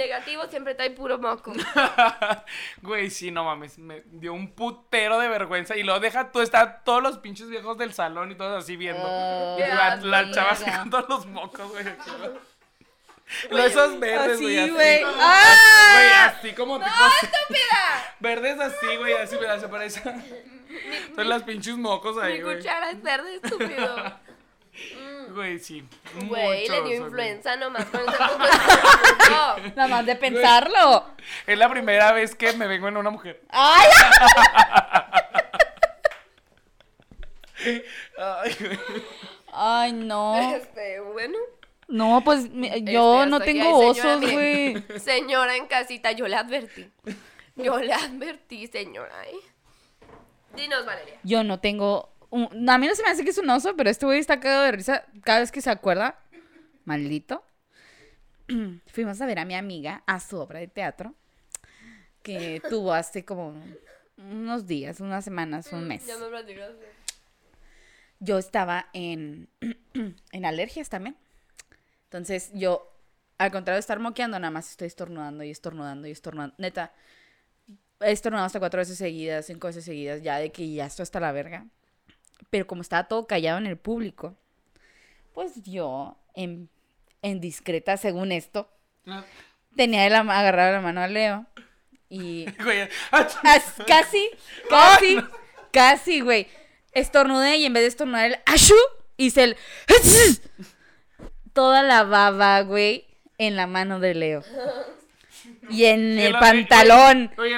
Negativo 0.00 0.46
siempre 0.48 0.74
trae 0.74 0.90
puro 0.92 1.18
moco. 1.18 1.52
Güey, 2.82 3.10
sí, 3.10 3.30
no 3.30 3.44
mames, 3.44 3.78
me 3.78 4.02
dio 4.06 4.32
un 4.32 4.52
putero 4.52 5.18
de 5.18 5.28
vergüenza. 5.28 5.76
Y 5.76 5.82
luego 5.82 6.00
deja 6.00 6.32
tú, 6.32 6.40
está 6.40 6.78
todos 6.82 7.02
los 7.02 7.18
pinches 7.18 7.50
viejos 7.50 7.76
del 7.76 7.92
salón 7.92 8.32
y 8.32 8.34
todos 8.34 8.64
así 8.64 8.76
viendo. 8.76 9.02
Oh, 9.04 9.58
la, 9.58 9.96
la 9.96 10.30
chava 10.30 10.54
sacando 10.56 11.04
los 11.06 11.26
mocos, 11.26 11.70
güey. 11.70 11.84
¿no? 11.84 13.56
Los 13.56 13.66
esos 13.66 14.00
verdes, 14.00 14.40
güey. 14.40 14.58
Así, 14.58 14.70
güey. 14.70 15.02
Güey, 15.02 15.14
¡Ah! 15.20 16.34
así 16.38 16.52
como 16.54 16.78
tipo. 16.78 16.90
¡Estúpida! 17.22 18.14
Verdes 18.20 18.58
así, 18.58 18.96
güey, 18.96 19.12
así, 19.14 19.36
mira, 19.36 19.60
se 19.60 19.68
parece. 19.68 20.02
Son 21.14 21.28
las 21.28 21.42
pinches 21.42 21.76
mocos 21.76 22.16
ahí, 22.16 22.38
Mi 22.38 22.40
güey. 22.40 22.56
cuchara 22.56 22.90
es 22.90 23.02
verde, 23.02 23.34
estúpido. 23.34 24.18
Güey, 25.30 25.58
sí. 25.58 25.86
Güey, 26.26 26.68
le 26.68 26.80
mucho 26.80 26.88
dio 26.88 26.96
influenza 27.06 27.56
nomás 27.56 27.84
con. 27.86 28.04
Nada 29.76 29.88
más 29.88 30.06
de 30.06 30.16
pensarlo. 30.16 31.04
Es 31.46 31.56
la 31.58 31.68
primera 31.70 32.12
vez 32.12 32.34
que 32.34 32.52
me 32.54 32.66
vengo 32.66 32.88
en 32.88 32.96
una 32.96 33.10
mujer. 33.10 33.40
¡Ay! 33.50 33.88
Ay, 38.18 38.56
güey. 38.58 38.78
Ay, 39.52 39.92
no. 39.92 40.54
Este, 40.56 41.00
bueno. 41.00 41.38
No, 41.88 42.22
pues 42.24 42.48
mi- 42.50 42.68
yo 42.84 43.18
Este, 43.22 43.30
no 43.30 43.40
tengo 43.40 43.78
osos, 43.78 44.20
güey. 44.20 44.82
Señora 45.00 45.56
en 45.56 45.66
casita, 45.66 46.12
yo 46.12 46.28
le 46.28 46.36
advertí. 46.36 46.90
Yo 47.56 47.78
le 47.78 47.92
advertí, 47.92 48.66
señora, 48.68 49.14
¿eh? 49.26 49.34
Dinos, 50.54 50.86
Valeria. 50.86 51.18
Yo 51.24 51.44
no 51.44 51.58
tengo. 51.60 52.09
Un- 52.30 52.68
A 52.68 52.78
mí 52.78 52.86
no 52.86 52.94
se 52.94 53.02
me 53.02 53.10
hace 53.10 53.24
que 53.24 53.30
es 53.30 53.38
un 53.38 53.50
oso, 53.50 53.76
pero 53.76 53.90
este 53.90 54.06
güey 54.06 54.18
está 54.18 54.40
cagado 54.40 54.62
de 54.64 54.72
risa 54.72 55.04
cada 55.22 55.40
vez 55.40 55.52
que 55.52 55.60
se 55.60 55.70
acuerda. 55.70 56.18
Maldito. 56.84 57.44
Fuimos 58.86 59.20
a 59.20 59.26
ver 59.26 59.38
a 59.38 59.44
mi 59.44 59.54
amiga 59.54 60.02
a 60.06 60.20
su 60.20 60.38
obra 60.38 60.58
de 60.60 60.68
teatro 60.68 61.14
que 62.22 62.60
tuvo 62.68 62.92
hace 62.92 63.24
como 63.24 63.54
unos 64.18 64.66
días, 64.66 65.00
unas 65.00 65.24
semanas, 65.24 65.72
un 65.72 65.86
mes. 65.88 66.06
Ya 66.06 66.18
me 66.18 66.26
platicaste. 66.26 66.86
Yo 68.18 68.38
estaba 68.38 68.88
en, 68.92 69.48
en 70.32 70.44
alergias 70.44 70.88
también. 70.90 71.16
Entonces 72.04 72.50
yo, 72.54 72.92
al 73.38 73.50
contrario 73.50 73.76
de 73.76 73.80
estar 73.80 73.98
moqueando, 73.98 74.38
nada 74.38 74.50
más 74.50 74.70
estoy 74.70 74.88
estornudando 74.88 75.42
y 75.44 75.50
estornudando 75.50 76.06
y 76.06 76.10
estornudando. 76.10 76.54
Neta, 76.58 76.92
he 78.00 78.12
estornudado 78.12 78.46
hasta 78.46 78.58
cuatro 78.58 78.78
veces 78.78 78.98
seguidas, 78.98 79.46
cinco 79.46 79.68
veces 79.68 79.84
seguidas, 79.84 80.22
ya 80.22 80.38
de 80.38 80.50
que 80.52 80.70
ya 80.70 80.86
estoy 80.86 81.04
hasta 81.04 81.20
la 81.20 81.32
verga. 81.32 81.66
Pero 82.48 82.66
como 82.66 82.82
estaba 82.82 83.04
todo 83.08 83.26
callado 83.26 83.58
en 83.58 83.66
el 83.66 83.76
público, 83.76 84.36
pues 85.34 85.62
yo, 85.64 86.16
en, 86.34 86.68
en 87.22 87.40
discreta, 87.40 87.96
según 87.96 88.32
esto, 88.32 88.70
tenía 89.76 90.02
de 90.04 90.10
la, 90.10 90.22
ma- 90.24 90.38
agarrado 90.40 90.72
la 90.72 90.80
mano 90.80 91.00
a 91.02 91.08
Leo. 91.08 91.46
Y 92.08 92.46
ah, 93.12 93.28
As- 93.42 93.74
casi, 93.86 94.30
casi, 94.68 95.18
casi, 95.72 96.20
güey. 96.20 96.48
Estornudé 96.92 97.56
y 97.58 97.66
en 97.66 97.72
vez 97.72 97.82
de 97.84 97.88
estornudar 97.88 98.26
el 98.26 98.38
ashu, 98.46 98.74
hice 99.16 99.44
el 99.44 99.56
toda 101.52 101.82
la 101.82 102.04
baba, 102.04 102.62
güey, 102.62 103.06
en 103.38 103.56
la 103.56 103.66
mano 103.66 104.00
de 104.00 104.14
Leo. 104.14 104.42
Y 105.68 105.84
en 105.84 106.18
el 106.18 106.32
pantalón. 106.32 107.30
Oye. 107.38 107.56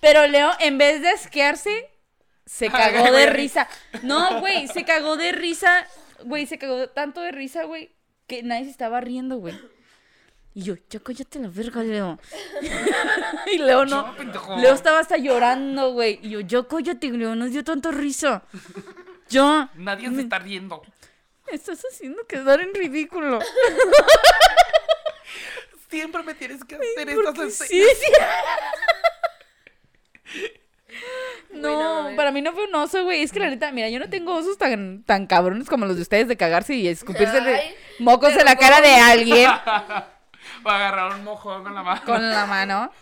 Pero 0.00 0.26
Leo, 0.26 0.50
en 0.60 0.78
vez 0.78 1.00
de 1.02 1.08
asquearse, 1.10 1.88
se 2.52 2.66
cagó 2.70 3.10
de 3.12 3.26
risa. 3.26 3.68
No, 4.02 4.40
güey, 4.40 4.66
se 4.68 4.84
cagó 4.84 5.16
de 5.16 5.32
risa. 5.32 5.86
Güey, 6.24 6.46
se 6.46 6.58
cagó 6.58 6.88
tanto 6.88 7.22
de 7.22 7.32
risa, 7.32 7.64
güey, 7.64 7.90
que 8.26 8.42
nadie 8.42 8.64
se 8.64 8.70
estaba 8.70 9.00
riendo, 9.00 9.38
güey. 9.38 9.58
Y 10.54 10.64
yo, 10.64 10.74
ya 10.90 11.00
cállate 11.00 11.38
la 11.38 11.48
verga, 11.48 11.82
Leo. 11.82 12.18
y 13.52 13.58
Leo 13.58 13.86
no. 13.86 14.14
Leo 14.58 14.74
estaba 14.74 14.98
hasta 14.98 15.16
llorando, 15.16 15.92
güey. 15.92 16.20
Y 16.22 16.28
yo, 16.30 16.40
yo 16.40 16.68
cállate, 16.68 17.10
Leo, 17.10 17.34
no 17.34 17.48
dio 17.48 17.64
tanta 17.64 17.90
risa. 17.90 18.42
Yo, 19.30 19.70
Nadie 19.74 20.10
se 20.10 20.20
está 20.20 20.38
riendo. 20.38 20.82
me 21.46 21.54
estás 21.56 21.82
haciendo 21.90 22.26
quedar 22.26 22.60
en 22.60 22.74
ridículo. 22.74 23.38
Siempre 25.88 26.22
me 26.22 26.34
tienes 26.34 26.62
que 26.64 26.74
hacer 26.74 27.08
estas 27.08 27.54
sí, 27.54 27.82
escenas. 27.82 28.44
sí. 30.24 30.52
No, 31.52 32.10
para 32.16 32.30
mí 32.30 32.40
no 32.42 32.52
fue 32.52 32.66
un 32.66 32.74
oso, 32.74 33.04
güey. 33.04 33.22
Es 33.22 33.32
que 33.32 33.38
la 33.40 33.50
neta, 33.50 33.70
mira, 33.72 33.88
yo 33.88 33.98
no 33.98 34.08
tengo 34.08 34.34
osos 34.34 34.58
tan, 34.58 35.02
tan 35.04 35.26
cabrones 35.26 35.68
como 35.68 35.86
los 35.86 35.96
de 35.96 36.02
ustedes 36.02 36.28
de 36.28 36.36
cagarse 36.36 36.74
y 36.74 36.88
escupirse 36.88 37.38
Ay, 37.38 37.74
mocos 37.98 38.36
en 38.36 38.44
la 38.44 38.56
cara 38.56 38.80
de 38.80 38.94
alguien 38.94 39.50
O 40.64 40.68
agarrar 40.68 41.14
un 41.14 41.24
mojón 41.24 41.62
con 41.62 41.74
la 41.74 41.82
mano. 41.82 42.02
con 42.04 42.30
la 42.30 42.46
mano. 42.46 42.92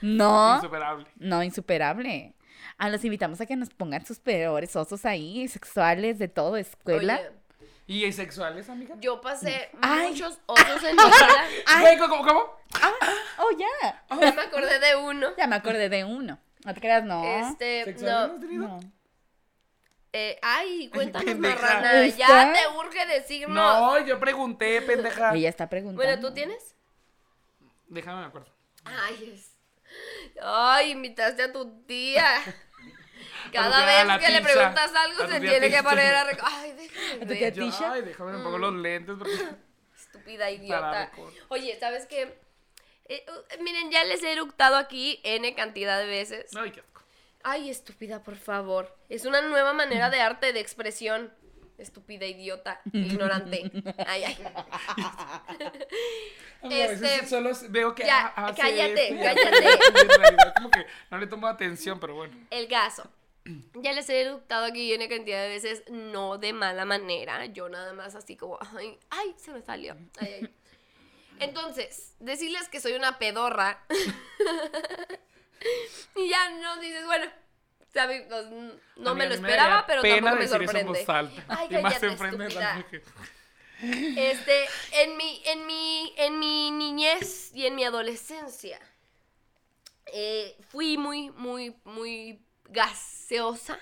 No, 0.00 0.56
Insuperable. 0.56 1.06
no, 1.16 1.42
insuperable. 1.42 2.34
Ah, 2.78 2.88
los 2.88 3.04
invitamos 3.04 3.40
a 3.40 3.46
que 3.46 3.56
nos 3.56 3.70
pongan 3.70 4.06
sus 4.06 4.20
peores 4.20 4.74
osos 4.76 5.04
ahí, 5.04 5.48
sexuales, 5.48 6.18
de 6.18 6.28
todo, 6.28 6.56
escuela. 6.56 7.20
Oye, 7.86 8.06
¿Y 8.06 8.12
sexuales, 8.12 8.68
amiga? 8.68 8.94
yo 9.00 9.20
pasé 9.20 9.70
Ay. 9.80 10.10
muchos 10.10 10.38
osos 10.46 10.84
en 10.84 10.96
mi 10.96 11.02
vida. 11.02 11.98
¿cómo? 12.08 12.22
cómo? 12.22 12.42
Ah, 12.80 12.92
oh, 13.38 13.56
ya. 13.58 14.04
Ya 14.20 14.32
me 14.32 14.42
acordé 14.42 14.78
de 14.78 14.96
uno. 14.96 15.28
Ya 15.36 15.46
me 15.46 15.56
acordé 15.56 15.88
de 15.88 16.04
uno. 16.04 16.38
No 16.68 16.74
te 16.74 16.80
creas, 16.82 17.02
no. 17.02 17.24
Este, 17.24 17.84
¿Sexuales 17.84 18.28
no. 18.28 18.34
has 18.34 18.40
tenido? 18.40 18.68
No. 18.68 18.80
Eh, 20.12 20.38
ay, 20.42 20.90
cuéntanos, 20.92 21.24
pendeja. 21.24 21.62
marrana. 21.62 22.04
¿Está? 22.04 22.18
Ya 22.18 22.52
te 22.52 22.78
urge 22.78 23.06
decirnos. 23.06 23.56
No, 23.56 23.98
yo 24.04 24.20
pregunté, 24.20 24.82
pendeja. 24.82 25.30
Ella 25.34 25.48
está 25.48 25.70
preguntando. 25.70 26.02
Bueno, 26.04 26.20
¿tú 26.20 26.34
tienes? 26.34 26.74
Déjame 27.86 28.20
me 28.20 28.26
acuerdo. 28.26 28.52
Ay, 28.84 29.32
es. 29.34 29.56
Ay, 30.42 30.90
invitaste 30.90 31.42
a 31.44 31.52
tu 31.54 31.80
tía. 31.86 32.26
Cada 33.52 33.86
vez 33.86 34.26
que 34.26 34.30
le 34.30 34.42
preguntas 34.42 34.92
algo 34.94 35.26
se 35.26 35.40
tiene 35.40 35.70
que 35.70 35.82
poner 35.82 36.14
a 36.14 36.30
rec- 36.30 36.42
Ay, 36.42 36.72
déjame 36.72 37.12
¿A 37.14 37.20
tu 37.20 37.26
ver. 37.28 37.38
tía 37.38 37.48
Yo, 37.48 37.64
Tisha? 37.64 37.92
ay, 37.92 38.02
déjame 38.02 38.36
un 38.36 38.42
poco 38.42 38.58
los 38.58 38.74
lentes 38.74 39.16
porque... 39.18 39.38
Estúpida 39.96 40.50
idiota. 40.50 41.10
Oye, 41.48 41.78
¿sabes 41.80 42.04
qué? 42.04 42.38
Eh, 43.08 43.24
uh, 43.28 43.62
miren, 43.62 43.90
ya 43.90 44.04
les 44.04 44.22
he 44.22 44.32
eructado 44.32 44.76
aquí 44.76 45.20
N 45.24 45.54
cantidad 45.54 45.98
de 45.98 46.06
veces. 46.06 46.54
Ay, 46.56 46.70
qué 46.72 46.80
asco. 46.80 47.02
Ay, 47.42 47.70
estúpida, 47.70 48.22
por 48.22 48.36
favor. 48.36 48.94
Es 49.08 49.24
una 49.24 49.40
nueva 49.42 49.72
manera 49.72 50.10
de 50.10 50.20
arte 50.20 50.52
de 50.52 50.60
expresión. 50.60 51.32
estúpida, 51.78 52.26
idiota, 52.26 52.80
ignorante. 52.92 53.70
Ay, 54.06 54.24
ay. 54.24 54.38
Ay, 55.46 55.56
a 56.62 56.68
veces 56.88 57.02
Este, 57.02 57.26
solo 57.28 57.50
veo 57.70 57.94
que 57.94 58.04
ya, 58.04 58.26
hace 58.28 58.60
cállate, 58.60 59.08
esto 59.08 59.22
cállate. 59.22 59.66
hace- 59.68 60.00
en 60.02 60.08
realidad 60.20 60.54
como 60.56 60.70
que 60.70 60.86
no 61.10 61.18
le 61.18 61.26
tomo 61.28 61.46
atención, 61.46 62.00
pero 62.00 62.14
bueno. 62.14 62.36
El 62.50 62.66
caso. 62.68 63.08
Ya 63.74 63.92
les 63.94 64.06
he 64.10 64.20
eructado 64.20 64.66
aquí 64.66 64.92
una 64.94 65.08
cantidad 65.08 65.40
de 65.42 65.48
veces, 65.48 65.82
no 65.88 66.36
de 66.36 66.52
mala 66.52 66.84
manera. 66.84 67.46
Yo 67.46 67.68
nada 67.70 67.94
más 67.94 68.14
así 68.14 68.36
como, 68.36 68.58
ay, 68.76 68.98
ay, 69.08 69.34
se 69.38 69.52
me 69.52 69.62
salió. 69.62 69.96
Ay, 70.18 70.28
ay. 70.42 70.54
Entonces, 71.40 72.14
decirles 72.20 72.68
que 72.68 72.80
soy 72.80 72.92
una 72.94 73.18
pedorra. 73.18 73.84
y 76.16 76.28
ya 76.28 76.50
no 76.50 76.76
dices, 76.78 77.04
bueno, 77.06 77.26
sabe, 77.92 78.26
pues, 78.28 78.46
no 78.96 79.14
mí- 79.14 79.18
me 79.18 79.26
lo 79.28 79.34
esperaba, 79.34 79.68
daría 79.70 79.86
pero 79.86 80.02
tampoco 80.02 80.36
me 80.36 80.48
sorprende. 80.48 80.98
Ay, 81.48 81.68
y 81.70 81.74
más 81.82 82.02
enfrente 82.02 82.48
de. 82.48 82.54
Este, 84.30 84.66
en 84.92 85.16
mi, 85.16 85.40
en 85.46 85.66
mi, 85.66 86.12
en 86.16 86.38
mi 86.40 86.70
niñez 86.72 87.52
y 87.54 87.66
en 87.66 87.76
mi 87.76 87.84
adolescencia, 87.84 88.80
eh, 90.06 90.56
fui 90.68 90.98
muy, 90.98 91.30
muy, 91.30 91.76
muy 91.84 92.42
gaseosa. 92.64 93.78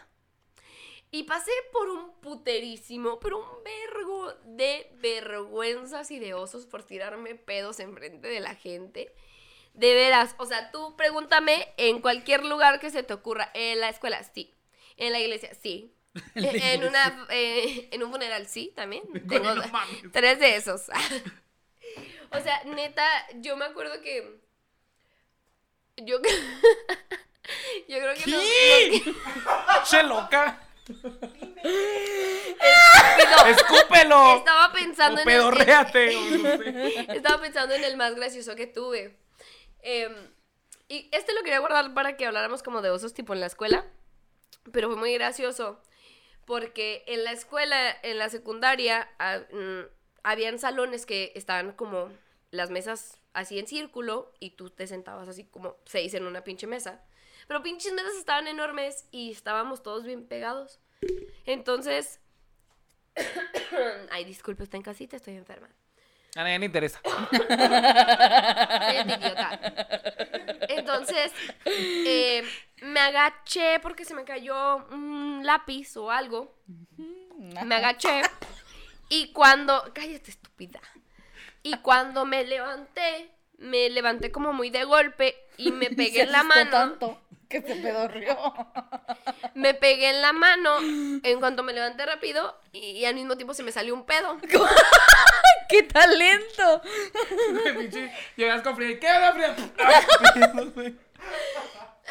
Y 1.10 1.22
pasé 1.22 1.52
por 1.72 1.88
un 1.88 2.12
puterísimo, 2.20 3.18
pero 3.20 3.38
un 3.38 3.64
vergo 3.64 4.34
de 4.44 4.90
vergüenzas 4.96 6.10
y 6.10 6.18
de 6.18 6.34
osos 6.34 6.66
por 6.66 6.82
tirarme 6.82 7.34
pedos 7.36 7.80
enfrente 7.80 8.28
de 8.28 8.40
la 8.40 8.54
gente. 8.54 9.14
De 9.72 9.94
veras, 9.94 10.34
o 10.38 10.46
sea, 10.46 10.70
tú 10.72 10.96
pregúntame 10.96 11.68
en 11.76 12.00
cualquier 12.00 12.44
lugar 12.44 12.80
que 12.80 12.90
se 12.90 13.02
te 13.02 13.14
ocurra. 13.14 13.50
En 13.54 13.80
la 13.80 13.88
escuela, 13.88 14.22
sí. 14.24 14.52
En 14.96 15.12
la 15.12 15.20
iglesia, 15.20 15.50
sí. 15.62 15.92
En 16.34 16.42
la 16.58 16.72
En, 16.72 16.84
una, 16.84 17.26
eh, 17.30 17.88
en 17.92 18.02
un 18.02 18.10
funeral, 18.10 18.46
sí, 18.46 18.72
también. 18.74 19.04
Tengo 19.28 19.54
no 19.54 19.62
tres 20.12 20.38
de 20.38 20.56
esos. 20.56 20.82
o 22.32 22.40
sea, 22.40 22.62
neta, 22.64 23.06
yo 23.36 23.56
me 23.56 23.64
acuerdo 23.66 24.00
que... 24.02 24.40
Yo, 25.98 26.18
yo 27.88 27.98
creo 27.98 28.14
que... 28.14 28.30
los- 28.30 29.06
los- 29.06 29.88
¡Che 29.88 30.02
loca! 30.02 30.62
Estúpido. 30.88 31.76
¡Escúpelo! 33.46 34.36
Estaba 34.36 34.72
pensando 34.72 35.20
en 35.20 35.28
el. 35.28 35.40
Estaba 37.16 37.40
pensando 37.40 37.74
en 37.74 37.84
el 37.84 37.96
más 37.96 38.14
gracioso 38.14 38.54
que 38.54 38.66
tuve. 38.66 39.16
Em, 39.82 40.14
y 40.88 41.08
este 41.12 41.34
lo 41.34 41.42
quería 41.42 41.58
guardar 41.58 41.92
para 41.94 42.16
que 42.16 42.26
habláramos 42.26 42.62
como 42.62 42.82
de 42.82 42.90
osos 42.90 43.14
tipo 43.14 43.32
en 43.34 43.40
la 43.40 43.46
escuela. 43.46 43.84
Pero 44.72 44.88
fue 44.88 44.96
muy 44.96 45.12
gracioso. 45.14 45.80
Porque 46.44 47.02
en 47.06 47.24
la 47.24 47.32
escuela, 47.32 47.96
en 48.02 48.18
la 48.18 48.28
secundaria, 48.28 49.08
ah, 49.18 49.40
mm, 49.50 49.80
habían 50.22 50.58
salones 50.58 51.06
que 51.06 51.32
estaban 51.34 51.72
como 51.72 52.10
las 52.50 52.70
mesas 52.70 53.18
así 53.32 53.58
en 53.58 53.66
círculo 53.66 54.32
y 54.40 54.50
tú 54.50 54.70
te 54.70 54.86
sentabas 54.86 55.28
así 55.28 55.44
como 55.44 55.76
seis 55.84 56.14
en 56.14 56.26
una 56.26 56.44
pinche 56.44 56.66
mesa. 56.66 57.02
Pero 57.46 57.62
pinches 57.62 57.92
mesas 57.92 58.16
estaban 58.16 58.48
enormes 58.48 59.06
y 59.10 59.30
estábamos 59.30 59.82
todos 59.82 60.04
bien 60.04 60.26
pegados. 60.26 60.80
Entonces... 61.44 62.20
Ay, 64.10 64.24
disculpe, 64.24 64.64
está 64.64 64.76
en 64.76 64.82
casita, 64.82 65.16
estoy 65.16 65.36
enferma. 65.36 65.68
A 66.36 66.42
nadie 66.42 66.58
le 66.58 66.66
interesa. 66.66 67.00
Cállate, 68.78 69.14
idiota. 69.14 69.60
Entonces, 70.68 71.32
eh, 71.64 72.42
me 72.82 73.00
agaché 73.00 73.80
porque 73.80 74.04
se 74.04 74.12
me 74.12 74.24
cayó 74.24 74.86
un 74.90 75.40
lápiz 75.44 75.96
o 75.96 76.10
algo. 76.10 76.54
Me 76.98 77.74
agaché. 77.76 78.20
Y 79.08 79.32
cuando. 79.32 79.90
Cállate, 79.94 80.30
estúpida. 80.30 80.80
Y 81.62 81.78
cuando 81.78 82.26
me 82.26 82.44
levanté, 82.44 83.30
me 83.58 83.88
levanté 83.90 84.30
como 84.32 84.52
muy 84.52 84.70
de 84.70 84.84
golpe 84.84 85.36
y 85.56 85.72
me 85.72 85.90
pegué 85.90 86.22
en 86.22 86.32
la 86.32 86.42
mano. 86.42 86.70
tanto 86.70 87.20
que 87.48 87.62
se 87.62 87.76
pedorrió. 87.76 88.36
Me 89.54 89.72
pegué 89.72 90.10
en 90.10 90.20
la 90.20 90.32
mano 90.32 90.78
en 90.80 91.38
cuanto 91.40 91.62
me 91.62 91.72
levanté 91.72 92.04
rápido 92.04 92.60
y, 92.72 92.78
y 92.90 93.04
al 93.06 93.14
mismo 93.14 93.36
tiempo 93.36 93.54
se 93.54 93.62
me 93.62 93.72
salió 93.72 93.94
un 93.94 94.04
pedo. 94.04 94.36
¡Qué 95.68 95.82
talento! 95.84 96.82
Llegas 98.36 98.62
con 98.62 98.76
Frida. 98.76 98.98
¿Qué 99.00 99.08
onda, 99.10 99.32
Frida? 99.32 99.56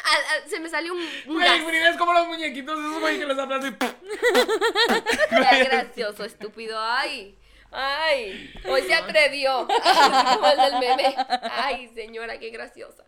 Al- 0.04 0.24
al- 0.42 0.48
se 0.50 0.58
me 0.60 0.68
salió 0.68 0.92
un, 0.94 1.00
un 1.26 1.38
gas. 1.38 1.58
Es 1.90 1.96
como 1.96 2.12
los 2.14 2.26
muñequitos 2.26 2.78
esos 2.78 3.00
güey 3.00 3.18
que 3.18 3.26
les 3.26 3.38
aplaudan. 3.38 3.78
Qué 3.78 5.64
gracioso, 5.64 6.24
estúpido. 6.24 6.78
Ay, 6.80 7.38
ay. 7.72 8.52
Hoy 8.68 8.82
se 8.82 8.94
atrevió. 8.94 9.66
Como 10.34 10.46
el 10.46 10.56
del 10.56 10.78
meme. 10.78 11.16
Ay, 11.52 11.90
señora, 11.94 12.38
qué 12.38 12.50
graciosa. 12.50 13.04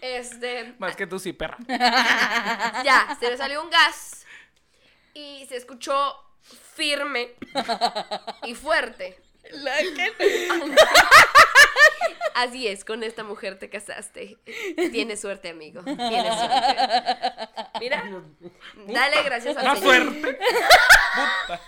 Este. 0.00 0.74
Más 0.78 0.96
que 0.96 1.06
tú 1.06 1.18
sí, 1.18 1.32
perra. 1.32 1.58
Ya, 2.84 3.16
se 3.20 3.30
me 3.30 3.36
salió 3.36 3.62
un 3.62 3.70
gas. 3.70 4.26
Y 5.14 5.46
se 5.48 5.56
escuchó 5.56 6.16
firme 6.74 7.34
y 8.44 8.54
fuerte. 8.54 9.18
La 9.52 9.76
que- 9.78 10.48
Así 12.34 12.68
es, 12.68 12.84
con 12.84 13.02
esta 13.02 13.24
mujer 13.24 13.58
te 13.58 13.68
casaste. 13.68 14.38
Tienes 14.92 15.20
suerte, 15.20 15.50
amigo. 15.50 15.82
Tienes 15.82 16.34
suerte. 16.34 17.48
Mira, 17.80 18.04
dale 18.86 19.22
gracias 19.24 19.56
al 19.56 19.64
Una 19.64 19.76
Señor. 19.76 19.94
suerte. 20.04 20.38
Puta. 21.14 21.60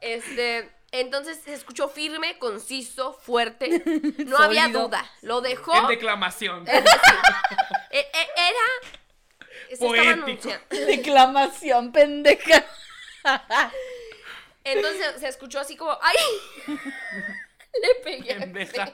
Este, 0.00 0.70
entonces 0.92 1.40
se 1.44 1.54
escuchó 1.54 1.88
firme, 1.88 2.38
conciso, 2.38 3.14
fuerte. 3.14 3.82
No 3.86 4.36
Sólido. 4.36 4.38
había 4.38 4.68
duda. 4.68 5.10
Lo 5.22 5.40
dejó. 5.40 5.74
En 5.76 5.86
declamación. 5.88 6.66
E- 7.90 7.98
e- 7.98 8.30
Era. 8.36 8.96
Se 9.68 9.74
estaba 9.74 9.90
Poético. 9.90 10.12
anunciando. 10.12 10.64
Declamación 10.86 11.92
pendeja. 11.92 12.64
Entonces 14.64 15.20
se 15.20 15.28
escuchó 15.28 15.60
así 15.60 15.76
como. 15.76 15.96
¡Ay! 16.00 16.78
Le 17.80 17.94
pegué. 18.02 18.34
Pendeja. 18.36 18.92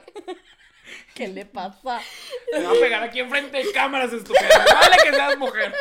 ¿Qué 1.13 1.27
le 1.27 1.45
pasa? 1.45 2.01
Te 2.51 2.63
va 2.63 2.71
a 2.71 2.73
pegar 2.73 3.03
aquí 3.03 3.19
enfrente 3.19 3.57
de 3.63 3.71
cámaras, 3.71 4.11
estúpida. 4.11 4.47
Vale 4.73 4.97
que 5.03 5.11
seas 5.13 5.37
mujer. 5.37 5.73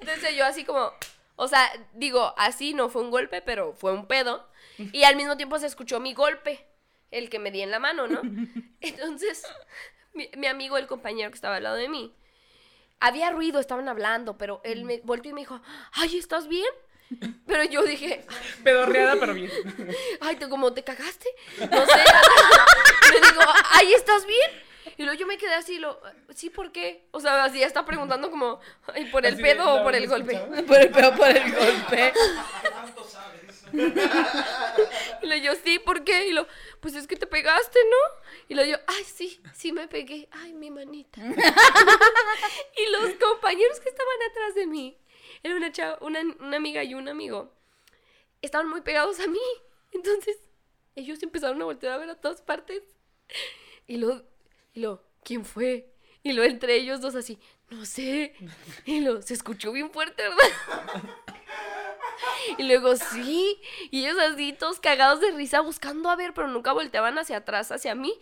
Entonces 0.00 0.34
yo 0.34 0.44
así 0.44 0.64
como. 0.64 0.92
O 1.36 1.48
sea, 1.48 1.70
digo, 1.94 2.34
así 2.36 2.74
no 2.74 2.88
fue 2.90 3.00
un 3.02 3.10
golpe, 3.10 3.40
pero 3.40 3.72
fue 3.72 3.92
un 3.92 4.06
pedo. 4.06 4.46
Y 4.92 5.04
al 5.04 5.16
mismo 5.16 5.36
tiempo 5.36 5.58
se 5.58 5.66
escuchó 5.66 6.00
mi 6.00 6.14
golpe, 6.14 6.66
el 7.10 7.28
que 7.28 7.38
me 7.38 7.50
di 7.50 7.62
en 7.62 7.70
la 7.70 7.78
mano, 7.78 8.06
¿no? 8.06 8.20
Entonces, 8.80 9.44
mi, 10.14 10.30
mi 10.36 10.46
amigo, 10.46 10.76
el 10.76 10.86
compañero 10.86 11.30
que 11.30 11.36
estaba 11.36 11.56
al 11.56 11.64
lado 11.64 11.76
de 11.76 11.88
mí, 11.88 12.14
había 13.00 13.30
ruido, 13.30 13.60
estaban 13.60 13.88
hablando, 13.88 14.36
pero 14.36 14.60
él 14.64 14.84
me 14.84 15.00
volteó 15.04 15.30
y 15.30 15.34
me 15.34 15.40
dijo, 15.40 15.60
ay, 15.92 16.18
¿estás 16.18 16.48
bien? 16.48 16.72
Pero 17.46 17.64
yo 17.64 17.82
dije, 17.82 18.24
Pedorreada, 18.64 19.16
pero 19.18 19.34
bien. 19.34 19.50
ay, 20.20 20.36
¿te, 20.36 20.48
como 20.48 20.72
te 20.72 20.84
cagaste? 20.84 21.28
No 21.58 21.86
sé. 21.86 22.04
me 23.12 23.28
digo, 23.28 23.40
ay, 23.70 23.94
¿estás 23.94 24.26
bien? 24.26 24.50
Y 24.96 25.02
luego 25.04 25.18
yo 25.18 25.26
me 25.26 25.38
quedé 25.38 25.54
así, 25.54 25.78
lo, 25.78 26.00
sí, 26.34 26.50
¿por 26.50 26.72
qué? 26.72 27.08
O 27.10 27.20
sea, 27.20 27.44
así 27.44 27.60
ya 27.60 27.66
está 27.66 27.84
preguntando 27.84 28.30
como, 28.30 28.60
ay, 28.94 29.06
¿por 29.06 29.24
el 29.24 29.34
Así 29.34 29.42
de, 29.42 29.54
pedo 29.54 29.74
o 29.74 29.76
¿la 29.78 29.82
por 29.82 29.94
el 29.94 30.06
golpe? 30.06 30.36
Por 30.66 30.78
el, 30.78 30.90
pero 30.90 31.14
por 31.14 31.28
el 31.28 31.54
golpe. 31.54 32.12
Y 35.22 35.26
le 35.26 35.42
yo, 35.42 35.52
sí, 35.54 35.78
¿por 35.78 36.02
qué? 36.04 36.28
Y 36.28 36.32
lo, 36.32 36.46
pues 36.80 36.94
es 36.94 37.06
que 37.06 37.16
te 37.16 37.26
pegaste, 37.26 37.78
¿no? 37.90 38.22
Y 38.48 38.54
lo 38.54 38.64
yo, 38.64 38.76
ay, 38.86 39.04
sí, 39.04 39.40
sí 39.54 39.72
me 39.72 39.86
pegué. 39.86 40.28
Ay, 40.30 40.54
mi 40.54 40.70
manita. 40.70 41.20
y 42.76 42.90
los 42.90 43.14
compañeros 43.14 43.80
que 43.80 43.88
estaban 43.90 44.22
atrás 44.30 44.54
de 44.54 44.66
mí, 44.66 44.98
era 45.42 45.56
una 45.56 45.72
chava, 45.72 45.98
una, 46.00 46.20
una 46.40 46.56
amiga 46.56 46.82
y 46.84 46.94
un 46.94 47.08
amigo, 47.08 47.52
estaban 48.40 48.68
muy 48.68 48.80
pegados 48.80 49.20
a 49.20 49.26
mí. 49.26 49.40
Entonces, 49.92 50.38
ellos 50.94 51.22
empezaron 51.22 51.60
a 51.60 51.66
voltear 51.66 51.92
a 51.92 51.98
ver 51.98 52.10
a 52.10 52.20
todas 52.20 52.40
partes. 52.40 52.82
Y 53.86 53.98
lo, 53.98 54.24
y 54.72 54.80
lo, 54.80 55.04
¿quién 55.22 55.44
fue? 55.44 55.92
Y 56.22 56.32
lo 56.32 56.44
entre 56.44 56.76
ellos 56.76 57.00
dos 57.00 57.14
así, 57.14 57.38
no 57.70 57.84
sé. 57.84 58.34
Y 58.84 59.00
lo, 59.00 59.22
se 59.22 59.34
escuchó 59.34 59.72
bien 59.72 59.90
fuerte, 59.90 60.22
¿verdad? 60.22 61.04
Y 62.58 62.62
luego 62.64 62.96
sí, 62.96 63.60
y 63.90 64.04
ellos 64.04 64.18
así 64.18 64.52
todos 64.52 64.80
cagados 64.80 65.20
de 65.20 65.30
risa 65.32 65.60
buscando 65.60 66.10
a 66.10 66.16
ver, 66.16 66.34
pero 66.34 66.48
nunca 66.48 66.72
volteaban 66.72 67.18
hacia 67.18 67.38
atrás, 67.38 67.70
hacia 67.72 67.94
mí. 67.94 68.12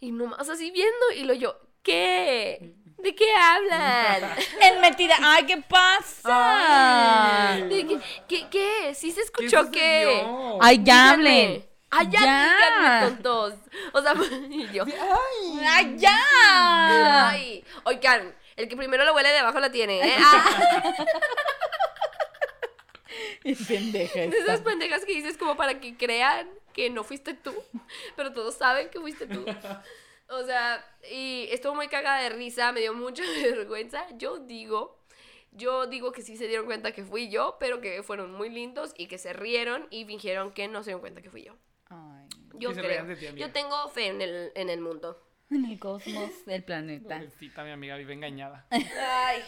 Y 0.00 0.10
nomás 0.12 0.48
así 0.48 0.70
viendo, 0.70 1.12
y 1.16 1.24
lo 1.24 1.34
yo, 1.34 1.58
¿qué? 1.82 2.74
¿De 2.98 3.14
qué 3.14 3.32
hablan? 3.34 4.34
En 4.60 4.80
metida. 4.80 5.16
¡Ay, 5.20 5.44
qué 5.46 5.56
pasa! 5.58 7.56
¿De 7.68 7.86
qué, 7.86 7.98
qué, 8.28 8.48
qué? 8.48 8.94
¿Sí 8.94 9.10
se 9.12 9.22
escuchó 9.22 9.70
¿Qué? 9.70 10.24
¡Ay, 10.60 10.76
ya 10.78 10.82
Díganme. 10.82 11.10
hablen! 11.10 11.66
¡Ay, 11.90 12.08
ya, 12.10 12.20
Ya. 12.20 13.00
tontos! 13.04 13.54
O 13.92 14.00
sea, 14.02 14.14
y 14.50 14.68
yo, 14.72 14.84
¡Ay, 14.84 15.96
ya! 15.98 16.18
¡ay! 17.28 17.64
Oigan, 17.84 18.34
el 18.56 18.68
que 18.68 18.76
primero 18.76 19.04
lo 19.04 19.14
huele 19.14 19.28
de 19.30 19.38
abajo 19.38 19.60
la 19.60 19.70
tiene, 19.70 20.00
¿eh? 20.00 20.16
Ah. 20.24 20.44
Y 23.44 23.54
pendeja 23.54 24.20
De 24.20 24.38
esas 24.38 24.60
pendejas 24.60 25.04
que 25.04 25.14
dices 25.14 25.36
como 25.36 25.56
para 25.56 25.80
que 25.80 25.96
crean 25.96 26.48
que 26.72 26.90
no 26.90 27.04
fuiste 27.04 27.34
tú, 27.34 27.54
pero 28.16 28.32
todos 28.32 28.54
saben 28.54 28.88
que 28.90 29.00
fuiste 29.00 29.26
tú. 29.26 29.44
O 30.28 30.44
sea, 30.44 30.84
y 31.10 31.46
estuvo 31.50 31.74
muy 31.74 31.88
cagada 31.88 32.22
de 32.22 32.30
risa, 32.30 32.72
me 32.72 32.80
dio 32.80 32.94
mucha 32.94 33.22
vergüenza. 33.42 34.06
Yo 34.16 34.38
digo, 34.38 35.04
yo 35.50 35.86
digo 35.86 36.12
que 36.12 36.22
sí 36.22 36.36
se 36.36 36.48
dieron 36.48 36.64
cuenta 36.66 36.92
que 36.92 37.04
fui 37.04 37.28
yo, 37.28 37.56
pero 37.60 37.80
que 37.80 38.02
fueron 38.02 38.32
muy 38.32 38.48
lindos 38.48 38.94
y 38.96 39.06
que 39.08 39.18
se 39.18 39.32
rieron 39.34 39.86
y 39.90 40.04
fingieron 40.06 40.52
que 40.52 40.68
no 40.68 40.82
se 40.82 40.90
dieron 40.90 41.00
cuenta 41.00 41.20
que 41.20 41.30
fui 41.30 41.44
yo. 41.44 41.54
Ay, 41.90 42.26
Yo 42.54 42.72
creo. 42.72 43.04
ti. 43.14 43.26
Yo 43.36 43.52
tengo 43.52 43.88
fe 43.90 44.06
en 44.06 44.22
el, 44.22 44.52
en 44.54 44.70
el 44.70 44.80
mundo. 44.80 45.22
en 45.50 45.66
el 45.66 45.78
cosmos 45.78 46.46
del 46.46 46.64
planeta. 46.64 47.16
Pobrecita, 47.18 47.64
mi 47.64 47.70
amiga 47.72 47.96
vive 47.96 48.14
engañada. 48.14 48.66
Ay. 48.70 49.42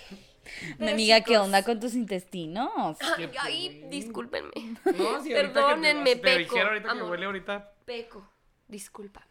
Mi 0.79 0.91
amiga, 0.91 1.21
¿qué 1.23 1.39
onda 1.39 1.63
con 1.65 1.81
tus 1.81 1.95
intestinos? 1.95 2.97
Ay, 3.17 3.31
ay, 3.41 3.85
discúlpenme. 3.89 4.51
No, 4.97 5.23
si 5.23 5.29
te- 5.31 5.35
Perdónenme, 5.35 6.11
si 6.11 6.17
te 6.17 6.23
peco, 6.23 6.39
dijera 6.39 6.69
ahorita 6.69 6.93
que 6.95 7.03
huele 7.03 7.27
ahorita. 7.27 7.73
Peco, 7.85 8.29
discúlpame. 8.69 9.27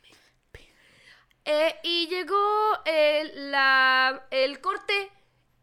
Eh, 1.46 1.76
y 1.84 2.08
llegó 2.08 2.80
el, 2.86 3.52
la, 3.52 4.28
el 4.32 4.62
corte 4.62 5.12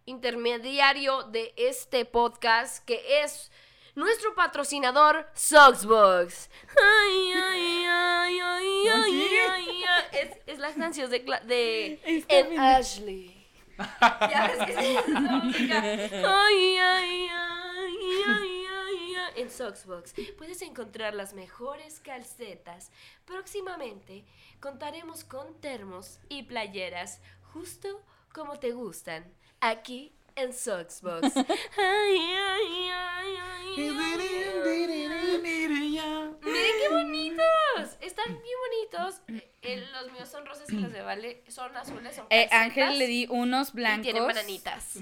intermediario 0.05 1.22
de 1.24 1.55
este 1.57 2.05
podcast, 2.05 2.84
que 2.84 3.22
es 3.22 3.51
nuestro 3.94 4.34
patrocinador, 4.34 5.26
Soxbox. 5.34 6.51
Ay, 6.76 7.32
ay, 7.34 7.84
ay, 7.88 8.40
ay, 8.40 8.88
ay, 8.88 9.38
ay, 9.48 9.84
ay. 9.88 10.09
Es, 10.12 10.36
es 10.46 10.59
las 10.59 10.74
canciones 10.74 11.11
de, 11.11 11.20
de 11.46 12.01
Está 12.05 12.38
en 12.40 12.48
bien. 12.51 12.61
Ashley. 12.61 13.39
Ya 14.31 14.49
ves 14.49 14.66
que 14.66 14.81
sí, 14.81 15.12
la. 15.12 15.43
Ay, 15.43 16.76
ay, 16.76 17.28
ay, 17.31 17.97
ay, 18.26 18.66
ay, 18.68 19.14
ay. 19.16 19.33
En 19.37 19.51
Soxbox 19.51 20.14
puedes 20.37 20.61
encontrar 20.62 21.14
las 21.14 21.33
mejores 21.35 22.01
calcetas. 22.01 22.91
Próximamente 23.24 24.24
contaremos 24.61 25.24
con 25.24 25.55
termos 25.61 26.18
y 26.28 26.43
playeras 26.43 27.20
justo 27.53 28.03
como 28.33 28.59
te 28.59 28.72
gustan. 28.72 29.24
Aquí 29.61 30.12
en 30.43 30.53
Soxbox. 30.53 31.36
Ay, 31.36 31.47
ay, 31.76 32.91
ay, 32.91 33.36
ay, 33.36 33.36
ay, 33.76 33.91
ay. 34.38 36.36
Miren 36.43 36.72
qué 36.80 36.88
bonitos. 36.91 37.97
Están 38.01 38.26
bien 38.26 38.59
bonitos. 38.93 39.20
Eh, 39.28 39.51
eh, 39.62 39.86
los 39.93 40.12
míos 40.12 40.28
son 40.30 40.47
rosas 40.47 40.68
y 40.70 40.76
los 40.76 40.93
de 40.93 41.03
Vale 41.03 41.43
son 41.49 41.76
azules. 41.76 42.14
Son 42.16 42.26
Eh, 42.30 42.49
Ángel 42.51 42.99
le 42.99 43.07
di 43.07 43.26
unos 43.30 43.70
y 43.70 43.72
blancos. 43.72 44.03
tienen 44.03 44.26
bananitas. 44.26 44.99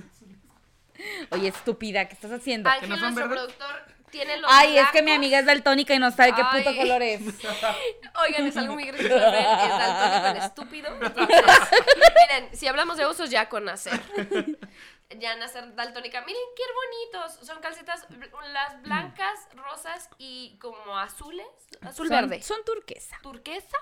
Oye, 1.31 1.49
estúpida, 1.49 2.07
¿qué 2.09 2.15
estás 2.15 2.33
haciendo? 2.33 2.69
Ángel, 2.69 2.89
nuestro 2.89 3.15
verdes? 3.15 3.37
productor, 3.55 3.85
tiene 4.11 4.37
los 4.39 4.51
Ay, 4.53 4.79
es 4.79 4.89
que 4.91 5.03
mi 5.03 5.13
amiga 5.13 5.39
es 5.39 5.47
daltónica 5.47 5.95
y 5.95 5.99
no 6.01 6.11
sabe 6.11 6.33
qué 6.35 6.43
puto 6.43 6.71
Ay. 6.71 6.77
color 6.77 7.03
es. 7.03 7.21
Oigan, 8.27 8.47
es 8.47 8.57
algo 8.57 8.75
muy 8.75 8.85
gracioso. 8.85 9.15
Es 9.17 9.23
daltónico 9.23 10.27
en 10.27 10.37
estúpido. 10.39 10.89
Entonces, 11.01 11.37
miren, 12.31 12.57
si 12.57 12.67
hablamos 12.67 12.97
de 12.97 13.07
usos, 13.07 13.31
ya 13.31 13.49
con 13.49 13.65
nacer. 13.65 14.01
Ya 15.17 15.35
nacer 15.37 15.75
daltónica. 15.75 16.21
Miren 16.23 16.43
qué 16.55 16.63
bonitos. 17.15 17.47
Son 17.47 17.61
calcetas, 17.61 18.07
bl- 18.11 18.31
las 18.53 18.83
blancas, 18.83 19.49
rosas 19.55 20.11
y 20.19 20.59
como 20.61 20.99
azules. 20.99 21.47
Azul 21.81 22.09
Son- 22.09 22.17
verde. 22.17 22.43
Son 22.43 22.63
turquesa. 22.65 23.19
Turquesa 23.23 23.79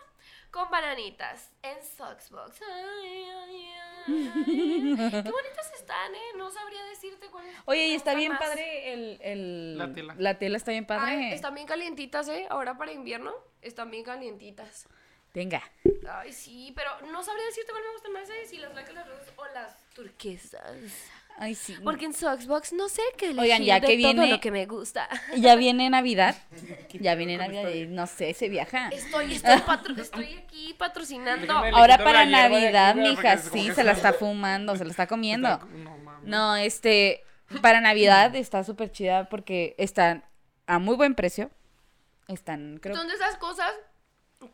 con 0.53 0.71
bananitas 0.71 1.51
en 1.63 1.83
Soxbox. 1.85 2.61
Ay, 2.63 2.85
ay, 3.03 3.25
ay, 3.25 3.73
ay. 4.07 4.13
Qué 5.25 5.31
bonitas 5.31 5.73
están, 5.75 6.15
¿eh? 6.15 6.19
No 6.37 6.49
sabría 6.53 6.85
decirte 6.85 7.27
cuál 7.29 7.47
es. 7.47 7.57
Oye, 7.65 7.89
y 7.89 7.95
está 7.97 8.13
gusta 8.13 8.19
bien 8.19 8.33
más. 8.33 8.41
padre 8.41 8.93
el, 8.93 9.19
el- 9.21 9.79
La 9.79 9.93
tela. 9.93 10.15
La 10.19 10.39
tela 10.39 10.57
está 10.57 10.71
bien 10.71 10.87
padre. 10.87 11.11
Ay, 11.11 11.33
están 11.33 11.55
bien 11.57 11.67
calientitas, 11.67 12.29
¿eh? 12.29 12.47
Ahora 12.51 12.79
para 12.79 12.93
invierno 12.93 13.35
están 13.63 13.91
bien 13.91 14.05
calientitas. 14.05 14.87
Venga. 15.35 15.61
Ay, 16.09 16.33
sí, 16.33 16.73
pero 16.77 17.01
no 17.11 17.23
sabría 17.25 17.45
decirte 17.47 17.73
cuál 17.73 17.83
me 17.83 17.91
gustan 17.93 18.13
más, 18.13 18.31
¿eh? 18.31 18.47
Si 18.47 18.59
las 18.59 18.73
blancas, 18.73 18.95
las 18.95 19.09
rosas 19.09 19.33
o 19.37 19.45
las 19.47 19.77
turquesas. 19.97 20.63
Ay, 21.39 21.55
sí. 21.55 21.77
Porque 21.85 22.07
en 22.07 22.15
Soxbox 22.15 22.73
no 22.73 22.89
sé 22.89 23.03
qué 23.19 23.27
elegir 23.27 23.43
Oigan, 23.43 23.63
ya 23.63 23.75
de 23.81 23.87
que 23.89 23.99
todo 24.01 24.13
viene- 24.15 24.31
lo 24.31 24.41
que 24.41 24.51
me 24.51 24.65
gusta. 24.65 25.07
Ya 25.37 25.55
viene 25.57 25.91
Navidad. 25.91 26.35
Ya 26.99 27.15
viene 27.15 27.37
Navidad 27.37 27.69
y 27.69 27.87
no 27.87 28.07
sé, 28.07 28.33
se 28.33 28.49
viaja. 28.49 28.89
Estoy, 28.89 29.35
estoy, 29.35 29.59
patro- 29.67 29.95
estoy 30.01 30.33
aquí 30.35 30.75
patrocinando. 30.79 31.53
Ahora 31.53 31.99
para 31.99 32.25
Navidad, 32.25 32.95
mija, 32.95 33.37
sí, 33.37 33.71
se 33.75 33.85
la 33.85 33.93
está 33.93 34.13
fumando, 34.15 34.77
se 34.77 34.85
la 34.85 34.91
está 34.91 35.07
comiendo. 35.15 35.59
No 35.59 35.99
mames. 35.99 36.27
No, 36.29 36.57
este, 36.57 37.23
para 37.61 37.83
Navidad 37.83 38.35
está 38.35 38.65
súper 38.65 38.91
chida 38.91 39.29
porque 39.29 39.75
están 39.77 40.25
a 40.67 40.79
muy 40.79 40.97
buen 40.97 41.15
precio. 41.15 41.51
Están, 42.29 42.79
creo. 42.81 42.97
Son 42.97 43.07
de 43.09 43.15
esas 43.15 43.37
cosas 43.37 43.71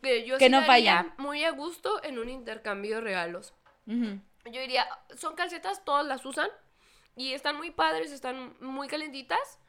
que 0.01 0.25
yo 0.27 0.37
Que 0.37 0.45
sí 0.45 0.51
no 0.51 0.61
daría 0.61 0.97
fallan. 0.97 1.13
muy 1.17 1.43
a 1.45 1.51
gusto 1.51 2.03
en 2.03 2.19
un 2.19 2.27
intercambio 2.29 2.95
de 2.95 3.01
regalos. 3.01 3.53
Ujú. 3.87 4.19
Yo 4.45 4.59
diría, 4.61 4.85
son 5.15 5.35
calcetas, 5.35 5.83
todas 5.85 6.05
las 6.05 6.25
usan 6.25 6.49
y 7.15 7.33
están 7.33 7.55
muy 7.55 7.71
padres, 7.71 8.11
están 8.11 8.55
muy 8.59 8.87
calentitas 8.87 9.59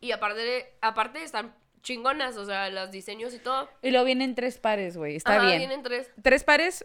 y 0.00 0.12
aparte, 0.12 0.72
aparte 0.80 1.22
están 1.22 1.54
chingonas, 1.82 2.36
o 2.36 2.44
sea, 2.44 2.68
los 2.70 2.90
diseños 2.90 3.34
y 3.34 3.38
todo. 3.38 3.68
Y 3.82 3.90
luego 3.90 4.04
vienen 4.04 4.34
tres 4.34 4.58
pares, 4.58 4.96
güey. 4.96 5.16
Está 5.16 5.36
Ajá, 5.36 5.46
bien. 5.46 5.58
Vienen 5.58 5.82
tres. 5.82 6.10
Tres 6.22 6.44
pares. 6.44 6.84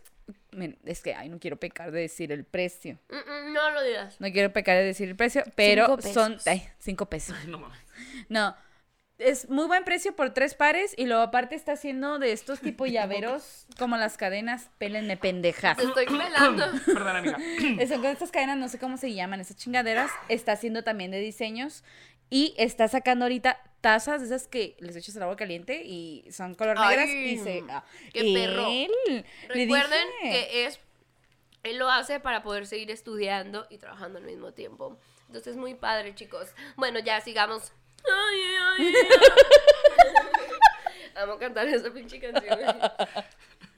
Es 0.85 1.01
que, 1.01 1.13
ay, 1.13 1.29
no 1.29 1.37
quiero 1.39 1.57
pecar 1.57 1.91
de 1.91 1.99
decir 2.01 2.31
el 2.31 2.45
precio. 2.45 2.97
Mm, 3.09 3.15
mm, 3.49 3.53
no 3.53 3.71
lo 3.71 3.83
digas. 3.83 4.19
No 4.21 4.31
quiero 4.31 4.53
pecar 4.53 4.77
de 4.77 4.83
decir 4.85 5.09
el 5.09 5.15
precio, 5.15 5.43
pero 5.55 5.97
Cinco 6.01 6.13
son. 6.13 6.31
pesos. 6.33 6.47
Ay, 6.47 6.69
cinco 6.79 7.05
pesos. 7.07 7.35
No 7.45 7.59
mames. 7.59 7.79
No. 8.29 8.55
Es 9.17 9.49
muy 9.49 9.65
buen 9.67 9.85
precio 9.85 10.13
por 10.13 10.33
tres 10.33 10.55
pares 10.55 10.93
y 10.97 11.05
luego 11.05 11.21
aparte 11.21 11.55
está 11.55 11.71
haciendo 11.73 12.19
de 12.19 12.33
estos 12.33 12.59
tipo 12.59 12.85
llaveros 12.85 13.65
como 13.79 13.95
las 13.95 14.17
cadenas, 14.17 14.69
pélenme 14.77 15.15
pendejas. 15.15 15.79
Estoy 15.79 16.05
pelando. 16.05 16.65
Perdón, 16.85 17.15
amiga. 17.15 17.37
Son 17.87 18.01
con 18.01 18.11
estas 18.11 18.31
cadenas, 18.31 18.57
no 18.57 18.67
sé 18.67 18.77
cómo 18.77 18.97
se 18.97 19.13
llaman, 19.13 19.39
esas 19.39 19.55
chingaderas. 19.55 20.11
Está 20.27 20.51
haciendo 20.53 20.83
también 20.83 21.11
de 21.11 21.19
diseños 21.19 21.83
y 22.29 22.53
está 22.57 22.87
sacando 22.89 23.23
ahorita 23.25 23.57
tazas 23.79 24.19
de 24.19 24.27
esas 24.27 24.47
que 24.47 24.75
les 24.79 24.95
echas 24.95 25.15
el 25.15 25.23
agua 25.23 25.35
caliente 25.37 25.83
y 25.85 26.25
son 26.31 26.55
color 26.55 26.75
Ay, 26.79 26.97
negras 26.97 27.09
y 27.09 27.37
se... 27.37 27.63
ah, 27.69 27.85
qué 28.11 28.33
perro. 28.33 28.67
él, 28.69 28.91
le 29.07 29.47
Recuerden 29.47 30.07
dije. 30.23 30.47
que 30.49 30.65
es. 30.65 30.79
Él 31.63 31.77
lo 31.77 31.89
hace 31.89 32.19
para 32.19 32.43
poder 32.43 32.67
seguir 32.67 32.91
estudiando 32.91 33.65
y 33.69 33.77
trabajando 33.77 34.19
al 34.19 34.25
mismo 34.25 34.51
tiempo. 34.51 34.99
Entonces 35.27 35.53
es 35.53 35.57
muy 35.57 35.73
padre, 35.73 36.13
chicos. 36.15 36.49
Bueno, 36.75 36.99
ya 36.99 37.21
sigamos. 37.21 37.71
Ay, 38.13 38.41
ay, 38.41 38.93
ay. 38.95 38.95
Amo 41.15 41.37
cantar 41.39 41.67
esa 41.67 41.89
pinche 41.91 42.19
canción. 42.19 42.59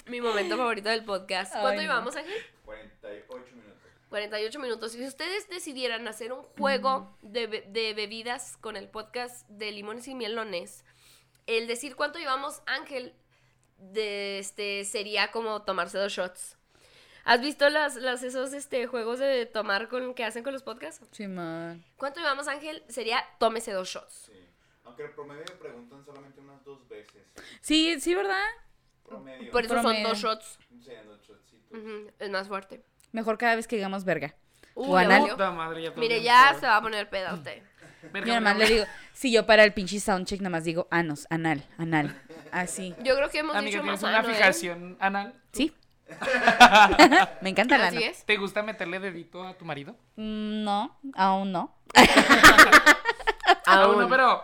Mi 0.07 0.21
momento 0.21 0.57
favorito 0.57 0.89
del 0.89 1.03
podcast. 1.05 1.51
¿Cuánto 1.53 1.69
Ay, 1.69 1.75
no. 1.77 1.81
llevamos, 1.83 2.15
Ángel? 2.15 2.33
48 2.65 3.45
minutos. 3.55 3.73
48 4.09 4.59
minutos. 4.59 4.91
Si 4.93 5.05
ustedes 5.05 5.47
decidieran 5.49 6.07
hacer 6.07 6.31
un 6.33 6.43
juego 6.43 7.15
de, 7.21 7.47
be- 7.47 7.65
de 7.67 7.93
bebidas 7.93 8.57
con 8.57 8.75
el 8.75 8.89
podcast 8.89 9.47
de 9.49 9.71
limones 9.71 10.07
y 10.07 10.15
mielones, 10.15 10.83
el 11.45 11.67
decir 11.67 11.95
cuánto 11.95 12.17
llevamos, 12.19 12.61
Ángel, 12.65 13.13
de 13.77 14.39
este 14.39 14.83
sería 14.85 15.31
como 15.31 15.61
tomarse 15.63 15.97
dos 15.99 16.11
shots. 16.13 16.56
¿Has 17.27 17.41
visto 17.41 17.69
las, 17.69 17.95
las 17.95 18.23
esos 18.23 18.53
este, 18.53 18.87
juegos 18.87 19.19
de 19.19 19.45
tomar 19.45 19.89
con 19.89 20.13
que 20.13 20.23
hacen 20.23 20.43
con 20.43 20.53
los 20.53 20.63
podcasts? 20.63 21.05
Simón. 21.11 21.83
¿Cuánto 21.97 22.21
llevamos, 22.21 22.47
Ángel? 22.47 22.83
Sería 22.87 23.21
tómese 23.37 23.73
dos 23.73 23.89
shots. 23.89 24.13
Sí. 24.27 24.47
Aunque 24.85 25.03
el 25.03 25.11
promedio 25.11 25.43
me 25.49 25.55
preguntan 25.55 26.05
solamente 26.05 26.39
unas 26.39 26.63
dos 26.63 26.87
veces. 26.87 27.21
Sí, 27.59 27.99
sí, 27.99 28.15
¿verdad? 28.15 28.41
Promedio. 29.03 29.51
Por 29.51 29.65
eso 29.65 29.73
Promedio. 29.73 30.03
son 30.05 30.09
dos 30.09 30.17
shots. 30.19 30.59
Sí, 30.81 30.91
dos 31.05 31.21
shotcitos. 31.21 31.77
Ujú, 31.77 32.11
Es 32.17 32.29
más 32.29 32.47
fuerte. 32.47 32.81
Mejor 33.11 33.37
cada 33.37 33.55
vez 33.57 33.67
que 33.67 33.75
digamos 33.75 34.05
verga. 34.05 34.33
Uy, 34.73 34.87
O 34.89 34.95
anal. 34.95 35.35
madre, 35.53 35.83
ya 35.83 35.91
Mire, 35.97 36.21
ya 36.21 36.55
se 36.57 36.65
va 36.65 36.77
a 36.77 36.81
poner 36.81 37.09
peda 37.09 37.33
usted. 37.33 37.61
Verga, 38.13 38.27
Yo 38.27 38.39
nada 38.39 38.41
más 38.41 38.57
le 38.57 38.67
digo, 38.67 38.85
si 39.11 39.33
yo 39.33 39.45
para 39.45 39.65
el 39.65 39.73
pinche 39.73 39.99
soundcheck 39.99 40.39
nada 40.39 40.51
más 40.51 40.63
digo 40.63 40.87
anos, 40.91 41.27
anal, 41.29 41.65
anal. 41.77 42.15
Así. 42.51 42.95
Yo 43.03 43.15
creo 43.17 43.29
que 43.29 43.39
hemos 43.39 43.55
Amiga, 43.55 43.71
dicho 43.71 43.81
¿tienes 43.81 44.01
más 44.01 44.09
una 44.09 44.19
ano, 44.19 44.29
¿eh? 44.29 44.33
fijación 44.33 44.97
anal? 45.01 45.33
Sí. 45.51 45.73
Me 47.41 47.49
encanta 47.49 47.77
es. 47.89 48.23
¿Te 48.25 48.37
gusta 48.37 48.63
meterle 48.63 48.99
dedito 48.99 49.43
a 49.43 49.53
tu 49.57 49.65
marido? 49.65 49.93
Mm, 50.15 50.63
No, 50.63 50.97
aún 51.15 51.51
no. 51.51 51.75
Aún. 53.65 53.95
bueno, 53.95 54.09
pero 54.09 54.43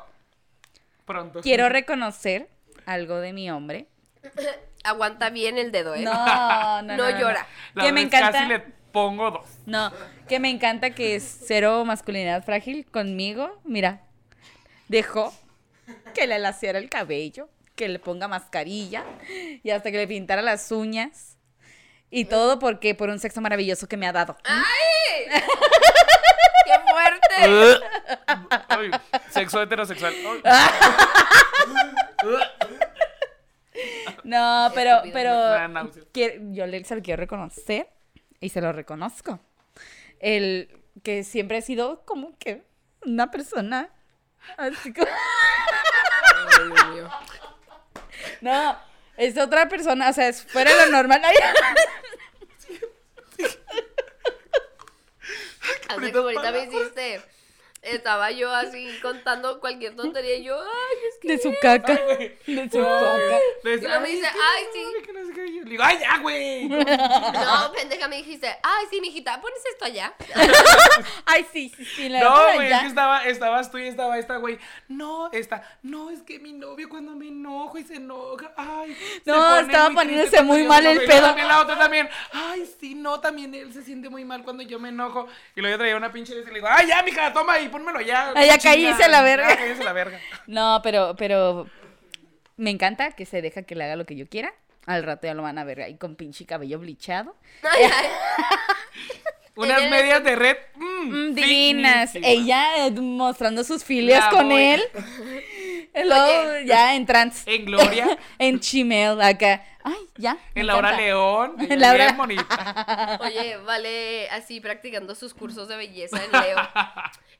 pronto. 1.06 1.42
Quiero 1.42 1.70
reconocer 1.70 2.50
algo 2.86 3.18
de 3.20 3.34
mi 3.34 3.50
hombre. 3.52 3.88
Aguanta 4.84 5.30
bien 5.30 5.58
el 5.58 5.72
dedo, 5.72 5.96
¿eh? 5.96 6.02
No, 6.04 6.14
no, 6.14 6.82
no. 6.82 6.98
No 6.98 7.12
no, 7.12 7.20
llora. 7.20 7.48
La 7.74 7.84
Que 7.86 7.92
me 7.94 8.02
vez 8.02 8.12
Casi 8.12 8.24
encanta. 8.28 8.48
le 8.48 8.60
pongo 8.92 9.32
dos. 9.32 9.46
No, 9.66 9.92
que 10.28 10.40
me 10.40 10.50
encanta 10.50 10.90
que 10.92 11.16
es 11.16 11.44
cero 11.48 11.86
masculinidad 11.86 12.44
frágil 12.44 12.86
conmigo. 12.92 13.62
Mira, 13.64 14.02
dejó 14.90 15.34
que 16.14 16.28
le 16.28 16.38
laciara 16.40 16.80
el 16.80 16.90
cabello, 16.90 17.48
que 17.76 17.88
le 17.88 18.00
ponga 18.00 18.28
mascarilla 18.28 19.04
y 19.64 19.70
hasta 19.70 19.90
que 19.92 19.98
le 19.98 20.08
pintara 20.08 20.42
las 20.42 20.70
uñas. 20.72 21.33
Y 22.16 22.26
todo 22.26 22.60
porque 22.60 22.94
por 22.94 23.10
un 23.10 23.18
sexo 23.18 23.42
maravilloso 23.42 23.88
que 23.88 23.98
me 23.98 24.06
ha 24.06 24.12
dado. 24.12 24.38
¡Qué 26.66 26.80
fuerte! 26.92 27.82
Ay, 28.68 28.92
Ay, 28.92 28.92
sexo 29.32 29.60
heterosexual. 29.64 30.14
Ay. 30.44 30.70
No, 34.24 34.72
pero, 34.74 35.02
pero 35.12 35.58
yo 36.52 36.66
le, 36.68 36.84
se 36.86 36.96
lo 36.96 37.02
quiero 37.02 37.20
reconocer 37.20 37.90
y 38.40 38.50
se 38.50 38.62
lo 38.62 38.72
reconozco. 38.72 39.40
El 40.20 40.70
que 41.04 41.24
siempre 41.24 41.58
he 41.58 41.62
sido 41.62 42.06
como 42.06 42.38
que 42.38 42.64
una 43.06 43.32
persona 43.32 43.90
así 44.58 44.94
como... 44.94 45.08
Ay, 46.48 46.70
Dios 46.72 46.90
mío. 46.90 47.10
No, 48.42 48.78
es 49.18 49.38
otra 49.38 49.70
persona, 49.70 50.10
o 50.10 50.14
sea, 50.14 50.28
es 50.28 50.44
fuera 50.44 50.76
de 50.76 50.86
lo 50.86 50.92
normal. 50.92 51.22
Ay, 51.24 51.36
como 56.12 56.28
ahorita 56.28 56.52
me 56.52 56.64
hiciste. 56.64 57.22
Estaba 57.84 58.32
yo 58.32 58.50
así 58.50 58.88
contando 59.02 59.60
cualquier 59.60 59.94
tontería 59.94 60.38
y 60.38 60.44
yo, 60.46 60.58
ay, 60.58 60.98
es 61.10 61.20
que. 61.20 61.28
de 61.28 61.38
su 61.38 61.54
caca. 61.62 61.94
De 61.94 62.70
su 62.72 62.80
caca. 62.80 63.40
Y 63.64 63.78
luego 63.78 64.02
me 64.02 64.10
dice, 64.10 64.28
ay, 64.28 64.64
sí. 64.74 64.86
yo 65.36 65.64
le 65.64 65.70
digo, 65.70 65.84
ay, 65.84 65.98
ya, 66.00 66.18
güey. 66.20 66.70
No, 66.70 67.72
pendeja, 67.74 68.08
me 68.08 68.18
dijiste, 68.18 68.48
ay, 68.64 68.86
sí, 68.90 69.02
mijita, 69.02 69.42
pones 69.42 69.60
esto 69.66 69.86
allá. 69.86 70.14
Ay, 71.26 71.46
sí, 71.52 71.72
sí, 71.76 71.86
sí. 71.86 72.10
La 72.10 72.20
No, 72.20 72.54
güey, 72.54 72.72
es 72.72 72.80
que 72.80 72.88
estaba, 72.88 73.26
estabas 73.26 73.72
tú 73.72 73.78
y 73.78 73.88
estaba 73.88 74.18
esta, 74.18 74.38
güey. 74.38 74.60
No, 74.88 75.30
esta, 75.32 75.78
no, 75.82 76.10
es 76.10 76.22
que 76.22 76.40
mi 76.40 76.54
novio 76.54 76.90
cuando 76.90 77.16
me 77.16 77.28
enojo 77.28 77.78
y 77.78 77.84
se 77.84 77.96
enoja, 77.96 78.54
ay. 78.56 78.96
No, 79.26 79.60
estaba 79.60 79.90
muy 79.90 79.96
poniéndose 79.96 80.42
muy 80.44 80.64
mal 80.64 80.86
el 80.86 81.06
pedo. 81.06 81.28
También 81.28 81.48
la 81.48 81.62
otra 81.62 81.78
también, 81.78 82.10
ay, 82.32 82.70
sí, 82.80 82.96
no, 82.96 83.20
también 83.20 83.54
él 83.56 83.74
se 83.74 83.84
siente 83.84 84.10
muy 84.10 84.26
mal 84.26 84.44
cuando 84.44 84.64
yo 84.64 84.80
me 84.80 84.90
enojo. 84.90 85.28
Y 85.56 85.62
luego 85.62 85.74
yo 85.74 85.78
traía 85.80 85.98
una 85.98 86.12
pinche 86.12 86.34
y 86.34 86.44
le 86.44 86.52
digo, 86.52 86.68
ay, 86.70 86.88
ya, 86.88 87.02
mija, 87.04 87.34
toma 87.34 87.60
y 87.60 87.70
pónmelo 87.74 88.00
ya. 88.02 88.32
Ay, 88.36 88.48
ya 88.48 88.58
chinga. 88.58 88.74
cállese 88.76 89.10
la 89.10 89.22
verga. 89.22 89.50
Ya, 89.50 89.58
cállese 89.58 89.84
la 89.84 89.94
verga. 89.94 90.20
No, 90.48 90.80
pero, 90.84 91.16
pero 91.18 91.68
me 92.56 92.70
encanta 92.70 93.12
que 93.12 93.26
se 93.26 93.42
deja 93.42 93.64
que 93.64 93.76
le 93.76 93.84
haga 93.84 93.96
lo 93.98 94.06
que 94.06 94.16
yo 94.16 94.28
quiera. 94.30 94.54
Al 94.86 95.04
rato 95.04 95.28
ya 95.28 95.34
lo 95.34 95.44
van 95.44 95.58
a 95.58 95.64
ver 95.64 95.82
ahí 95.82 95.96
con 95.98 96.16
pinche 96.16 96.46
cabello 96.46 96.78
blichado. 96.80 97.36
Ay, 97.64 97.84
ay. 97.84 98.08
Unas 99.56 99.88
medias 99.90 100.24
de 100.24 100.36
red, 100.36 100.58
mm, 100.76 101.04
Mm, 101.04 101.34
divinas. 101.36 102.16
Ella 102.16 102.88
eh, 102.88 102.92
mostrando 102.92 103.64
sus 103.64 103.84
filias 103.84 104.26
La 104.26 104.30
con 104.32 104.50
voy. 104.50 104.62
él. 104.64 104.82
Y 105.96 106.04
Luego 106.08 106.60
ya 106.66 106.96
en 106.96 107.06
trans. 107.06 107.44
En 107.46 107.66
Gloria, 107.66 108.18
en 108.40 108.60
Chimel 108.60 109.22
acá. 109.22 109.64
Ay, 109.84 110.10
ya. 110.16 110.38
en 110.56 110.68
Laura 110.68 110.90
encanta. 110.90 111.04
León. 111.06 111.56
En 111.72 111.80
Laura- 111.80 112.06
Bien 112.06 112.18
bonita. 112.18 113.18
Oye, 113.22 113.58
vale, 113.58 114.30
así 114.30 114.60
practicando 114.62 115.16
sus 115.16 115.34
cursos 115.34 115.68
de 115.68 115.76
belleza 115.78 116.24
en 116.24 116.32
Leo. 116.32 116.58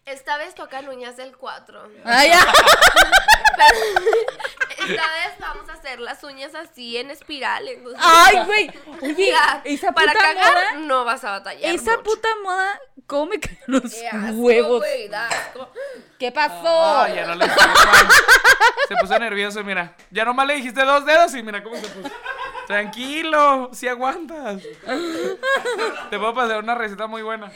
Esta 0.06 0.38
vez 0.38 0.54
tocan 0.54 0.88
uñas 0.90 1.16
del 1.16 1.36
4. 1.38 1.90
Ay, 2.04 2.30
ya. 2.30 2.40
Esta 4.80 4.86
vez 5.14 5.34
vamos 5.40 5.70
a 5.70 5.74
hacer 5.74 6.00
las 6.02 6.24
uñas 6.24 6.54
así 6.56 6.98
en 6.98 7.10
espiral. 7.12 7.68
entonces- 7.68 8.02
Ay, 8.04 8.38
güey. 8.46 8.72
Oye, 9.02 9.14
Mira, 9.16 9.62
esa 9.64 9.92
para 9.94 10.12
puta 10.12 10.24
cagar 10.26 10.54
moda. 10.54 10.74
no 10.86 11.06
vas 11.06 11.24
a 11.24 11.32
batallar. 11.32 11.74
Esa 11.74 11.92
mucho. 11.92 12.04
puta 12.04 12.28
moda, 12.44 12.80
¿cómo 13.08 13.28
me 13.28 13.40
caen 13.40 13.60
los 13.68 13.94
Qué 13.94 14.08
asco, 14.10 14.32
huevos? 14.34 14.80
güey, 14.80 15.08
da 15.08 15.28
asco. 15.28 15.72
¿Qué 16.20 16.32
pasó? 16.32 16.98
Ay, 17.02 17.16
ya 17.16 17.26
no 17.28 17.36
le. 17.36 17.46
Se 18.88 18.96
puso 19.00 19.18
nervioso, 19.20 19.64
mira. 19.64 19.96
Ya 20.12 20.26
nomás 20.26 20.48
le 20.48 20.56
dijiste 20.56 20.84
dos 20.84 21.06
dedos 21.06 21.34
y 21.36 21.44
mira 21.44 21.64
cómo 21.64 21.76
se 21.78 21.88
puso. 21.88 22.10
Tranquilo, 22.68 23.70
si 23.74 23.88
aguantas. 23.88 24.62
Te 26.10 26.18
puedo 26.18 26.34
pasar 26.34 26.60
una 26.64 26.76
receta 26.76 27.08
muy 27.08 27.22
buena. 27.22 27.52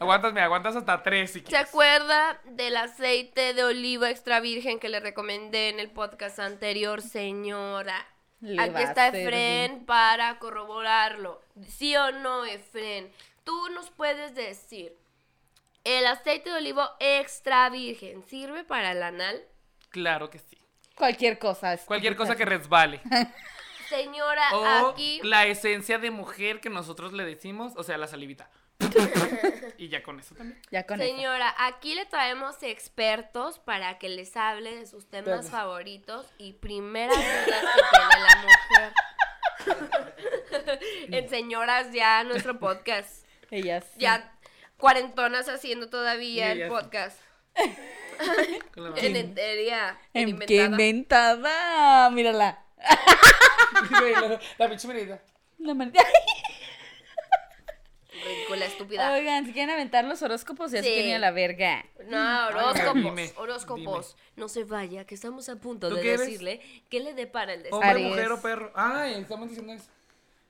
Aguantas, 0.00 0.32
me 0.32 0.40
aguantas 0.40 0.76
hasta 0.76 1.02
tres 1.02 1.30
si 1.32 1.38
¿Se 1.38 1.44
quieres. 1.44 1.68
acuerda 1.68 2.40
del 2.44 2.76
aceite 2.76 3.54
de 3.54 3.64
oliva 3.64 4.10
extra 4.10 4.40
virgen 4.40 4.78
que 4.78 4.88
le 4.88 5.00
recomendé 5.00 5.68
en 5.70 5.80
el 5.80 5.90
podcast 5.90 6.38
anterior, 6.40 7.00
señora? 7.00 8.06
Le 8.40 8.60
Aquí 8.60 8.74
a 8.76 8.80
está 8.82 9.10
servir. 9.12 9.28
Efren 9.28 9.86
para 9.86 10.38
corroborarlo. 10.38 11.40
¿Sí 11.68 11.96
o 11.96 12.10
no, 12.12 12.44
Efren? 12.44 13.10
Tú 13.44 13.68
nos 13.70 13.90
puedes 13.90 14.34
decir, 14.34 14.94
¿el 15.84 16.06
aceite 16.06 16.50
de 16.50 16.56
oliva 16.56 16.96
extra 16.98 17.70
virgen 17.70 18.22
sirve 18.26 18.64
para 18.64 18.92
el 18.92 19.02
anal? 19.02 19.42
Claro 19.90 20.28
que 20.28 20.38
sí. 20.40 20.58
Cualquier 20.96 21.38
cosa. 21.38 21.76
Cualquier 21.78 22.16
cosa 22.16 22.36
que 22.36 22.44
resbale. 22.44 23.00
Señora, 23.88 24.54
O 24.54 24.90
aquí... 24.90 25.20
la 25.22 25.46
esencia 25.46 25.98
de 25.98 26.10
mujer 26.10 26.60
que 26.60 26.70
nosotros 26.70 27.12
le 27.12 27.24
decimos, 27.24 27.74
o 27.76 27.82
sea, 27.82 27.98
la 27.98 28.06
salivita. 28.06 28.50
y 29.78 29.88
ya 29.88 30.02
con 30.02 30.18
eso 30.18 30.34
también. 30.34 30.60
Ya 30.70 30.84
con 30.84 31.00
eso. 31.00 31.08
Señora, 31.08 31.54
aquí 31.58 31.94
le 31.94 32.06
traemos 32.06 32.62
expertos 32.62 33.58
para 33.58 33.98
que 33.98 34.08
les 34.08 34.36
hable 34.36 34.74
de 34.74 34.86
sus 34.86 35.08
temas 35.08 35.50
favoritos 35.50 36.26
y 36.38 36.54
primeras 36.54 37.16
dudas 37.16 37.64
que 37.74 37.82
tiene 37.90 38.24
la 38.24 38.36
mujer. 38.42 38.92
en 41.12 41.28
señoras 41.28 41.92
ya 41.92 42.24
nuestro 42.24 42.58
podcast. 42.58 43.24
Ellas. 43.50 43.84
Ya 43.96 44.32
cuarentonas 44.76 45.48
haciendo 45.48 45.88
todavía 45.88 46.52
el 46.52 46.68
podcast. 46.68 47.18
Con 48.74 48.84
la 48.94 49.00
En 49.00 49.16
entería. 49.16 49.98
En 50.12 50.38
qué 50.40 50.64
inventada. 50.64 52.10
Mírala. 52.10 52.64
la, 53.90 54.40
la 54.58 54.68
pinche. 54.68 55.18
La 55.58 55.74
man- 55.74 55.92
Ridícula, 58.24 58.64
estúpida. 58.66 59.12
Oigan, 59.12 59.44
si 59.44 59.52
quieren 59.52 59.70
aventar 59.70 60.04
los 60.04 60.22
horóscopos, 60.22 60.70
ya 60.70 60.82
se 60.82 61.02
Sí. 61.02 61.12
a 61.12 61.18
la 61.18 61.30
verga. 61.30 61.84
No, 62.06 62.46
horóscopos. 62.48 62.94
dime, 62.94 63.32
horóscopos. 63.36 64.16
No 64.36 64.48
se 64.48 64.64
vaya, 64.64 65.04
que 65.04 65.14
estamos 65.14 65.48
a 65.48 65.56
punto 65.56 65.88
¿Tú 65.90 65.96
de 65.96 66.02
qué 66.02 66.08
eres? 66.14 66.20
decirle 66.26 66.60
qué 66.88 67.00
le 67.00 67.12
depara 67.12 67.52
el 67.54 67.60
destino. 67.64 67.76
Hombre, 67.78 67.90
Aries. 67.90 68.08
mujer 68.08 68.32
o 68.32 68.40
perro. 68.40 68.72
Ay, 68.74 69.14
estamos 69.14 69.48
diciendo 69.48 69.72
eso. 69.74 69.90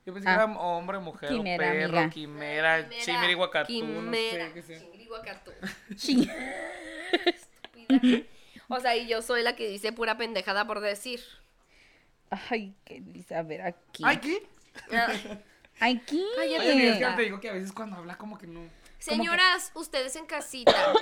Yo 0.06 0.12
pensé 0.12 0.28
Ah. 0.28 0.36
que 0.36 0.42
era 0.52 0.58
hombre, 0.60 0.98
mujer 0.98 1.30
Quimera, 1.30 1.66
o 1.66 1.70
perro, 1.70 1.98
amiga. 1.98 2.10
quimera, 2.10 2.82
Quimera, 2.88 3.02
chimirihuacatú, 3.04 3.72
no 3.72 3.78
quimera, 4.02 4.46
sé 4.48 4.52
qué 4.54 4.62
sea. 4.62 4.80
Estúpida. 7.26 8.26
O 8.68 8.80
sea, 8.80 8.96
y 8.96 9.06
yo 9.06 9.22
soy 9.22 9.42
la 9.42 9.56
que 9.56 9.68
dice 9.68 9.92
pura 9.92 10.16
pendejada 10.16 10.66
por 10.66 10.80
decir. 10.80 11.20
Ay, 12.30 12.74
qué 12.84 13.00
dice. 13.00 13.34
A 13.34 13.42
ver, 13.42 13.62
aquí. 13.62 14.02
Ay, 14.04 14.18
¿qué? 16.06 16.24
Oye, 16.38 16.58
mira, 16.74 16.92
es 16.92 16.98
que 16.98 17.16
te 17.16 17.22
digo 17.22 17.40
que 17.40 17.50
a 17.50 17.52
veces 17.52 17.72
cuando 17.72 17.96
habla 17.96 18.16
como 18.16 18.38
que 18.38 18.46
no. 18.46 18.60
Señoras, 18.98 19.70
ustedes 19.74 20.16
en 20.16 20.24
casita, 20.24 20.94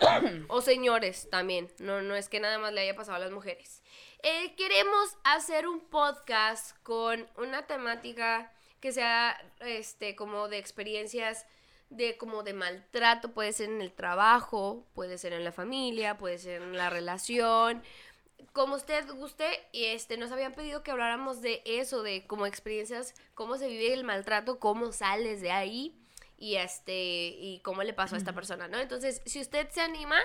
o 0.48 0.60
señores 0.60 1.28
también, 1.30 1.70
no, 1.78 2.02
no 2.02 2.16
es 2.16 2.28
que 2.28 2.40
nada 2.40 2.58
más 2.58 2.72
le 2.72 2.80
haya 2.80 2.96
pasado 2.96 3.16
a 3.16 3.20
las 3.20 3.30
mujeres. 3.30 3.80
Eh, 4.24 4.56
queremos 4.56 5.16
hacer 5.22 5.68
un 5.68 5.78
podcast 5.78 6.76
con 6.82 7.28
una 7.36 7.68
temática 7.68 8.52
que 8.80 8.90
sea 8.90 9.40
este 9.60 10.16
como 10.16 10.48
de 10.48 10.58
experiencias 10.58 11.46
de 11.96 12.16
como 12.16 12.42
de 12.42 12.54
maltrato, 12.54 13.32
puede 13.32 13.52
ser 13.52 13.70
en 13.70 13.80
el 13.80 13.92
trabajo, 13.92 14.86
puede 14.94 15.18
ser 15.18 15.32
en 15.32 15.44
la 15.44 15.52
familia, 15.52 16.18
puede 16.18 16.38
ser 16.38 16.62
en 16.62 16.76
la 16.76 16.90
relación, 16.90 17.82
como 18.52 18.74
usted 18.76 19.08
guste, 19.10 19.46
y 19.72 19.84
este 19.86 20.16
nos 20.16 20.32
habían 20.32 20.52
pedido 20.52 20.82
que 20.82 20.90
habláramos 20.90 21.40
de 21.40 21.62
eso, 21.64 22.02
de 22.02 22.26
como 22.26 22.46
experiencias, 22.46 23.14
cómo 23.34 23.56
se 23.56 23.68
vive 23.68 23.92
el 23.92 24.04
maltrato, 24.04 24.58
cómo 24.58 24.92
sales 24.92 25.40
de 25.40 25.52
ahí 25.52 25.98
y 26.36 26.56
este 26.56 27.36
y 27.38 27.60
cómo 27.62 27.82
le 27.82 27.94
pasó 27.94 28.14
a 28.14 28.18
esta 28.18 28.32
persona, 28.32 28.68
¿no? 28.68 28.78
Entonces, 28.78 29.22
si 29.24 29.40
usted 29.40 29.68
se 29.70 29.80
anima, 29.80 30.18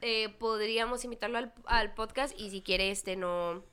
eh, 0.00 0.28
podríamos 0.38 1.04
invitarlo 1.04 1.38
al, 1.38 1.52
al 1.66 1.94
podcast 1.94 2.38
y 2.38 2.50
si 2.50 2.62
quiere 2.62 2.90
este 2.90 3.16
no 3.16 3.64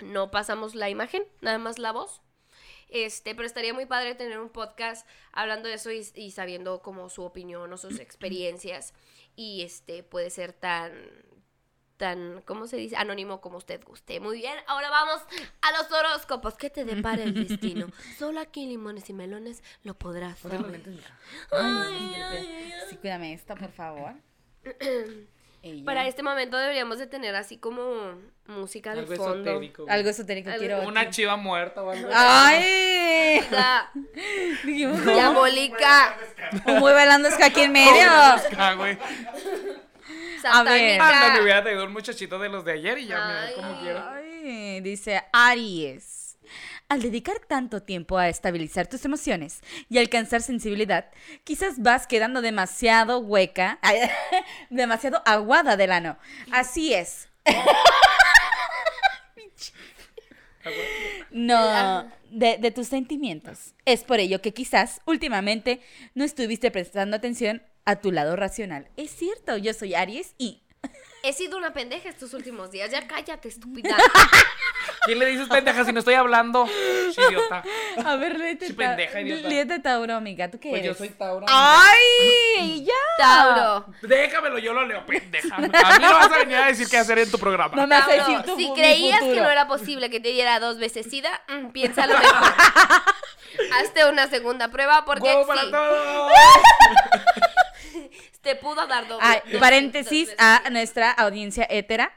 no 0.00 0.30
pasamos 0.30 0.74
la 0.74 0.90
imagen, 0.90 1.24
nada 1.40 1.58
más 1.58 1.78
la 1.78 1.92
voz. 1.92 2.20
Este, 2.88 3.34
pero 3.34 3.46
estaría 3.46 3.74
muy 3.74 3.86
padre 3.86 4.14
tener 4.14 4.38
un 4.38 4.48
podcast 4.48 5.06
hablando 5.32 5.68
de 5.68 5.74
eso 5.74 5.90
y, 5.90 6.06
y 6.14 6.30
sabiendo 6.30 6.82
como 6.82 7.08
su 7.08 7.22
opinión 7.22 7.72
o 7.72 7.76
sus 7.76 7.98
experiencias. 8.00 8.94
Y 9.34 9.62
este 9.62 10.02
puede 10.02 10.30
ser 10.30 10.52
tan, 10.52 10.92
tan, 11.96 12.42
¿cómo 12.42 12.66
se 12.66 12.76
dice? 12.76 12.96
Anónimo 12.96 13.40
como 13.40 13.58
usted 13.58 13.82
guste. 13.84 14.20
Muy 14.20 14.38
bien, 14.38 14.56
ahora 14.66 14.90
vamos 14.90 15.22
a 15.62 15.72
los 15.72 15.90
horóscopos. 15.90 16.54
¿Qué 16.54 16.70
te 16.70 16.84
depara 16.84 17.22
el 17.22 17.34
destino? 17.34 17.88
Solo 18.18 18.40
aquí 18.40 18.62
en 18.62 18.70
Limones 18.70 19.10
y 19.10 19.12
Melones 19.12 19.62
lo 19.82 19.94
podrás 19.94 20.38
saber. 20.38 20.60
lentes, 20.62 20.94
mija. 20.94 21.18
Sí, 22.88 22.96
cuídame 22.96 23.32
esta, 23.34 23.54
por 23.56 23.72
favor. 23.72 24.14
Ella. 25.66 25.84
Para 25.84 26.06
este 26.06 26.22
momento 26.22 26.56
deberíamos 26.56 26.98
de 26.98 27.06
tener 27.06 27.34
así 27.34 27.58
como 27.58 28.14
música 28.46 28.94
de 28.94 29.00
Algo 29.00 29.16
fondo. 29.16 29.34
esotérico. 29.50 29.82
güey. 29.84 29.94
Algo 29.94 30.08
esotérico 30.10 30.50
Algo- 30.50 30.58
quiero. 30.60 30.82
Una 30.88 31.10
chiva 31.10 31.36
muerta 31.36 31.82
o 31.82 31.90
algo. 31.90 32.08
¡Ay! 32.12 33.36
Música 33.40 33.90
Dijimos, 34.64 35.04
Diabólica, 35.04 36.16
Un 36.66 36.78
muy 36.78 36.92
bailando 36.92 37.28
es 37.28 37.34
que 37.36 37.44
aquí 37.44 37.62
en 37.62 37.72
medio. 37.72 38.10
Güey. 38.76 38.98
satánica. 40.40 41.08
Anda, 41.08 41.34
me 41.34 41.42
hubiera 41.42 41.62
traído 41.62 41.84
un 41.84 41.92
muchachito 41.92 42.38
de 42.38 42.48
los 42.48 42.64
de 42.64 42.72
ayer 42.72 42.98
y 42.98 43.06
ya 43.06 43.26
me 43.26 43.32
Ay. 43.34 43.54
como 43.54 43.80
quiera. 43.80 44.12
Ay, 44.14 44.80
dice 44.80 45.22
Aries. 45.32 46.25
Al 46.88 47.02
dedicar 47.02 47.40
tanto 47.48 47.82
tiempo 47.82 48.16
a 48.16 48.28
estabilizar 48.28 48.86
tus 48.86 49.04
emociones 49.04 49.60
y 49.88 49.98
alcanzar 49.98 50.40
sensibilidad, 50.40 51.10
quizás 51.42 51.82
vas 51.82 52.06
quedando 52.06 52.42
demasiado 52.42 53.18
hueca, 53.18 53.80
demasiado 54.70 55.20
aguada 55.24 55.76
del 55.76 55.90
ano. 55.90 56.16
Así 56.52 56.94
es. 56.94 57.28
No, 61.30 62.10
de, 62.30 62.58
de 62.58 62.70
tus 62.72 62.88
sentimientos. 62.88 63.74
Es 63.84 64.02
por 64.02 64.18
ello 64.18 64.42
que 64.42 64.52
quizás 64.52 65.00
últimamente 65.04 65.80
no 66.14 66.24
estuviste 66.24 66.72
prestando 66.72 67.16
atención 67.16 67.62
a 67.84 67.96
tu 67.96 68.10
lado 68.10 68.34
racional. 68.34 68.88
Es 68.96 69.12
cierto, 69.12 69.56
yo 69.58 69.72
soy 69.74 69.94
Aries 69.94 70.34
y 70.38 70.62
He 71.22 71.32
sido 71.32 71.58
una 71.58 71.72
pendeja 71.72 72.08
estos 72.08 72.34
últimos 72.34 72.70
días. 72.70 72.90
Ya 72.90 73.06
cállate, 73.08 73.48
estúpida. 73.48 73.96
¿Quién 75.06 75.18
le 75.20 75.26
dices 75.26 75.48
pendeja 75.48 75.84
si 75.84 75.92
no 75.92 76.00
estoy 76.00 76.14
hablando? 76.14 76.68
Idiota. 77.16 77.62
A 78.04 78.16
ver, 78.16 78.38
léete, 78.38 78.66
Sí, 78.66 78.72
pendeja, 78.74 79.20
idiota. 79.20 79.48
léete 79.48 79.78
Tauro, 79.78 80.14
amiga. 80.14 80.50
¿Tú 80.50 80.58
qué 80.60 80.68
Pues 80.70 80.82
yo 80.82 80.86
eres? 80.90 80.98
soy 80.98 81.08
Tauro. 81.10 81.46
¡Ay! 81.48 82.84
¡Ya! 82.88 82.92
Tauro. 83.18 83.86
Déjamelo, 84.02 84.58
yo 84.58 84.74
lo 84.74 84.84
leo, 84.84 85.06
pendeja. 85.06 85.54
A 85.56 85.60
mí 85.60 85.68
no 85.68 86.12
vas 86.12 86.30
a 86.32 86.38
venir 86.38 86.56
a 86.56 86.66
decir 86.66 86.88
qué 86.88 86.98
hacer 86.98 87.18
en 87.20 87.30
tu 87.30 87.38
programa. 87.38 87.74
No 87.76 87.86
me 87.86 87.96
vas 87.96 88.08
a 88.08 88.12
decir 88.12 88.42
tu 88.42 88.56
si 88.56 88.70
creías 88.74 89.20
que 89.20 89.40
no 89.40 89.50
era 89.50 89.66
posible 89.66 90.10
que 90.10 90.20
te 90.20 90.28
diera 90.30 90.60
dos 90.60 90.78
veces 90.78 91.06
SIDA, 91.08 91.30
mm, 91.48 91.68
piénsalo 91.70 92.18
mejor. 92.18 92.52
Hazte 93.80 94.04
una 94.10 94.28
segunda 94.28 94.68
prueba 94.68 95.04
porque 95.06 95.22
¡Huevo 95.24 95.46
para 95.46 95.62
sí, 95.62 95.70
todos! 95.70 96.32
te 98.42 98.54
pudo 98.56 98.86
dar 98.86 99.08
dos. 99.08 99.18
Dos- 99.20 99.60
paréntesis 99.60 100.28
dos 100.28 100.36
a 100.38 100.62
nuestra 100.70 101.10
audiencia 101.12 101.66
hetera. 101.70 102.12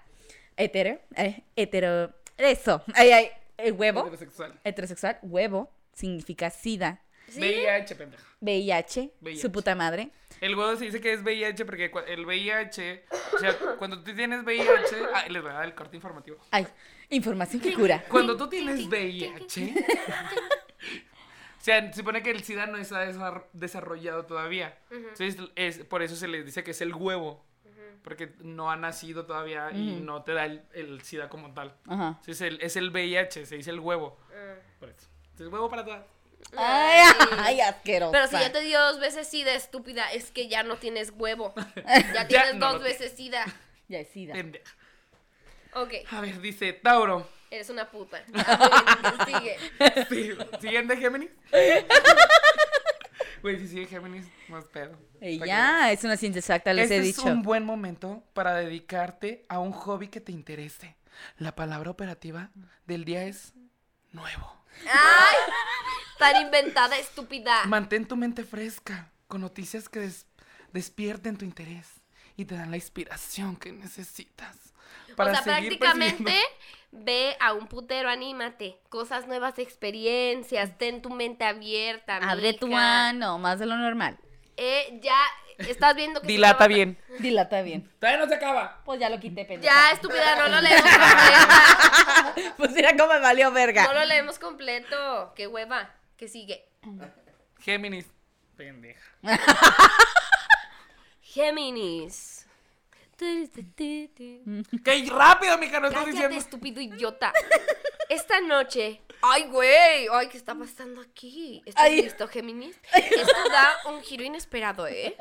Hetero. 0.58 1.00
eh, 1.16 1.44
hetero. 1.56 2.12
Eso. 2.40 2.84
Ay, 2.96 3.12
ay. 3.12 3.30
El 3.58 3.74
huevo. 3.74 4.02
Heterosexual. 4.02 4.60
Heterosexual. 4.64 5.20
Huevo. 5.22 5.72
Significa 5.94 6.50
SIDA. 6.50 7.02
¿Sí? 7.28 7.40
VIH, 7.42 7.96
pendeja. 7.96 8.24
VIH. 8.42 9.12
VIH. 9.22 9.42
Su 9.42 9.52
puta 9.52 9.76
madre. 9.76 10.10
El 10.42 10.56
huevo 10.56 10.76
se 10.78 10.86
dice 10.86 11.00
que 11.02 11.14
es 11.14 11.22
VIH 11.22 11.66
porque 11.66 11.92
el 12.08 12.26
VIH, 12.26 13.04
o 13.36 13.38
sea, 13.38 13.56
cuando 13.78 14.02
tú 14.02 14.16
tienes 14.16 14.44
VIH, 14.44 14.96
ah, 15.14 15.26
les 15.30 15.42
voy 15.42 15.52
a 15.52 15.56
dar 15.56 15.66
el 15.66 15.76
corte 15.76 15.98
informativo. 15.98 16.38
Ay. 16.52 16.66
Información 17.10 17.62
que 17.62 17.74
cura. 17.74 18.04
Cuando 18.10 18.38
tú 18.38 18.48
tienes 18.48 18.88
VIH, 18.88 19.74
o 21.60 21.62
sea, 21.62 21.92
se 21.92 22.00
supone 22.00 22.24
que 22.24 22.32
el 22.32 22.42
SIDA 22.44 22.68
no 22.68 22.78
está 22.78 23.06
desar- 23.06 23.46
desarrollado 23.54 24.26
todavía. 24.26 24.78
Entonces, 24.90 25.36
es, 25.56 25.80
por 25.80 26.02
eso 26.02 26.16
se 26.16 26.28
les 26.28 26.46
dice 26.46 26.64
que 26.64 26.72
es 26.72 26.82
el 26.82 26.94
huevo. 26.96 27.44
Porque 28.04 28.34
no 28.40 28.72
ha 28.72 28.76
nacido 28.76 29.26
todavía 29.26 29.72
y 29.72 30.00
no 30.02 30.24
te 30.24 30.34
da 30.34 30.46
el, 30.46 30.64
el 30.74 31.02
SIDA 31.02 31.30
como 31.30 31.54
tal. 31.54 31.76
Ajá. 31.88 32.16
Entonces, 32.20 32.42
el- 32.42 32.62
es 32.62 32.76
el 32.76 32.90
VIH, 32.92 33.46
se 33.46 33.58
dice 33.58 33.70
el 33.72 33.80
huevo. 33.80 34.18
Por 34.80 34.90
eso. 34.90 35.08
Entonces, 35.32 35.48
huevo 35.54 35.70
para 35.70 35.84
todas. 35.86 36.06
Ay, 36.56 37.04
ay, 37.40 37.62
asquerosa. 37.62 38.12
Pero 38.12 38.28
si 38.28 38.34
ya 38.34 38.52
te 38.52 38.62
dio 38.62 38.80
dos 38.80 39.00
veces 39.00 39.28
SIDA, 39.28 39.54
estúpida, 39.54 40.12
es 40.14 40.32
que 40.32 40.48
ya 40.48 40.64
no 40.64 40.78
tienes 40.78 41.12
huevo. 41.16 41.54
Ya 42.14 42.28
tienes 42.28 42.56
no 42.56 42.74
dos 42.74 42.82
veces 42.84 43.12
SIDA. 43.14 43.46
Ya 43.90 44.00
es 44.00 44.08
SIDA. 44.10 44.34
Pendeja. 44.34 44.74
Ok, 45.74 45.94
A 46.12 46.22
ver, 46.22 46.40
dice 46.42 46.74
Tauro. 46.74 47.28
eres 47.52 47.70
una 47.70 47.92
puta. 47.92 48.24
Ya, 48.34 49.26
sigue. 49.26 49.58
Sí. 50.10 50.32
¿Siguiente 50.62 50.98
Géminis? 50.98 51.30
Güey, 53.42 53.60
si 53.60 53.68
sigue 53.68 53.86
Géminis, 53.88 54.28
más 54.50 54.66
pedo. 54.66 54.98
Y 55.22 55.40
que 55.40 55.48
ya, 55.48 55.92
es 55.92 56.04
una 56.04 56.18
ciencia 56.18 56.40
exacta, 56.40 56.74
les 56.74 56.86
Este 56.86 56.96
he 56.98 57.00
es 57.00 57.16
dicho. 57.18 57.28
un 57.28 57.42
buen 57.42 57.64
momento 57.66 58.24
para 58.34 58.54
dedicarte 58.56 59.46
a 59.50 59.60
un 59.60 59.72
hobby 59.72 60.08
que 60.08 60.22
te 60.22 60.32
interese. 60.32 60.96
La 61.38 61.56
palabra 61.56 61.92
operativa 61.92 62.50
del 62.86 63.06
día 63.06 63.24
es 63.26 63.54
nuevo. 64.12 64.64
¡Ay! 64.92 65.36
Tan 66.18 66.42
inventada, 66.42 66.98
estúpida. 66.98 67.66
Mantén 67.66 68.08
tu 68.08 68.16
mente 68.16 68.44
fresca 68.44 69.12
con 69.28 69.42
noticias 69.42 69.88
que 69.90 70.00
des- 70.02 70.26
despierten 70.74 71.38
tu 71.38 71.46
interés 71.46 71.88
y 72.36 72.46
te 72.46 72.56
dan 72.56 72.72
la 72.72 72.78
inspiración 72.78 73.56
que 73.56 73.72
necesitas. 73.72 74.56
Para 75.20 75.32
o 75.40 75.44
sea, 75.44 75.56
seguir 75.56 75.78
prácticamente 75.78 76.24
persiguiendo- 76.24 76.60
ve 76.92 77.38
a 77.40 77.54
un 77.54 77.68
putero, 77.68 78.10
anímate. 78.10 78.80
Cosas 78.90 79.28
nuevas, 79.28 79.60
experiencias, 79.60 80.78
ten 80.78 81.02
tu 81.02 81.10
mente 81.12 81.46
abierta. 81.46 82.18
Abre 82.18 82.54
tu 82.54 82.68
mija. 82.68 83.10
ano, 83.10 83.38
más 83.38 83.60
de 83.60 83.66
lo 83.68 83.76
normal. 83.78 84.18
Eh, 84.58 85.00
ya 85.02 85.16
estás 85.60 85.96
viendo 85.96 86.20
que 86.22 86.28
Dilata 86.28 86.68
bien. 86.68 86.98
Dilata 87.20 87.62
bien. 87.62 87.90
Todavía 88.00 88.20
no 88.20 88.28
se 88.28 88.36
acaba. 88.36 88.82
Pues 88.86 89.00
ya 89.00 89.10
lo 89.10 89.20
quité, 89.20 89.46
pendeja. 89.46 89.74
Ya, 89.74 89.92
estúpida, 89.92 90.36
no 90.38 90.48
lo 90.48 90.62
leemos 90.62 90.92
completo. 90.92 92.54
Pues 92.58 92.72
mira 92.72 92.96
cómo 92.98 93.14
me 93.14 93.20
valió 93.20 93.52
verga. 93.52 93.84
No 93.84 93.94
lo 93.94 94.06
leemos 94.06 94.40
completo. 94.40 95.34
Qué 95.36 95.48
hueva. 95.48 95.94
¿Qué 96.18 96.28
sigue? 96.28 96.66
Géminis. 97.60 98.08
Pendeja. 98.58 99.02
Géminis. 101.22 102.39
¡Qué 104.84 105.10
rápido, 105.12 105.58
mija! 105.58 105.80
No 105.80 105.88
estás 105.88 106.04
Cállate, 106.04 106.12
diciendo. 106.12 106.38
estúpido 106.38 106.82
idiota. 106.82 107.34
Esta 108.08 108.40
noche. 108.42 109.02
Ay, 109.22 109.44
güey. 109.48 110.08
Ay, 110.12 110.30
¿qué 110.30 110.38
está 110.38 110.56
pasando 110.56 111.02
aquí? 111.02 111.62
¿Estás 111.66 111.84
Ay. 111.86 112.02
listo, 112.04 112.28
Géminis? 112.28 112.80
Esto 112.94 113.50
da 113.52 113.92
un 113.92 114.02
giro 114.02 114.24
inesperado, 114.24 114.88
¿eh? 114.88 115.16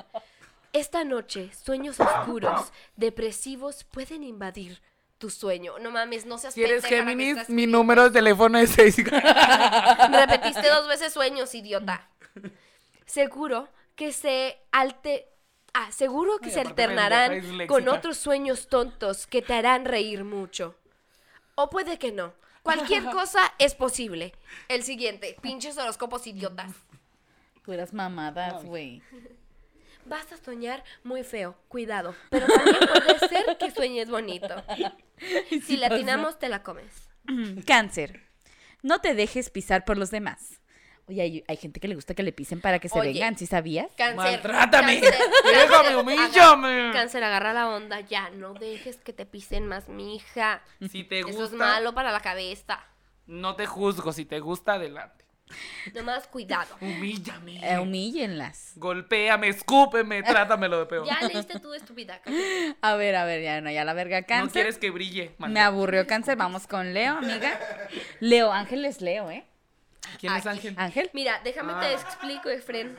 Esta 0.72 1.02
noche, 1.02 1.50
sueños 1.54 1.98
oscuros, 1.98 2.72
depresivos 2.96 3.84
pueden 3.84 4.22
invadir 4.22 4.80
tu 5.18 5.30
sueño. 5.30 5.78
No 5.80 5.90
mames, 5.90 6.26
no 6.26 6.38
seas 6.38 6.54
Si 6.54 6.62
eres 6.62 6.82
pendeja, 6.82 7.02
Géminis, 7.04 7.36
estás- 7.38 7.48
mi 7.48 7.66
número 7.66 8.04
de 8.04 8.10
teléfono 8.10 8.58
es 8.58 8.70
6. 8.70 8.96
Repetiste 10.12 10.68
dos 10.68 10.86
veces 10.86 11.12
sueños, 11.12 11.52
idiota. 11.54 12.08
Seguro 13.06 13.68
que 13.96 14.12
se 14.12 14.58
alte... 14.70 15.26
Ah, 15.80 15.92
seguro 15.92 16.38
que 16.38 16.46
Ay, 16.46 16.54
se 16.54 16.60
alternarán 16.60 17.66
con 17.68 17.88
otros 17.88 18.16
sueños 18.16 18.66
tontos 18.66 19.28
que 19.28 19.42
te 19.42 19.54
harán 19.54 19.84
reír 19.84 20.24
mucho. 20.24 20.74
O 21.54 21.70
puede 21.70 22.00
que 22.00 22.10
no. 22.10 22.34
Cualquier 22.64 23.04
cosa 23.12 23.54
es 23.60 23.76
posible. 23.76 24.34
El 24.66 24.82
siguiente, 24.82 25.36
pinches 25.40 25.78
horóscopos 25.78 26.26
idiotas. 26.26 26.72
Puras 27.64 27.94
mamadas, 27.94 28.64
güey. 28.64 29.04
Vas 30.04 30.32
a 30.32 30.36
soñar 30.38 30.82
muy 31.04 31.22
feo, 31.22 31.54
cuidado. 31.68 32.12
Pero 32.30 32.48
también 32.48 32.76
puede 32.80 33.18
ser 33.28 33.56
que 33.56 33.70
sueñes 33.70 34.10
bonito. 34.10 34.54
Si 35.64 35.76
la 35.76 35.88
atinamos, 35.88 36.38
te 36.38 36.48
la 36.48 36.62
comes. 36.62 37.08
Cáncer. 37.66 38.24
No 38.82 39.00
te 39.00 39.14
dejes 39.14 39.50
pisar 39.50 39.84
por 39.84 39.96
los 39.96 40.10
demás. 40.10 40.57
Oye, 41.08 41.22
hay, 41.22 41.44
hay 41.48 41.56
gente 41.56 41.80
que 41.80 41.88
le 41.88 41.94
gusta 41.94 42.14
que 42.14 42.22
le 42.22 42.32
pisen 42.32 42.60
para 42.60 42.78
que 42.78 42.88
se 42.88 42.98
Oye. 42.98 43.12
vengan, 43.14 43.36
¿sí 43.38 43.46
sabías? 43.46 43.88
Cáncer. 43.96 44.16
Maltrátame. 44.16 45.00
cáncer, 45.00 45.20
Déjame, 45.44 45.96
humíllame. 45.96 46.90
Cáncer, 46.92 47.24
agarra 47.24 47.52
la 47.54 47.68
onda 47.68 48.00
ya. 48.00 48.28
No 48.30 48.52
dejes 48.54 48.96
que 48.98 49.12
te 49.12 49.24
pisen 49.26 49.66
más, 49.66 49.88
mija. 49.88 50.62
Si 50.90 51.04
te 51.04 51.20
Eso 51.20 51.28
es 51.30 51.36
gusta, 51.36 51.56
malo 51.56 51.94
para 51.94 52.12
la 52.12 52.20
cabeza. 52.20 52.78
no 53.26 53.56
te 53.56 53.66
juzgo. 53.66 54.12
Si 54.12 54.24
te 54.26 54.40
gusta, 54.40 54.74
adelante. 54.74 55.24
Nomás 55.94 56.26
cuidado. 56.26 56.76
Humíllame. 56.82 57.58
Eh, 57.66 57.78
humíllenlas. 57.78 58.72
Golpéame, 58.76 59.48
escúpeme, 59.48 60.22
trátamelo 60.24 60.80
de 60.80 60.84
peor. 60.86 61.06
Ya 61.06 61.26
leíste 61.26 61.58
tú, 61.58 61.72
estúpida. 61.72 62.20
A 62.82 62.94
ver, 62.96 63.16
a 63.16 63.24
ver, 63.24 63.42
ya 63.42 63.60
no, 63.62 63.70
ya 63.70 63.82
la 63.86 63.94
verga 63.94 64.20
No 64.20 64.26
cáncer. 64.26 64.52
quieres 64.52 64.76
que 64.76 64.90
brille. 64.90 65.32
Me 65.38 65.60
aburrió 65.60 66.06
cáncer, 66.06 66.36
vamos 66.36 66.66
con 66.66 66.92
Leo, 66.92 67.16
amiga. 67.16 67.58
Leo, 68.20 68.52
Ángel 68.52 68.84
es 68.84 69.00
Leo, 69.00 69.30
¿eh? 69.30 69.46
¿Quién 70.18 70.32
es. 70.34 70.46
Ángel? 70.46 70.74
Ángel. 70.78 71.10
Mira, 71.12 71.40
déjame 71.44 71.72
Ah. 71.74 71.80
te 71.80 71.92
explico, 71.92 72.48
Efren. 72.48 72.96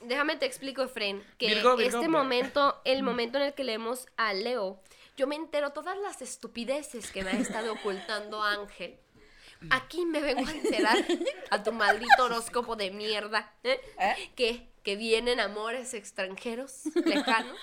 Déjame 0.00 0.36
te 0.36 0.46
explico, 0.46 0.82
Efren, 0.82 1.22
que 1.38 1.46
Virgo, 1.48 1.76
Virgo, 1.76 1.80
este 1.98 1.98
Virgo. 2.06 2.12
momento, 2.18 2.80
el 2.84 3.02
momento 3.02 3.36
en 3.38 3.44
el 3.44 3.54
que 3.54 3.64
leemos 3.64 4.06
a 4.16 4.32
Leo, 4.32 4.80
yo 5.16 5.26
me 5.26 5.36
entero 5.36 5.70
todas 5.72 5.98
las 5.98 6.22
estupideces 6.22 7.10
que 7.12 7.22
me 7.22 7.30
ha 7.30 7.38
estado 7.38 7.72
ocultando 7.74 8.42
Ángel. 8.42 8.98
Aquí 9.68 10.06
me 10.06 10.20
vengo 10.22 10.48
a 10.48 10.52
enterar 10.52 10.96
a 11.50 11.62
tu 11.62 11.72
maldito 11.72 12.24
horóscopo 12.24 12.76
de 12.76 12.90
mierda, 12.90 13.52
¿eh? 13.62 13.78
¿Eh? 13.98 14.30
Que, 14.34 14.70
que 14.82 14.96
vienen 14.96 15.38
amores 15.38 15.92
extranjeros, 15.92 16.84
lejanos. 17.04 17.58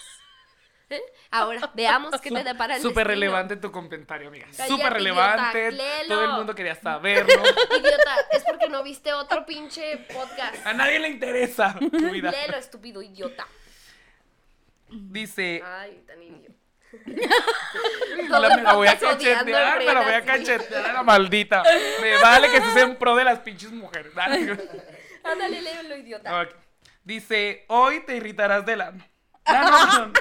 ¿Eh? 0.90 1.02
Ahora, 1.32 1.72
veamos 1.74 2.20
qué 2.22 2.30
te 2.32 2.44
depara 2.44 2.76
el 2.76 2.82
Súper 2.82 3.08
relevante 3.08 3.56
tu 3.58 3.72
comentario, 3.72 4.30
amiga. 4.30 4.48
Súper 4.68 4.94
relevante. 4.94 5.70
idiota. 5.70 6.08
Todo 6.08 6.24
el 6.26 6.32
mundo 6.32 6.56
quería 6.56 6.76
saberlo. 6.76 7.34
Idiota, 7.80 8.16
es 8.32 8.44
porque 8.44 8.70
no 8.70 8.84
viste 8.84 9.14
otro 9.14 9.46
pinche 9.46 9.98
podcast. 10.14 10.66
A 10.66 10.74
nadie 10.74 11.00
le 11.00 11.10
interesa 11.10 11.76
tu 11.80 11.90
vida. 12.12 12.32
Léelo, 12.32 12.58
estúpido 12.58 13.02
idiota. 13.02 13.46
Dice, 14.90 15.62
Ay, 15.66 16.04
tan 16.08 16.22
idiota. 16.24 16.54
la, 18.40 18.56
me 18.56 18.62
la 18.64 18.74
voy 18.74 18.88
a 18.88 18.98
cachetear, 18.98 19.46
me 19.46 19.52
la 19.94 20.02
voy 20.02 20.14
a 20.14 20.24
cachetear 20.24 20.86
a 20.86 20.94
la 20.94 21.04
maldita. 21.04 21.62
Me 22.02 22.16
vale 22.22 22.50
que 22.50 22.58
estés 22.58 22.78
en 22.78 22.96
pro 22.96 23.16
de 23.16 23.26
las 23.26 23.40
pinches 23.40 23.72
mujeres. 23.72 24.16
Dale. 24.16 24.58
Ándale, 25.24 25.62
léelo, 25.62 25.98
idiota. 25.98 26.48
Dice, 27.04 27.66
hoy 27.68 28.02
te 28.06 28.16
irritarás 28.16 28.66
del 28.66 28.82
ano. 28.82 29.06
Ah, 29.46 30.08
no. 30.08 30.14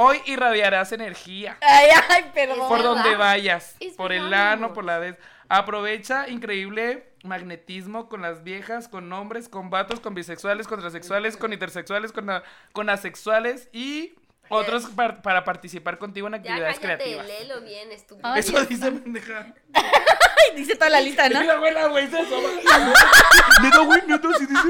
Hoy 0.00 0.20
irradiarás 0.26 0.92
energía. 0.92 1.58
Ay, 1.60 1.88
ay, 2.08 2.30
perdón. 2.32 2.68
Por 2.68 2.82
donde 2.84 3.16
vayas. 3.16 3.74
Es 3.80 3.94
por 3.94 4.12
el 4.12 4.32
ano, 4.32 4.72
por 4.72 4.84
la 4.84 4.98
vez. 4.98 5.16
Aprovecha 5.48 6.28
increíble 6.28 7.08
magnetismo 7.24 8.08
con 8.08 8.22
las 8.22 8.44
viejas, 8.44 8.86
con 8.86 9.12
hombres, 9.12 9.48
con 9.48 9.70
vatos, 9.70 9.98
con 9.98 10.14
bisexuales, 10.14 10.68
con 10.68 10.78
transexuales, 10.78 11.36
con 11.36 11.52
intersexuales, 11.52 12.12
con, 12.12 12.30
a- 12.30 12.44
con 12.72 12.90
asexuales 12.90 13.68
y 13.72 14.14
otros 14.48 14.86
par- 14.86 15.22
para 15.22 15.44
participar 15.44 15.98
contigo 15.98 16.26
en 16.26 16.32
Ya 16.34 16.38
actividades 16.38 16.78
cállate, 16.78 17.04
creativas. 17.04 17.26
léelo 17.26 17.60
bien, 17.62 17.92
estúpido. 17.92 18.28
Ay, 18.28 18.40
Eso 18.40 18.52
Dios 18.52 18.68
dice 18.68 18.92
pendeja. 18.92 19.54
Ay, 19.74 20.56
dice 20.56 20.74
toda 20.76 20.90
la 20.90 21.00
lista, 21.00 21.28
¿no? 21.28 21.40
Mira, 21.40 21.56
güey, 21.58 21.74
la 21.74 21.86
güey 21.88 22.08
se 22.08 22.18
asoma. 22.18 22.48
Neta, 23.62 23.78
güey, 23.80 24.02
neta, 24.06 24.28
sí 24.38 24.46
dice. 24.46 24.68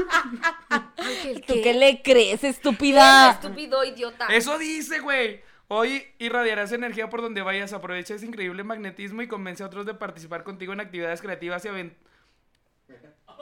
Ángel, 0.97 1.43
¿Tú 1.45 1.53
¿qué? 1.63 1.73
le 1.73 2.01
crees, 2.01 2.41
¿Qué, 2.41 2.49
estúpida? 2.49 3.31
estúpido 3.31 3.83
idiota. 3.83 4.27
Eso 4.27 4.57
dice, 4.57 4.99
güey. 4.99 5.41
Hoy 5.71 6.03
irradiarás 6.17 6.71
energía 6.71 7.09
por 7.11 7.21
donde 7.21 7.41
vayas. 7.43 7.73
Aprovecha 7.73 8.15
ese 8.15 8.25
increíble 8.25 8.63
magnetismo 8.63 9.21
y 9.21 9.27
convence 9.27 9.61
a 9.61 9.67
otros 9.67 9.85
de 9.85 9.93
participar 9.93 10.43
contigo 10.43 10.73
en 10.73 10.79
actividades 10.79 11.21
creativas 11.21 11.63
y 11.65 11.67
aven- 11.67 11.95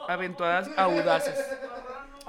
aventuadas 0.08 0.68
audaces. 0.76 1.38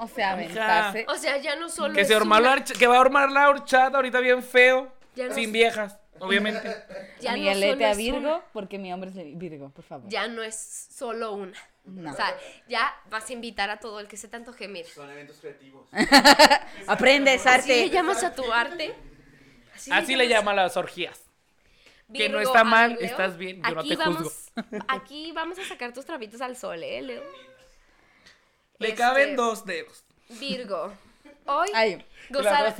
O 0.02 0.08
sea, 0.08 0.30
aventarse. 0.32 1.04
O 1.08 1.14
sea, 1.16 1.36
ya 1.38 1.56
no 1.56 1.68
solo 1.68 1.94
Que, 1.94 2.00
es 2.02 2.08
se 2.08 2.16
una- 2.16 2.40
la 2.40 2.56
horch- 2.56 2.76
que 2.78 2.86
va 2.86 2.96
a 2.96 3.00
armar 3.00 3.30
la 3.30 3.48
horchata 3.50 3.96
ahorita 3.96 4.20
bien 4.20 4.42
feo. 4.42 4.90
Ya 5.14 5.28
no 5.28 5.34
sin 5.34 5.44
es- 5.46 5.52
viejas, 5.52 5.98
obviamente. 6.18 6.74
ya 7.20 7.32
no 7.32 7.38
Miguelete 7.38 7.72
solo 7.72 7.84
a 7.86 7.90
es 7.90 7.96
Virgo, 7.98 8.18
una- 8.18 8.40
porque 8.52 8.78
mi 8.78 8.92
hombre 8.92 9.10
es 9.10 9.38
Virgo, 9.38 9.70
por 9.70 9.84
favor. 9.84 10.08
ya 10.08 10.26
no 10.28 10.42
es 10.42 10.56
solo 10.94 11.32
una. 11.32 11.52
No. 11.84 12.10
O 12.12 12.14
sea, 12.14 12.36
ya 12.68 12.94
vas 13.10 13.28
a 13.28 13.32
invitar 13.32 13.70
a 13.70 13.78
todo 13.78 14.00
el 14.00 14.06
que 14.08 14.16
se 14.16 14.28
tanto 14.28 14.52
gemir. 14.52 14.86
Son 14.86 15.10
eventos 15.10 15.38
creativos. 15.40 15.88
Aprendes 16.86 17.46
¿Así 17.46 17.68
le 17.68 17.74
arte. 17.84 17.90
llamas 17.90 18.22
a 18.24 18.34
tu 18.34 18.52
arte? 18.52 18.94
Así 19.90 20.14
le 20.16 20.28
llamas? 20.28 20.40
llama 20.40 20.54
las 20.54 20.76
orgías. 20.76 21.20
que 22.12 22.28
no 22.28 22.40
está 22.40 22.64
mal, 22.64 22.98
estás 23.00 23.36
bien, 23.36 23.62
yo 23.62 23.70
no 23.74 23.80
aquí 23.80 23.90
te 23.90 23.96
juzgo. 23.96 24.14
vamos, 24.14 24.50
Aquí 24.88 25.32
vamos 25.32 25.58
a 25.60 25.64
sacar 25.64 25.92
tus 25.92 26.04
trapitos 26.04 26.40
al 26.40 26.56
sol, 26.56 26.82
¿eh, 26.82 27.00
Leo? 27.02 27.22
Le 28.80 28.88
Este, 28.88 28.98
caben 28.98 29.36
dos 29.36 29.64
dedos. 29.64 30.04
Virgo, 30.28 30.92
hoy, 31.46 31.68
Ay, 31.74 32.04
gozar- 32.30 32.74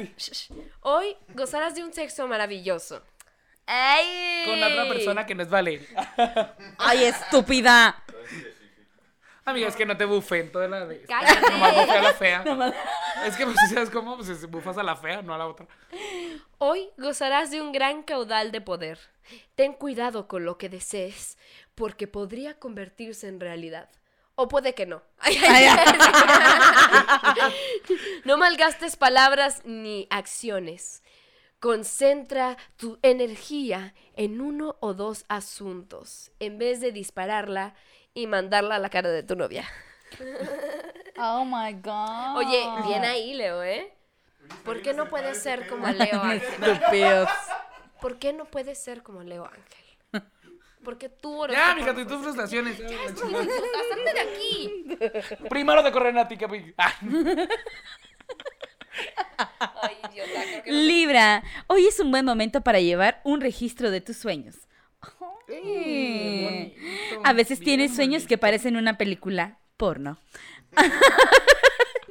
hoy 0.81 1.17
gozarás 1.35 1.75
de 1.77 1.85
un 1.85 1.93
sexo 1.93 2.27
maravilloso. 2.27 3.03
¡Ay! 3.67 4.45
Con 4.47 4.63
otra 4.63 4.89
persona 4.89 5.27
que 5.27 5.35
no 5.37 5.43
es 5.45 5.51
Valeria. 5.51 5.87
ay, 6.79 7.05
estúpida. 7.05 8.03
Amiga, 9.45 9.69
es 9.69 9.77
que 9.77 9.87
no 9.87 9.97
te 9.97 10.05
bufen 10.05 10.51
toda 10.53 10.69
la 10.69 10.85
vez. 10.85 11.07
¡Cállate! 11.07 11.41
Nomás 11.51 11.75
bufé 11.75 11.91
a 11.99 12.03
la 12.03 12.13
fea. 12.15 12.45
Es 13.27 13.37
que, 13.37 13.45
pues, 13.45 13.57
¿sabes 13.73 13.91
cómo? 13.91 14.17
Pues 14.17 14.29
es- 14.31 14.49
bufas 14.51 14.79
a 14.79 14.83
la 14.83 14.97
fea, 14.97 15.21
no 15.23 15.35
a 15.35 15.39
la 15.39 15.47
otra. 15.47 15.67
Hoy 16.59 16.89
gozarás 16.97 17.51
de 17.51 17.61
un 17.61 17.71
gran 17.73 18.03
caudal 18.03 18.51
de 18.53 18.61
poder. 18.63 18.99
Ten 19.57 19.75
cuidado 19.75 20.27
con 20.29 20.45
lo 20.47 20.57
que 20.57 20.69
desees, 20.71 21.37
porque 21.75 22.07
podría 22.07 22.59
convertirse 22.59 23.29
en 23.29 23.39
realidad. 23.41 23.91
O 24.43 24.49
puede 24.49 24.75
que 24.75 24.87
no. 24.87 25.03
No 28.25 28.39
malgastes 28.39 28.97
palabras 28.97 29.61
ni 29.67 30.07
acciones. 30.09 31.03
Concentra 31.59 32.57
tu 32.79 32.99
energía 33.03 33.93
en 34.17 34.41
uno 34.41 34.77
o 34.81 34.95
dos 34.95 35.27
asuntos, 35.29 36.33
en 36.41 36.57
vez 36.57 36.81
de 36.81 36.91
dispararla 36.91 37.75
y 38.15 38.27
mandarla 38.27 38.77
a 38.77 38.79
la 38.79 38.89
cara 38.89 39.11
de 39.11 39.23
tu 39.23 39.37
novia. 39.37 39.69
Oh 41.19 41.45
my 41.45 41.75
god. 41.75 42.39
Oye, 42.39 42.67
bien 42.87 43.05
ahí, 43.05 43.35
Leo, 43.35 43.63
¿eh? 43.63 43.93
¿Por 44.65 44.81
qué 44.81 44.95
no 44.95 45.11
puedes 45.11 45.39
ser 45.43 45.69
como 45.69 45.87
Leo 45.87 46.23
Ángel? 46.23 46.81
¿Por 48.01 48.19
qué 48.19 48.33
no 48.33 48.47
puedes 48.47 48.83
ser 48.83 49.03
como 49.03 49.23
Leo 49.23 49.45
Ángel? 49.45 49.90
Porque 50.85 51.09
tú 51.09 51.45
eres. 51.45 51.57
Ya, 51.57 51.75
mija, 51.75 51.95
tus 51.95 52.23
frustraciones. 52.23 52.77
Salte 52.79 54.15
de 54.15 54.21
aquí! 54.21 54.87
Primero 55.49 55.83
te 55.83 55.93
corren 55.93 56.17
a 56.19 56.27
ti, 56.27 56.37
que. 56.37 56.75
Ah. 56.79 56.95
Ay, 59.83 59.97
idiota, 60.13 60.43
creo 60.43 60.63
que 60.65 60.71
no- 60.71 60.77
Libra, 60.79 61.43
hoy 61.67 61.87
es 61.87 62.01
un 62.01 62.11
buen 62.11 62.25
momento 62.25 62.61
para 62.63 62.81
llevar 62.81 63.21
un 63.25 63.41
registro 63.41 63.91
de 63.91 64.01
tus 64.01 64.17
sueños. 64.17 64.57
Ay. 65.49 66.77
A 67.25 67.33
veces 67.33 67.61
tienes 67.61 67.95
sueños 67.95 68.27
que 68.27 68.39
parecen 68.39 68.77
una 68.77 68.97
película 68.99 69.59
porno. 69.77 70.19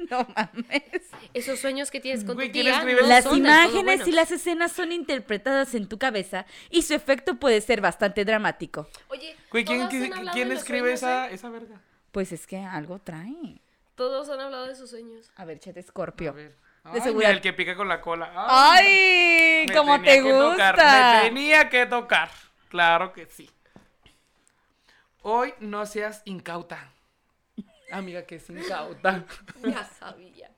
no 0.12 0.28
mames. 0.36 0.84
Esos 1.34 1.60
sueños 1.60 1.92
que 1.92 2.00
tienes 2.00 2.24
con 2.24 2.36
Güey, 2.36 2.48
tu 2.50 2.54
¿quién 2.54 2.66
tía 2.66 2.84
no 2.84 3.08
Las 3.08 3.24
son 3.26 3.42
del 3.44 3.52
todo 3.52 3.80
imágenes 3.80 4.08
y 4.08 4.12
las 4.12 4.32
escenas 4.32 4.72
son 4.72 4.92
interpretadas 4.92 5.74
en 5.76 5.88
tu 5.88 5.98
cabeza 5.98 6.46
y 6.70 6.82
su 6.84 6.94
efecto 6.94 7.36
puede 7.36 7.62
ser 7.62 7.82
bastante 7.82 8.26
dramático. 8.26 8.88
Oye, 9.10 9.36
Güey, 9.52 9.66
¿quién, 9.66 9.88
quién- 9.88 10.12
quién 10.34 10.52
escribe 10.52 10.98
sueños, 10.98 11.00
esa, 11.04 11.30
¿eh? 11.30 11.34
esa 11.36 11.50
verga? 11.50 11.82
Pues 12.12 12.32
es 12.32 12.48
que 12.48 12.58
algo 12.58 13.00
trae. 13.00 13.62
Todos 13.96 14.30
han 14.30 14.40
hablado 14.40 14.66
de 14.68 14.76
sus 14.76 14.90
sueños. 14.90 15.30
A 15.36 15.46
ver, 15.46 15.60
chete 15.60 15.82
A 15.82 15.84
Scorpio. 15.84 16.34
ver. 16.34 16.56
De 16.86 16.92
Ay, 16.92 17.02
segura- 17.02 17.28
mira, 17.28 17.30
el 17.32 17.42
que 17.42 17.54
pica 17.54 17.76
con 17.76 17.88
la 17.90 18.00
cola. 18.02 18.32
Ay, 18.36 18.86
¡Ay! 18.88 19.66
me 19.68 19.76
Como 19.76 19.96
tenía 20.00 20.14
te 20.16 20.24
que 20.24 20.30
tocar, 20.32 20.76
gusta. 20.76 21.14
me 21.22 21.30
tenía 21.30 21.70
que 21.70 21.86
tocar. 21.86 22.30
Claro 22.70 23.12
que 23.14 23.26
sí. 23.28 23.50
Hoy 25.22 25.54
no 25.60 25.86
seas 25.86 26.22
incauta. 26.26 26.92
Amiga, 27.92 28.24
que 28.24 28.36
es 28.36 28.50
incauta. 28.50 29.24
Ya 29.64 29.84
sabía. 29.84 30.50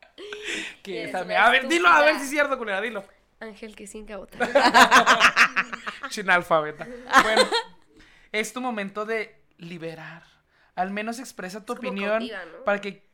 que 0.84 1.03
Es 1.03 1.09
es, 1.09 1.15
amiga? 1.15 1.45
A 1.45 1.49
ver, 1.49 1.67
dilo, 1.67 1.88
a 1.88 2.01
ver 2.01 2.15
si 2.17 2.23
es 2.23 2.29
cierto, 2.29 2.57
culera, 2.57 2.82
dilo. 2.82 3.03
Ángel 3.39 3.75
que 3.75 3.88
sin 3.88 4.05
cauta. 4.05 4.38
Chinalfabeta. 6.09 6.88
Bueno, 7.23 7.41
es 8.32 8.53
tu 8.53 8.61
momento 8.61 9.05
de 9.05 9.43
liberar. 9.57 10.23
Al 10.75 10.91
menos 10.91 11.19
expresa 11.19 11.65
tu 11.65 11.73
Es 11.73 11.79
opinión 11.79 12.29
para 12.65 12.79
que. 12.79 13.09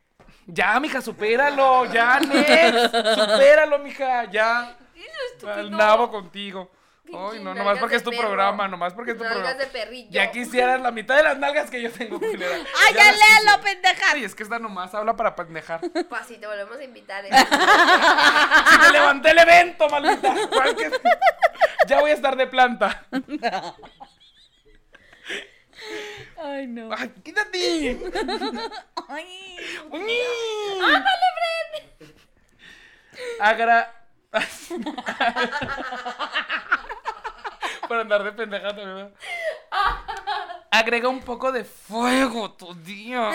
Ya, 0.46 0.80
mija, 0.80 1.02
supéralo. 1.02 1.86
Ya, 1.94 2.20
next. 2.20 2.94
Supéralo, 3.16 3.80
mija. 3.80 4.30
Ya. 4.32 4.78
Al 5.46 5.72
nabo 5.72 6.10
contigo. 6.12 6.72
Ay, 7.14 7.40
no, 7.40 7.54
nomás 7.56 7.80
porque 7.80 7.96
es 7.96 8.04
tu 8.04 8.10
perro. 8.10 8.24
programa, 8.24 8.68
nomás 8.68 8.94
porque 8.94 9.12
es 9.12 9.18
tu 9.18 9.24
Nalgas 9.24 9.40
programa. 9.40 9.60
de 9.64 9.68
perrillo. 9.72 10.10
Ya 10.12 10.30
quisieras 10.32 10.82
la 10.82 10.92
mitad 10.92 11.16
de 11.16 11.24
las 11.24 11.38
nalgas 11.38 11.70
que 11.70 11.82
yo 11.82 11.92
tengo, 11.92 12.20
culera. 12.20 12.56
¡Ay, 12.56 12.94
ya 12.94 13.04
léelo, 13.12 13.18
quisiera. 13.20 13.62
pendeja! 13.62 14.12
Ay, 14.14 14.24
es 14.26 14.36
que 14.36 14.44
esta 14.44 14.60
nomás 14.60 14.94
habla 14.94 15.16
para 15.16 15.36
pendejar. 15.36 15.80
Pues 16.10 16.26
si 16.28 16.38
te 16.38 16.48
volvemos 16.48 16.78
a 16.78 16.84
invitar. 16.84 17.26
¿eh? 17.26 17.30
¡Si 18.70 18.78
te 18.80 18.92
levanté 18.92 19.32
el 19.32 19.38
evento, 19.40 19.88
maldita! 19.90 20.34
¿Cuál 20.52 20.76
que- 20.76 20.92
Ya 21.88 22.00
voy 22.02 22.12
a 22.12 22.14
estar 22.14 22.36
de 22.36 22.48
planta. 22.48 23.06
Ay, 26.44 26.68
no. 26.68 26.90
¡Ay, 26.96 27.10
quítate! 27.24 27.98
Ay. 29.08 29.58
¡Uñi! 29.92 30.20
Agra. 33.40 33.94
Para 37.88 38.02
andar 38.02 38.24
de 38.24 38.32
pendeja 38.34 38.68
también. 38.70 38.96
¿verdad? 38.96 39.12
Agrega 40.72 41.08
un 41.10 41.22
poco 41.22 41.52
de 41.52 41.64
fuego 41.64 42.52
tu 42.52 42.74
día. 42.76 43.32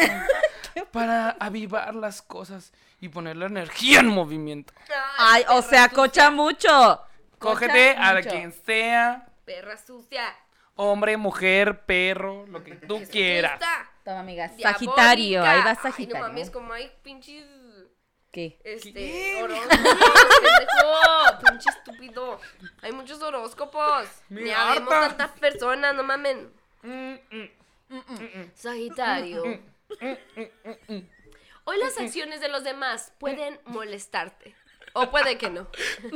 Para 0.90 1.30
avivar 1.40 1.94
las 1.94 2.22
cosas 2.22 2.72
y 3.00 3.08
poner 3.08 3.36
la 3.36 3.46
energía 3.46 4.00
en 4.00 4.08
movimiento. 4.08 4.72
Ay, 5.18 5.44
o 5.48 5.62
sea, 5.62 5.88
cocha 5.88 6.30
mucho. 6.30 7.00
Cógete 7.38 7.94
Cocha 7.94 8.08
a 8.10 8.14
mucho. 8.14 8.28
quien 8.30 8.52
sea, 8.52 9.26
Perra 9.44 9.76
sucia. 9.76 10.34
hombre, 10.76 11.16
mujer, 11.16 11.84
perro, 11.84 12.46
lo 12.46 12.62
que 12.62 12.76
tú 12.76 13.02
quieras. 13.10 13.58
Toma, 14.04 14.20
amiga. 14.20 14.48
Diabólica. 14.48 14.72
Sagitario. 14.72 15.44
Ahí 15.44 15.60
va 15.62 15.70
Ay, 15.70 15.76
Sagitario. 15.82 16.22
no 16.22 16.28
mames, 16.28 16.50
como 16.50 16.72
hay 16.72 16.90
pinches. 17.02 17.44
¿Qué? 18.32 18.58
Este, 18.64 18.92
¿Qué? 18.94 19.42
horóscopos, 19.42 19.78
pendejo, 20.42 21.38
pinche 21.46 21.68
estúpido. 21.70 22.40
Hay 22.80 22.92
muchos 22.92 23.20
horóscopos. 23.22 24.08
Me 24.30 24.40
Ni 24.42 24.50
habemos 24.50 24.88
tantas 24.88 25.30
personas, 25.38 25.94
no 25.94 26.02
mamen. 26.02 26.50
Mm, 26.82 27.12
mm. 27.30 28.50
Sagitario. 28.54 29.42
Hoy 31.64 31.78
las 31.78 31.98
acciones 31.98 32.40
de 32.40 32.48
los 32.48 32.64
demás 32.64 33.12
pueden 33.18 33.60
molestarte. 33.66 34.56
O 34.94 35.10
puede 35.10 35.36
que 35.38 35.50
no. 35.50 35.68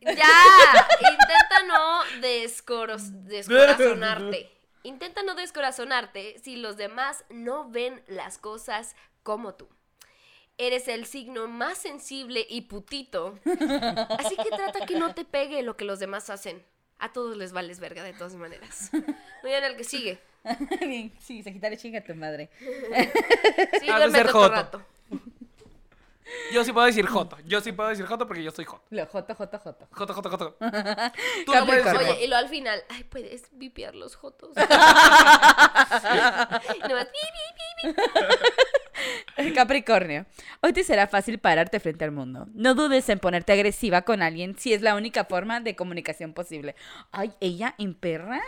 ya, 0.00 0.88
intenta 1.00 1.62
no 1.66 2.04
descoros- 2.20 3.10
descorazonarte. 3.24 4.59
Intenta 4.82 5.22
no 5.22 5.34
descorazonarte 5.34 6.38
si 6.38 6.56
los 6.56 6.76
demás 6.76 7.24
no 7.28 7.68
ven 7.70 8.02
las 8.06 8.38
cosas 8.38 8.96
como 9.22 9.54
tú. 9.54 9.68
Eres 10.56 10.88
el 10.88 11.06
signo 11.06 11.48
más 11.48 11.78
sensible 11.78 12.46
y 12.48 12.62
putito. 12.62 13.38
Así 14.18 14.36
que 14.36 14.50
trata 14.50 14.86
que 14.86 14.98
no 14.98 15.14
te 15.14 15.24
pegue 15.24 15.62
lo 15.62 15.76
que 15.76 15.84
los 15.84 15.98
demás 15.98 16.30
hacen. 16.30 16.64
A 16.98 17.12
todos 17.12 17.36
les 17.36 17.52
vales 17.52 17.80
verga 17.80 18.02
de 18.02 18.12
todas 18.12 18.34
maneras. 18.34 18.90
Muy 18.92 19.50
bien, 19.50 19.64
el 19.64 19.76
que 19.76 19.84
sigue. 19.84 20.18
Bien, 20.80 21.12
sí, 21.20 21.42
Sagitario, 21.42 21.78
chinga 21.78 22.02
tu 22.02 22.14
madre. 22.14 22.50
Sí, 23.80 23.86
ser 23.86 24.26
otro 24.26 24.32
joto. 24.32 24.48
rato. 24.48 24.82
Yo 26.52 26.64
sí 26.64 26.72
puedo 26.72 26.86
decir 26.86 27.06
Joto. 27.06 27.36
Yo 27.44 27.60
sí 27.60 27.72
puedo 27.72 27.88
decir 27.88 28.06
Joto 28.06 28.26
porque 28.26 28.42
yo 28.42 28.50
soy 28.50 28.64
Joto. 28.64 28.84
Lo 28.90 29.06
joto, 29.06 29.34
joto, 29.34 29.58
joto. 29.58 29.88
Joto, 29.90 30.14
Joto, 30.14 30.30
Joto. 30.30 30.56
Tú 31.46 31.54
no 31.54 31.66
puedes 31.66 31.84
decir. 31.84 32.00
Oye, 32.00 32.24
y 32.24 32.26
luego 32.28 32.42
al 32.44 32.48
final, 32.48 32.82
ay, 32.88 33.04
puedes 33.04 33.48
vipiar 33.52 33.94
los 33.94 34.16
jotos. 34.16 34.50
Nomás. 36.88 37.08
Capricornio. 39.54 40.26
Hoy 40.62 40.72
te 40.72 40.84
será 40.84 41.06
fácil 41.06 41.38
pararte 41.38 41.80
frente 41.80 42.04
al 42.04 42.12
mundo. 42.12 42.46
No 42.54 42.74
dudes 42.74 43.08
en 43.08 43.18
ponerte 43.18 43.52
agresiva 43.52 44.02
con 44.02 44.22
alguien 44.22 44.56
si 44.58 44.72
es 44.74 44.82
la 44.82 44.94
única 44.94 45.24
forma 45.24 45.60
de 45.60 45.74
comunicación 45.76 46.32
posible. 46.34 46.74
Ay, 47.10 47.32
ella 47.40 47.74
en 47.78 47.94
perra. 47.94 48.40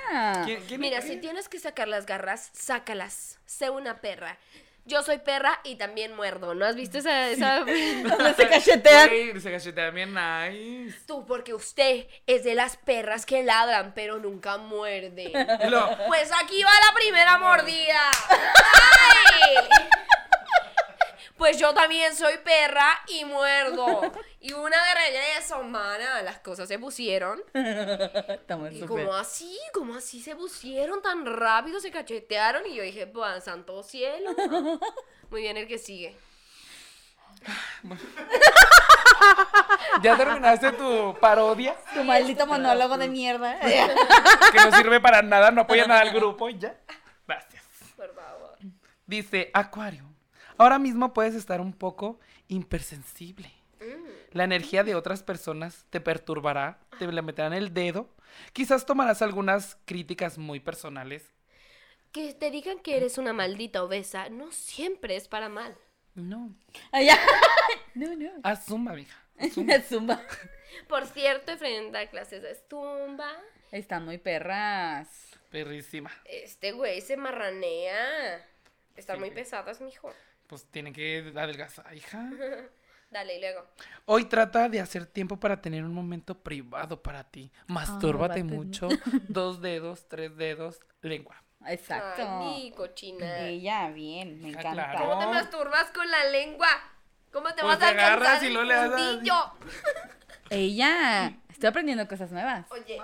¿Quién- 0.44 0.62
quién- 0.68 0.80
Mira, 0.80 1.00
si 1.00 1.16
tienes 1.16 1.48
que 1.48 1.58
sacar 1.58 1.88
las 1.88 2.06
garras, 2.06 2.50
sácalas. 2.52 3.38
Sé 3.46 3.70
una 3.70 4.00
perra. 4.00 4.38
Yo 4.84 5.02
soy 5.02 5.18
perra 5.18 5.60
y 5.64 5.76
también 5.76 6.14
muerdo. 6.16 6.54
¿No 6.54 6.66
has 6.66 6.74
visto 6.74 6.98
esa...? 6.98 7.30
esa... 7.30 7.64
se 8.36 8.48
cachetean. 8.48 9.08
Güey, 9.08 9.40
se 9.40 9.52
cachetean 9.52 9.94
bien 9.94 10.12
nice. 10.14 10.98
Tú, 11.06 11.24
porque 11.24 11.54
usted 11.54 12.06
es 12.26 12.42
de 12.42 12.54
las 12.54 12.76
perras 12.78 13.24
que 13.24 13.44
ladran, 13.44 13.92
pero 13.94 14.18
nunca 14.18 14.56
muerden. 14.58 15.32
Luego, 15.68 15.96
Pues 16.08 16.30
aquí 16.42 16.62
va 16.64 16.70
la 16.88 16.94
primera 16.94 17.38
mordida. 17.38 18.10
¡Ay! 18.30 19.68
Pues 21.42 21.58
yo 21.58 21.74
también 21.74 22.14
soy 22.14 22.34
perra 22.38 22.86
y 23.08 23.24
muerdo. 23.24 24.00
Y 24.38 24.52
una 24.52 24.76
de 24.76 24.94
regreso, 24.94 25.60
mana. 25.64 26.22
Las 26.22 26.38
cosas 26.38 26.68
se 26.68 26.78
pusieron. 26.78 27.42
Estamos 28.28 28.72
Y 28.72 28.82
como 28.82 29.12
así, 29.12 29.58
como 29.74 29.96
así 29.96 30.22
se 30.22 30.36
pusieron 30.36 31.02
tan 31.02 31.26
rápido, 31.26 31.80
se 31.80 31.90
cachetearon. 31.90 32.64
Y 32.66 32.76
yo 32.76 32.84
dije, 32.84 33.08
pues, 33.08 33.42
santo 33.42 33.82
cielo. 33.82 34.30
Muy 35.30 35.42
bien, 35.42 35.56
el 35.56 35.66
que 35.66 35.78
sigue. 35.78 36.16
¿Ya 40.00 40.16
terminaste 40.16 40.70
tu 40.74 41.16
parodia? 41.20 41.74
Tu 41.92 42.04
maldito 42.04 42.46
monólogo 42.46 42.96
de 42.98 43.08
mierda. 43.08 43.58
Que 44.52 44.58
no 44.58 44.76
sirve 44.76 45.00
para 45.00 45.22
nada, 45.22 45.50
no 45.50 45.62
apoya 45.62 45.88
nada 45.88 46.02
al 46.02 46.12
grupo 46.12 46.48
y 46.48 46.56
ya. 46.56 46.76
Gracias. 47.26 47.64
Por 47.96 48.14
favor. 48.14 48.58
Dice 49.06 49.50
Acuario. 49.52 50.11
Ahora 50.62 50.78
mismo 50.78 51.12
puedes 51.12 51.34
estar 51.34 51.60
un 51.60 51.72
poco 51.72 52.20
hipersensible. 52.46 53.50
La 54.30 54.44
energía 54.44 54.84
de 54.84 54.94
otras 54.94 55.24
personas 55.24 55.86
te 55.90 56.00
perturbará, 56.00 56.78
te 57.00 57.08
le 57.10 57.20
meterán 57.20 57.52
el 57.52 57.74
dedo. 57.74 58.08
Quizás 58.52 58.86
tomarás 58.86 59.22
algunas 59.22 59.76
críticas 59.86 60.38
muy 60.38 60.60
personales. 60.60 61.32
Que 62.12 62.32
te 62.34 62.52
digan 62.52 62.78
que 62.78 62.96
eres 62.96 63.18
una 63.18 63.32
maldita 63.32 63.82
obesa 63.82 64.28
no 64.28 64.52
siempre 64.52 65.16
es 65.16 65.26
para 65.26 65.48
mal. 65.48 65.76
No. 66.14 66.54
No, 67.94 68.14
no. 68.14 68.30
Asuma, 68.44 68.92
mija. 68.92 69.18
Zumba. 69.88 70.20
Por 70.88 71.06
cierto, 71.06 71.58
frente 71.58 71.98
a 71.98 72.08
clases 72.08 72.40
de 72.40 72.54
zumba, 72.70 73.32
Están 73.72 74.04
muy 74.04 74.18
perras. 74.18 75.08
Perrísima. 75.50 76.12
este 76.24 76.70
güey 76.70 77.00
se 77.00 77.16
marranea. 77.16 78.46
Están 78.94 79.16
Sí, 79.16 79.20
muy 79.20 79.30
pesadas, 79.32 79.80
mijo. 79.80 80.12
Pues 80.52 80.66
tiene 80.66 80.92
que 80.92 81.32
adelgazar, 81.34 81.96
hija. 81.96 82.28
Dale, 83.10 83.38
y 83.38 83.40
luego. 83.40 83.66
Hoy 84.04 84.26
trata 84.26 84.68
de 84.68 84.80
hacer 84.80 85.06
tiempo 85.06 85.40
para 85.40 85.62
tener 85.62 85.82
un 85.82 85.94
momento 85.94 86.34
privado 86.42 87.02
para 87.02 87.24
ti. 87.24 87.50
Mastúrbate 87.68 88.42
bate. 88.42 88.54
mucho. 88.54 88.90
Dos 89.28 89.62
dedos, 89.62 90.06
tres 90.10 90.36
dedos, 90.36 90.78
lengua. 91.00 91.42
Exacto. 91.66 92.22
Ay, 92.26 92.70
cochina. 92.76 93.38
Ella, 93.38 93.88
bien, 93.92 94.42
me 94.42 94.50
encanta. 94.50 94.72
claro. 94.72 94.98
¿Cómo 94.98 95.18
te 95.20 95.26
masturbas 95.28 95.90
con 95.90 96.10
la 96.10 96.26
lengua? 96.26 96.68
¿Cómo 97.32 97.48
te 97.54 97.62
Pues 97.62 97.78
vas 97.78 97.82
a 97.82 97.88
agarras 97.88 98.42
y 98.42 98.48
el 98.48 98.52
luego 98.52 98.68
le 98.68 98.74
das? 98.74 99.22
Ella. 100.50 101.32
Estoy 101.48 101.68
aprendiendo 101.70 102.06
cosas 102.06 102.30
nuevas. 102.30 102.70
Oye. 102.70 103.00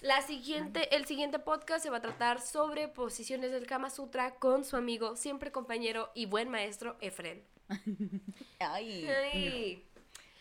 La 0.00 0.22
siguiente, 0.22 0.94
el 0.94 1.06
siguiente 1.06 1.38
podcast 1.38 1.82
se 1.82 1.90
va 1.90 1.98
a 1.98 2.00
tratar 2.00 2.40
sobre 2.40 2.88
posiciones 2.88 3.50
del 3.50 3.66
Kama 3.66 3.90
Sutra 3.90 4.34
con 4.36 4.64
su 4.64 4.76
amigo, 4.76 5.16
siempre 5.16 5.52
compañero 5.52 6.10
y 6.14 6.26
buen 6.26 6.48
maestro 6.48 6.96
Efren. 7.00 7.42
Ay. 8.60 9.08
Ay. 9.08 9.84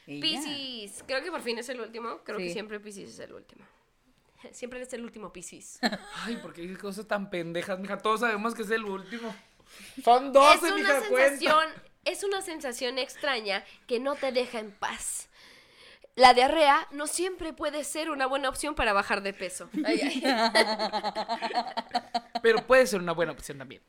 Piscis. 0.06 1.04
Creo 1.06 1.22
que 1.22 1.32
por 1.32 1.42
fin 1.42 1.58
es 1.58 1.68
el 1.70 1.82
último. 1.82 2.20
Creo 2.24 2.38
que 2.38 2.52
siempre 2.52 2.80
Piscis 2.80 3.10
es 3.10 3.20
el 3.20 3.34
último. 3.34 3.66
Siempre 4.52 4.80
es 4.82 4.94
el 4.94 5.04
último 5.04 5.34
Piscis. 5.34 5.80
Ay, 6.24 6.38
porque 6.42 6.62
dices 6.62 6.78
cosas 6.78 7.08
tan 7.08 7.30
pendejas, 7.30 7.80
mija. 7.80 7.98
Todos 7.98 8.20
sabemos 8.20 8.54
que 8.54 8.62
es 8.62 8.70
el 8.70 8.86
último. 8.86 9.36
Son 10.04 10.32
12, 10.32 10.56
es 10.56 10.62
una 10.62 10.76
mija, 10.76 11.02
cuenta. 11.10 11.30
sensación, 11.30 11.66
es 12.06 12.24
una 12.24 12.42
sensación 12.42 12.98
extraña 13.00 13.66
que 13.88 14.00
no 14.00 14.16
te 14.16 14.32
deja 14.32 14.60
en 14.60 14.72
paz. 14.72 15.28
La 16.18 16.34
diarrea 16.34 16.88
no 16.90 17.06
siempre 17.06 17.54
puede 17.54 17.84
ser 17.84 18.10
una 18.10 18.26
buena 18.26 18.50
opción 18.50 18.74
para 18.74 18.92
bajar 18.92 19.22
de 19.22 19.34
peso. 19.34 19.70
Ay, 19.86 20.02
ay. 20.02 20.24
Pero 22.42 22.66
puede 22.66 22.88
ser 22.88 23.02
una 23.02 23.12
buena 23.12 23.34
opción 23.34 23.60
también. 23.60 23.84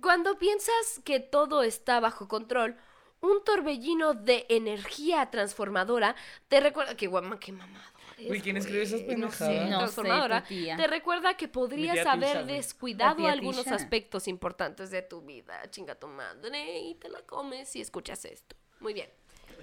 Cuando 0.00 0.38
piensas 0.38 1.02
que 1.04 1.20
todo 1.20 1.64
está 1.64 2.00
bajo 2.00 2.28
control, 2.28 2.78
un 3.20 3.44
torbellino 3.44 4.14
de 4.14 4.46
energía 4.48 5.30
transformadora 5.30 6.16
te 6.48 6.60
recuerda 6.60 6.96
que 6.96 7.08
guama, 7.08 7.38
qué 7.38 7.52
mamado. 7.52 7.84
Uy, 8.30 8.40
¿quién 8.40 8.56
escribe 8.56 8.82
esas 8.82 9.02
güey, 9.02 9.16
no 9.16 9.30
sé, 9.30 9.44
pendejadas? 9.44 9.68
No 9.68 9.70
sé, 9.70 9.78
transformadora. 9.78 10.44
Te 10.48 10.86
recuerda 10.86 11.36
que 11.36 11.46
podrías 11.46 12.06
haber 12.06 12.46
descuidado 12.46 13.26
algunos 13.26 13.64
Tisha. 13.64 13.74
aspectos 13.74 14.28
importantes 14.28 14.90
de 14.90 15.02
tu 15.02 15.20
vida. 15.20 15.60
Chinga 15.70 15.94
tu 15.94 16.06
madre 16.06 16.80
y 16.80 16.94
te 16.94 17.10
la 17.10 17.20
comes 17.20 17.68
si 17.68 17.82
escuchas 17.82 18.24
esto. 18.24 18.56
Muy 18.80 18.94
bien. 18.94 19.10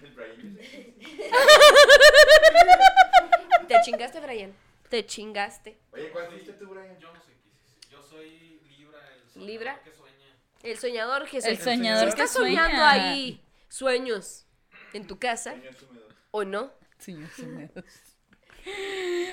El 0.02 0.12
Brian 0.12 0.58
dice, 0.58 0.96
Te 3.68 3.76
chingaste, 3.84 4.20
Brian. 4.20 4.54
Te 4.90 5.06
chingaste. 5.06 5.78
Oye, 5.92 6.10
¿cuál 6.12 6.28
fuiste 6.28 6.54
tú, 6.54 6.68
Brian? 6.70 6.98
Yo 7.00 7.14
no 7.14 7.20
soy 7.22 7.34
Piscis, 7.36 7.90
yo 7.92 8.02
soy 8.02 8.60
Libra, 8.78 9.00
el 9.14 9.30
soñador 9.30 9.48
Libra. 9.50 9.80
que 9.84 9.92
sueña. 9.92 10.36
El 10.64 10.78
soñador 10.78 11.28
Jesús. 11.28 11.50
El 11.50 11.58
soñador 11.60 12.10
Si 12.12 12.16
que 12.16 12.24
estás 12.24 12.32
soñando 12.32 12.70
sueña. 12.78 12.92
ahí 12.92 13.44
sueños 13.70 14.46
en 14.94 15.06
tu 15.08 15.20
casa 15.20 15.52
Sueños 15.52 15.76
húmedos. 15.84 16.14
o 16.32 16.44
no, 16.44 16.74
Señor 16.98 17.30
húmedos. 17.38 17.86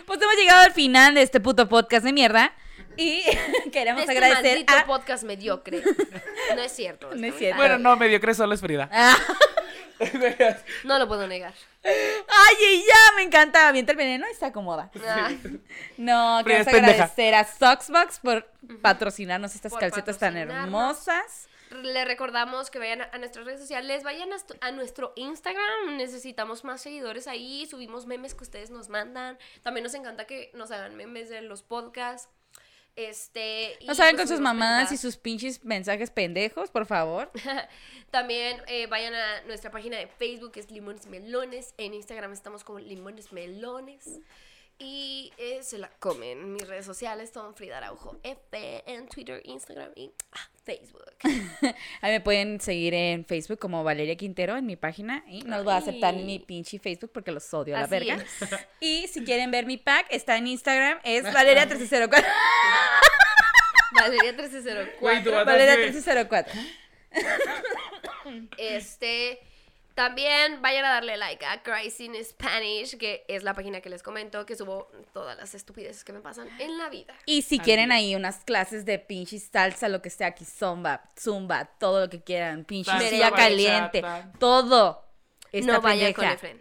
Pues 0.07 0.23
hemos 0.23 0.37
llegado 0.37 0.63
al 0.65 0.73
final 0.73 1.15
de 1.15 1.23
este 1.23 1.41
puto 1.41 1.69
podcast 1.69 2.05
de 2.05 2.13
mierda. 2.13 2.55
Y 2.97 3.23
queremos 3.73 4.03
este 4.03 4.13
agradecer 4.13 4.53
maldito 4.59 4.75
a. 4.77 4.87
podcast 4.87 5.25
mediocre. 5.25 5.83
No 6.55 6.63
es 6.63 6.73
cierto. 6.73 7.11
No 7.15 7.27
es 7.27 7.35
cierto. 7.37 7.57
Bueno, 7.57 7.79
no, 7.79 7.97
mediocre 7.97 8.35
solo 8.35 8.55
es 8.55 8.61
Frida. 8.61 8.89
Ah. 8.93 9.17
No 10.85 10.99
lo 10.99 11.09
puedo 11.09 11.27
negar. 11.27 11.55
Ay, 11.85 12.57
y 12.61 12.87
ya 12.87 13.17
me 13.17 13.23
encanta. 13.23 13.69
Avienta 13.69 13.93
el 13.93 13.99
veneno 13.99 14.27
y 14.31 14.35
se 14.35 14.47
acomoda. 14.47 14.91
Ah, 15.07 15.31
No, 15.97 16.41
queremos 16.45 16.69
agradecer 16.69 17.35
a 17.35 17.45
Soxbox 17.45 18.21
por 18.21 18.51
patrocinarnos 18.83 19.55
estas 19.55 19.73
Por 19.73 19.81
calcetas 19.81 20.19
tan 20.19 20.37
hermosas. 20.37 21.49
Le 21.71 22.05
recordamos 22.05 22.71
que 22.71 22.79
vayan 22.79 23.03
a, 23.03 23.19
nuestras 23.19 23.45
redes 23.45 23.61
sociales, 23.61 24.05
vayan 24.05 24.29
a 24.61 24.71
nuestro 24.71 25.13
Instagram, 25.17 25.97
necesitamos 25.97 26.63
más 26.65 26.81
seguidores 26.81 27.27
ahí, 27.27 27.67
subimos 27.67 28.07
memes 28.07 28.35
que 28.35 28.45
ustedes 28.45 28.71
nos 28.71 28.89
mandan, 28.89 29.37
también 29.63 29.83
nos 29.83 29.95
encanta 29.95 30.27
que 30.27 30.53
nos 30.55 30.71
hagan 30.71 30.95
memes 30.95 31.29
de 31.29 31.43
los 31.43 31.63
podcasts, 31.63 32.29
este... 32.97 33.79
No 33.87 33.95
saben 33.95 34.17
pues 34.17 34.23
con 34.23 34.29
sus 34.29 34.39
subimos 34.39 34.55
mamadas 34.55 34.91
y 34.93 34.97
sus 34.97 35.17
pinches 35.17 35.65
mensajes 35.65 36.11
pendejos, 36.11 36.71
por 36.71 36.87
favor. 36.87 37.31
También 38.11 38.61
eh, 38.67 38.87
vayan 38.87 39.15
a 39.15 39.43
nuestra 39.43 39.71
página 39.71 39.99
de 39.99 40.07
Facebook, 40.07 40.53
que 40.53 40.61
es 40.61 40.71
Limones 40.71 41.07
Melones. 41.07 41.75
En 41.77 41.95
Instagram 41.95 42.33
estamos 42.33 42.65
como 42.65 42.79
Limones 42.79 43.33
Melones. 43.33 44.21
Y 44.79 45.33
eh, 45.39 45.61
se 45.63 45.79
la 45.79 45.89
comen. 45.99 46.53
Mis 46.53 46.69
redes 46.69 46.85
sociales 46.85 47.31
son 47.33 47.55
Frida 47.55 47.79
Araujo 47.79 48.19
F 48.23 48.83
en 48.87 49.09
Twitter, 49.09 49.41
Instagram 49.45 49.91
y 49.97 50.11
ah, 50.33 50.51
Facebook. 50.65 51.03
Ahí 52.03 52.13
me 52.13 52.21
pueden 52.21 52.61
seguir 52.61 52.93
en 52.93 53.25
Facebook 53.25 53.59
como 53.59 53.83
Valeria 53.85 54.17
Quintero 54.17 54.55
en 54.57 54.67
mi 54.67 54.77
página. 54.77 55.25
Y 55.29 55.43
no 55.45 55.57
los 55.57 55.65
voy 55.65 55.73
a 55.75 55.79
aceptar 55.79 56.15
en 56.15 56.27
mi 56.27 56.39
pinche 56.41 56.79
Facebook 56.79 57.11
porque 57.13 57.33
los 57.33 57.53
odio 57.55 57.75
a 57.75 57.79
la 57.79 57.85
Así 57.87 57.91
verga. 57.91 58.17
es. 58.17 58.67
Y 58.81 59.09
si 59.09 59.25
quieren 59.25 59.51
ver 59.51 59.65
mi 59.65 59.79
pack, 59.79 60.09
está 60.11 60.37
en 60.37 60.47
Instagram, 60.47 60.99
es 61.05 61.25
Valeria1304. 61.25 62.25
Valeria 63.93 64.33
Güey, 65.01 65.23
tú 65.25 65.31
1304. 65.31 65.33
vas 65.33 65.41
a 65.41 65.45
Valeria 65.45 65.73
hacer- 65.73 65.85
1304. 65.95 66.53
Este. 68.59 69.41
También 69.97 70.61
vayan 70.61 70.85
a 70.85 70.91
darle 70.91 71.17
like 71.17 71.43
a 71.47 71.63
Crazy 71.63 72.05
in 72.05 72.23
Spanish, 72.23 72.99
que 72.99 73.25
es 73.29 73.43
la 73.43 73.55
página 73.55 73.81
que 73.81 73.89
les 73.89 74.03
comento, 74.03 74.45
que 74.45 74.55
subo 74.55 74.91
todas 75.15 75.39
las 75.39 75.55
estupideces 75.55 76.05
que 76.05 76.13
me 76.13 76.21
pasan 76.21 76.51
en 76.61 76.77
la 76.77 76.91
vida. 76.91 77.15
Y 77.25 77.41
si 77.41 77.59
quieren 77.59 77.91
ahí 77.91 78.15
unas 78.15 78.45
clases 78.45 78.85
de 78.85 78.99
pinche 78.99 79.39
salsa, 79.39 79.89
lo 79.89 80.03
que 80.03 80.11
sea, 80.11 80.27
aquí 80.27 80.45
zumba, 80.45 81.09
zumba, 81.19 81.65
todo 81.79 82.01
lo 82.01 82.11
que 82.11 82.21
quieran, 82.23 82.67
pinche 82.67 82.93
silla 83.09 83.31
caliente, 83.31 84.05
todo. 84.39 85.03
Esta 85.51 85.73
no 85.73 85.81
vayan 85.81 86.13
con. 86.13 86.27
Efren. 86.27 86.61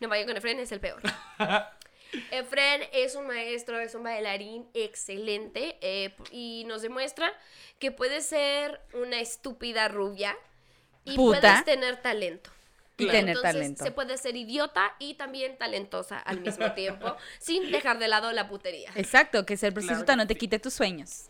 No 0.00 0.08
vayan 0.08 0.26
con 0.26 0.36
Efren, 0.36 0.58
es 0.58 0.72
el 0.72 0.80
peor. 0.80 1.00
Efren 2.32 2.82
es 2.92 3.14
un 3.14 3.28
maestro, 3.28 3.78
es 3.78 3.94
un 3.94 4.02
bailarín 4.02 4.68
excelente 4.74 5.78
eh, 5.80 6.12
y 6.32 6.64
nos 6.66 6.82
demuestra 6.82 7.32
que 7.78 7.92
puede 7.92 8.20
ser 8.20 8.80
una 8.94 9.20
estúpida 9.20 9.86
rubia 9.86 10.36
Y 11.12 11.16
Puta. 11.16 11.40
puedes 11.40 11.64
tener 11.64 11.96
talento. 12.02 12.50
Y 12.96 13.06
tener 13.06 13.28
Entonces, 13.28 13.52
talento. 13.52 13.84
Se 13.84 13.90
puede 13.92 14.16
ser 14.18 14.36
idiota 14.36 14.94
y 14.98 15.14
también 15.14 15.56
talentosa 15.56 16.18
al 16.18 16.40
mismo 16.40 16.72
tiempo, 16.74 17.16
sin 17.38 17.70
dejar 17.70 17.98
de 17.98 18.08
lado 18.08 18.32
la 18.32 18.48
putería. 18.48 18.90
Exacto, 18.96 19.46
que 19.46 19.56
ser 19.56 19.72
prostituta 19.72 20.14
que 20.14 20.16
no 20.16 20.26
te 20.26 20.34
sí. 20.34 20.40
quite 20.40 20.58
tus 20.58 20.74
sueños. 20.74 21.26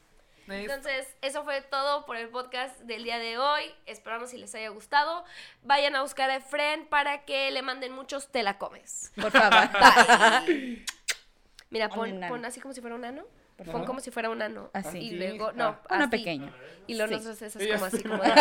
Entonces, 0.50 1.06
eso 1.20 1.44
fue 1.44 1.60
todo 1.60 2.06
por 2.06 2.16
el 2.16 2.30
podcast 2.30 2.78
del 2.80 3.04
día 3.04 3.18
de 3.18 3.36
hoy. 3.36 3.62
Esperamos 3.84 4.30
si 4.30 4.38
les 4.38 4.54
haya 4.54 4.70
gustado. 4.70 5.22
Vayan 5.62 5.94
a 5.94 6.00
buscar 6.00 6.30
a 6.30 6.36
Efren 6.36 6.86
para 6.86 7.26
que 7.26 7.50
le 7.50 7.60
manden 7.60 7.92
muchos 7.92 8.28
te 8.28 8.42
la 8.42 8.56
comes. 8.56 9.12
Por 9.20 9.30
favor. 9.30 9.68
Bye. 10.46 10.86
Mira, 11.68 11.90
pon, 11.90 12.18
pon 12.28 12.46
así 12.46 12.62
como 12.62 12.72
si 12.72 12.80
fuera 12.80 12.96
un 12.96 13.04
ano. 13.04 13.24
Pon 13.70 13.84
como 13.84 14.00
si 14.00 14.10
fuera 14.10 14.30
un 14.30 14.40
ano. 14.40 14.70
Así. 14.72 14.98
Y 15.00 15.10
luego, 15.16 15.52
no, 15.52 15.78
Uno 15.90 16.04
así. 16.04 16.10
pequeño. 16.12 16.50
Y 16.86 16.94
luego 16.94 17.10
Sí. 17.12 17.24
nosotros 17.24 17.54
es 17.56 17.72
como 17.74 17.84
así, 17.84 17.96
sí. 17.98 18.02
como 18.08 18.22
de- 18.22 18.32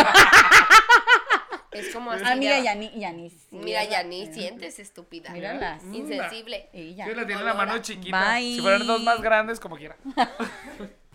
Es 1.79 1.93
como 1.93 2.11
así. 2.11 2.23
Ah, 2.25 2.35
mira, 2.35 2.57
de- 2.57 2.63
ya 2.63 2.75
ni, 2.75 2.91
ya 2.99 3.11
ni. 3.11 3.31
Mira, 3.51 3.83
ya 3.83 4.03
ni 4.03 4.25
sientes, 4.33 4.79
estúpida. 4.79 5.29
Mírala. 5.31 5.79
Insensible. 5.93 6.69
Y 6.73 6.95
ya. 6.95 7.05
Sí, 7.07 7.13
la 7.15 7.25
tiene 7.25 7.43
la 7.43 7.53
mano 7.53 7.77
chiquita. 7.79 8.33
Bye. 8.35 8.55
Si 8.55 8.61
fueran 8.61 8.85
dos 8.87 9.01
más 9.03 9.21
grandes, 9.21 9.59
como 9.59 9.77
quiera. 9.77 9.95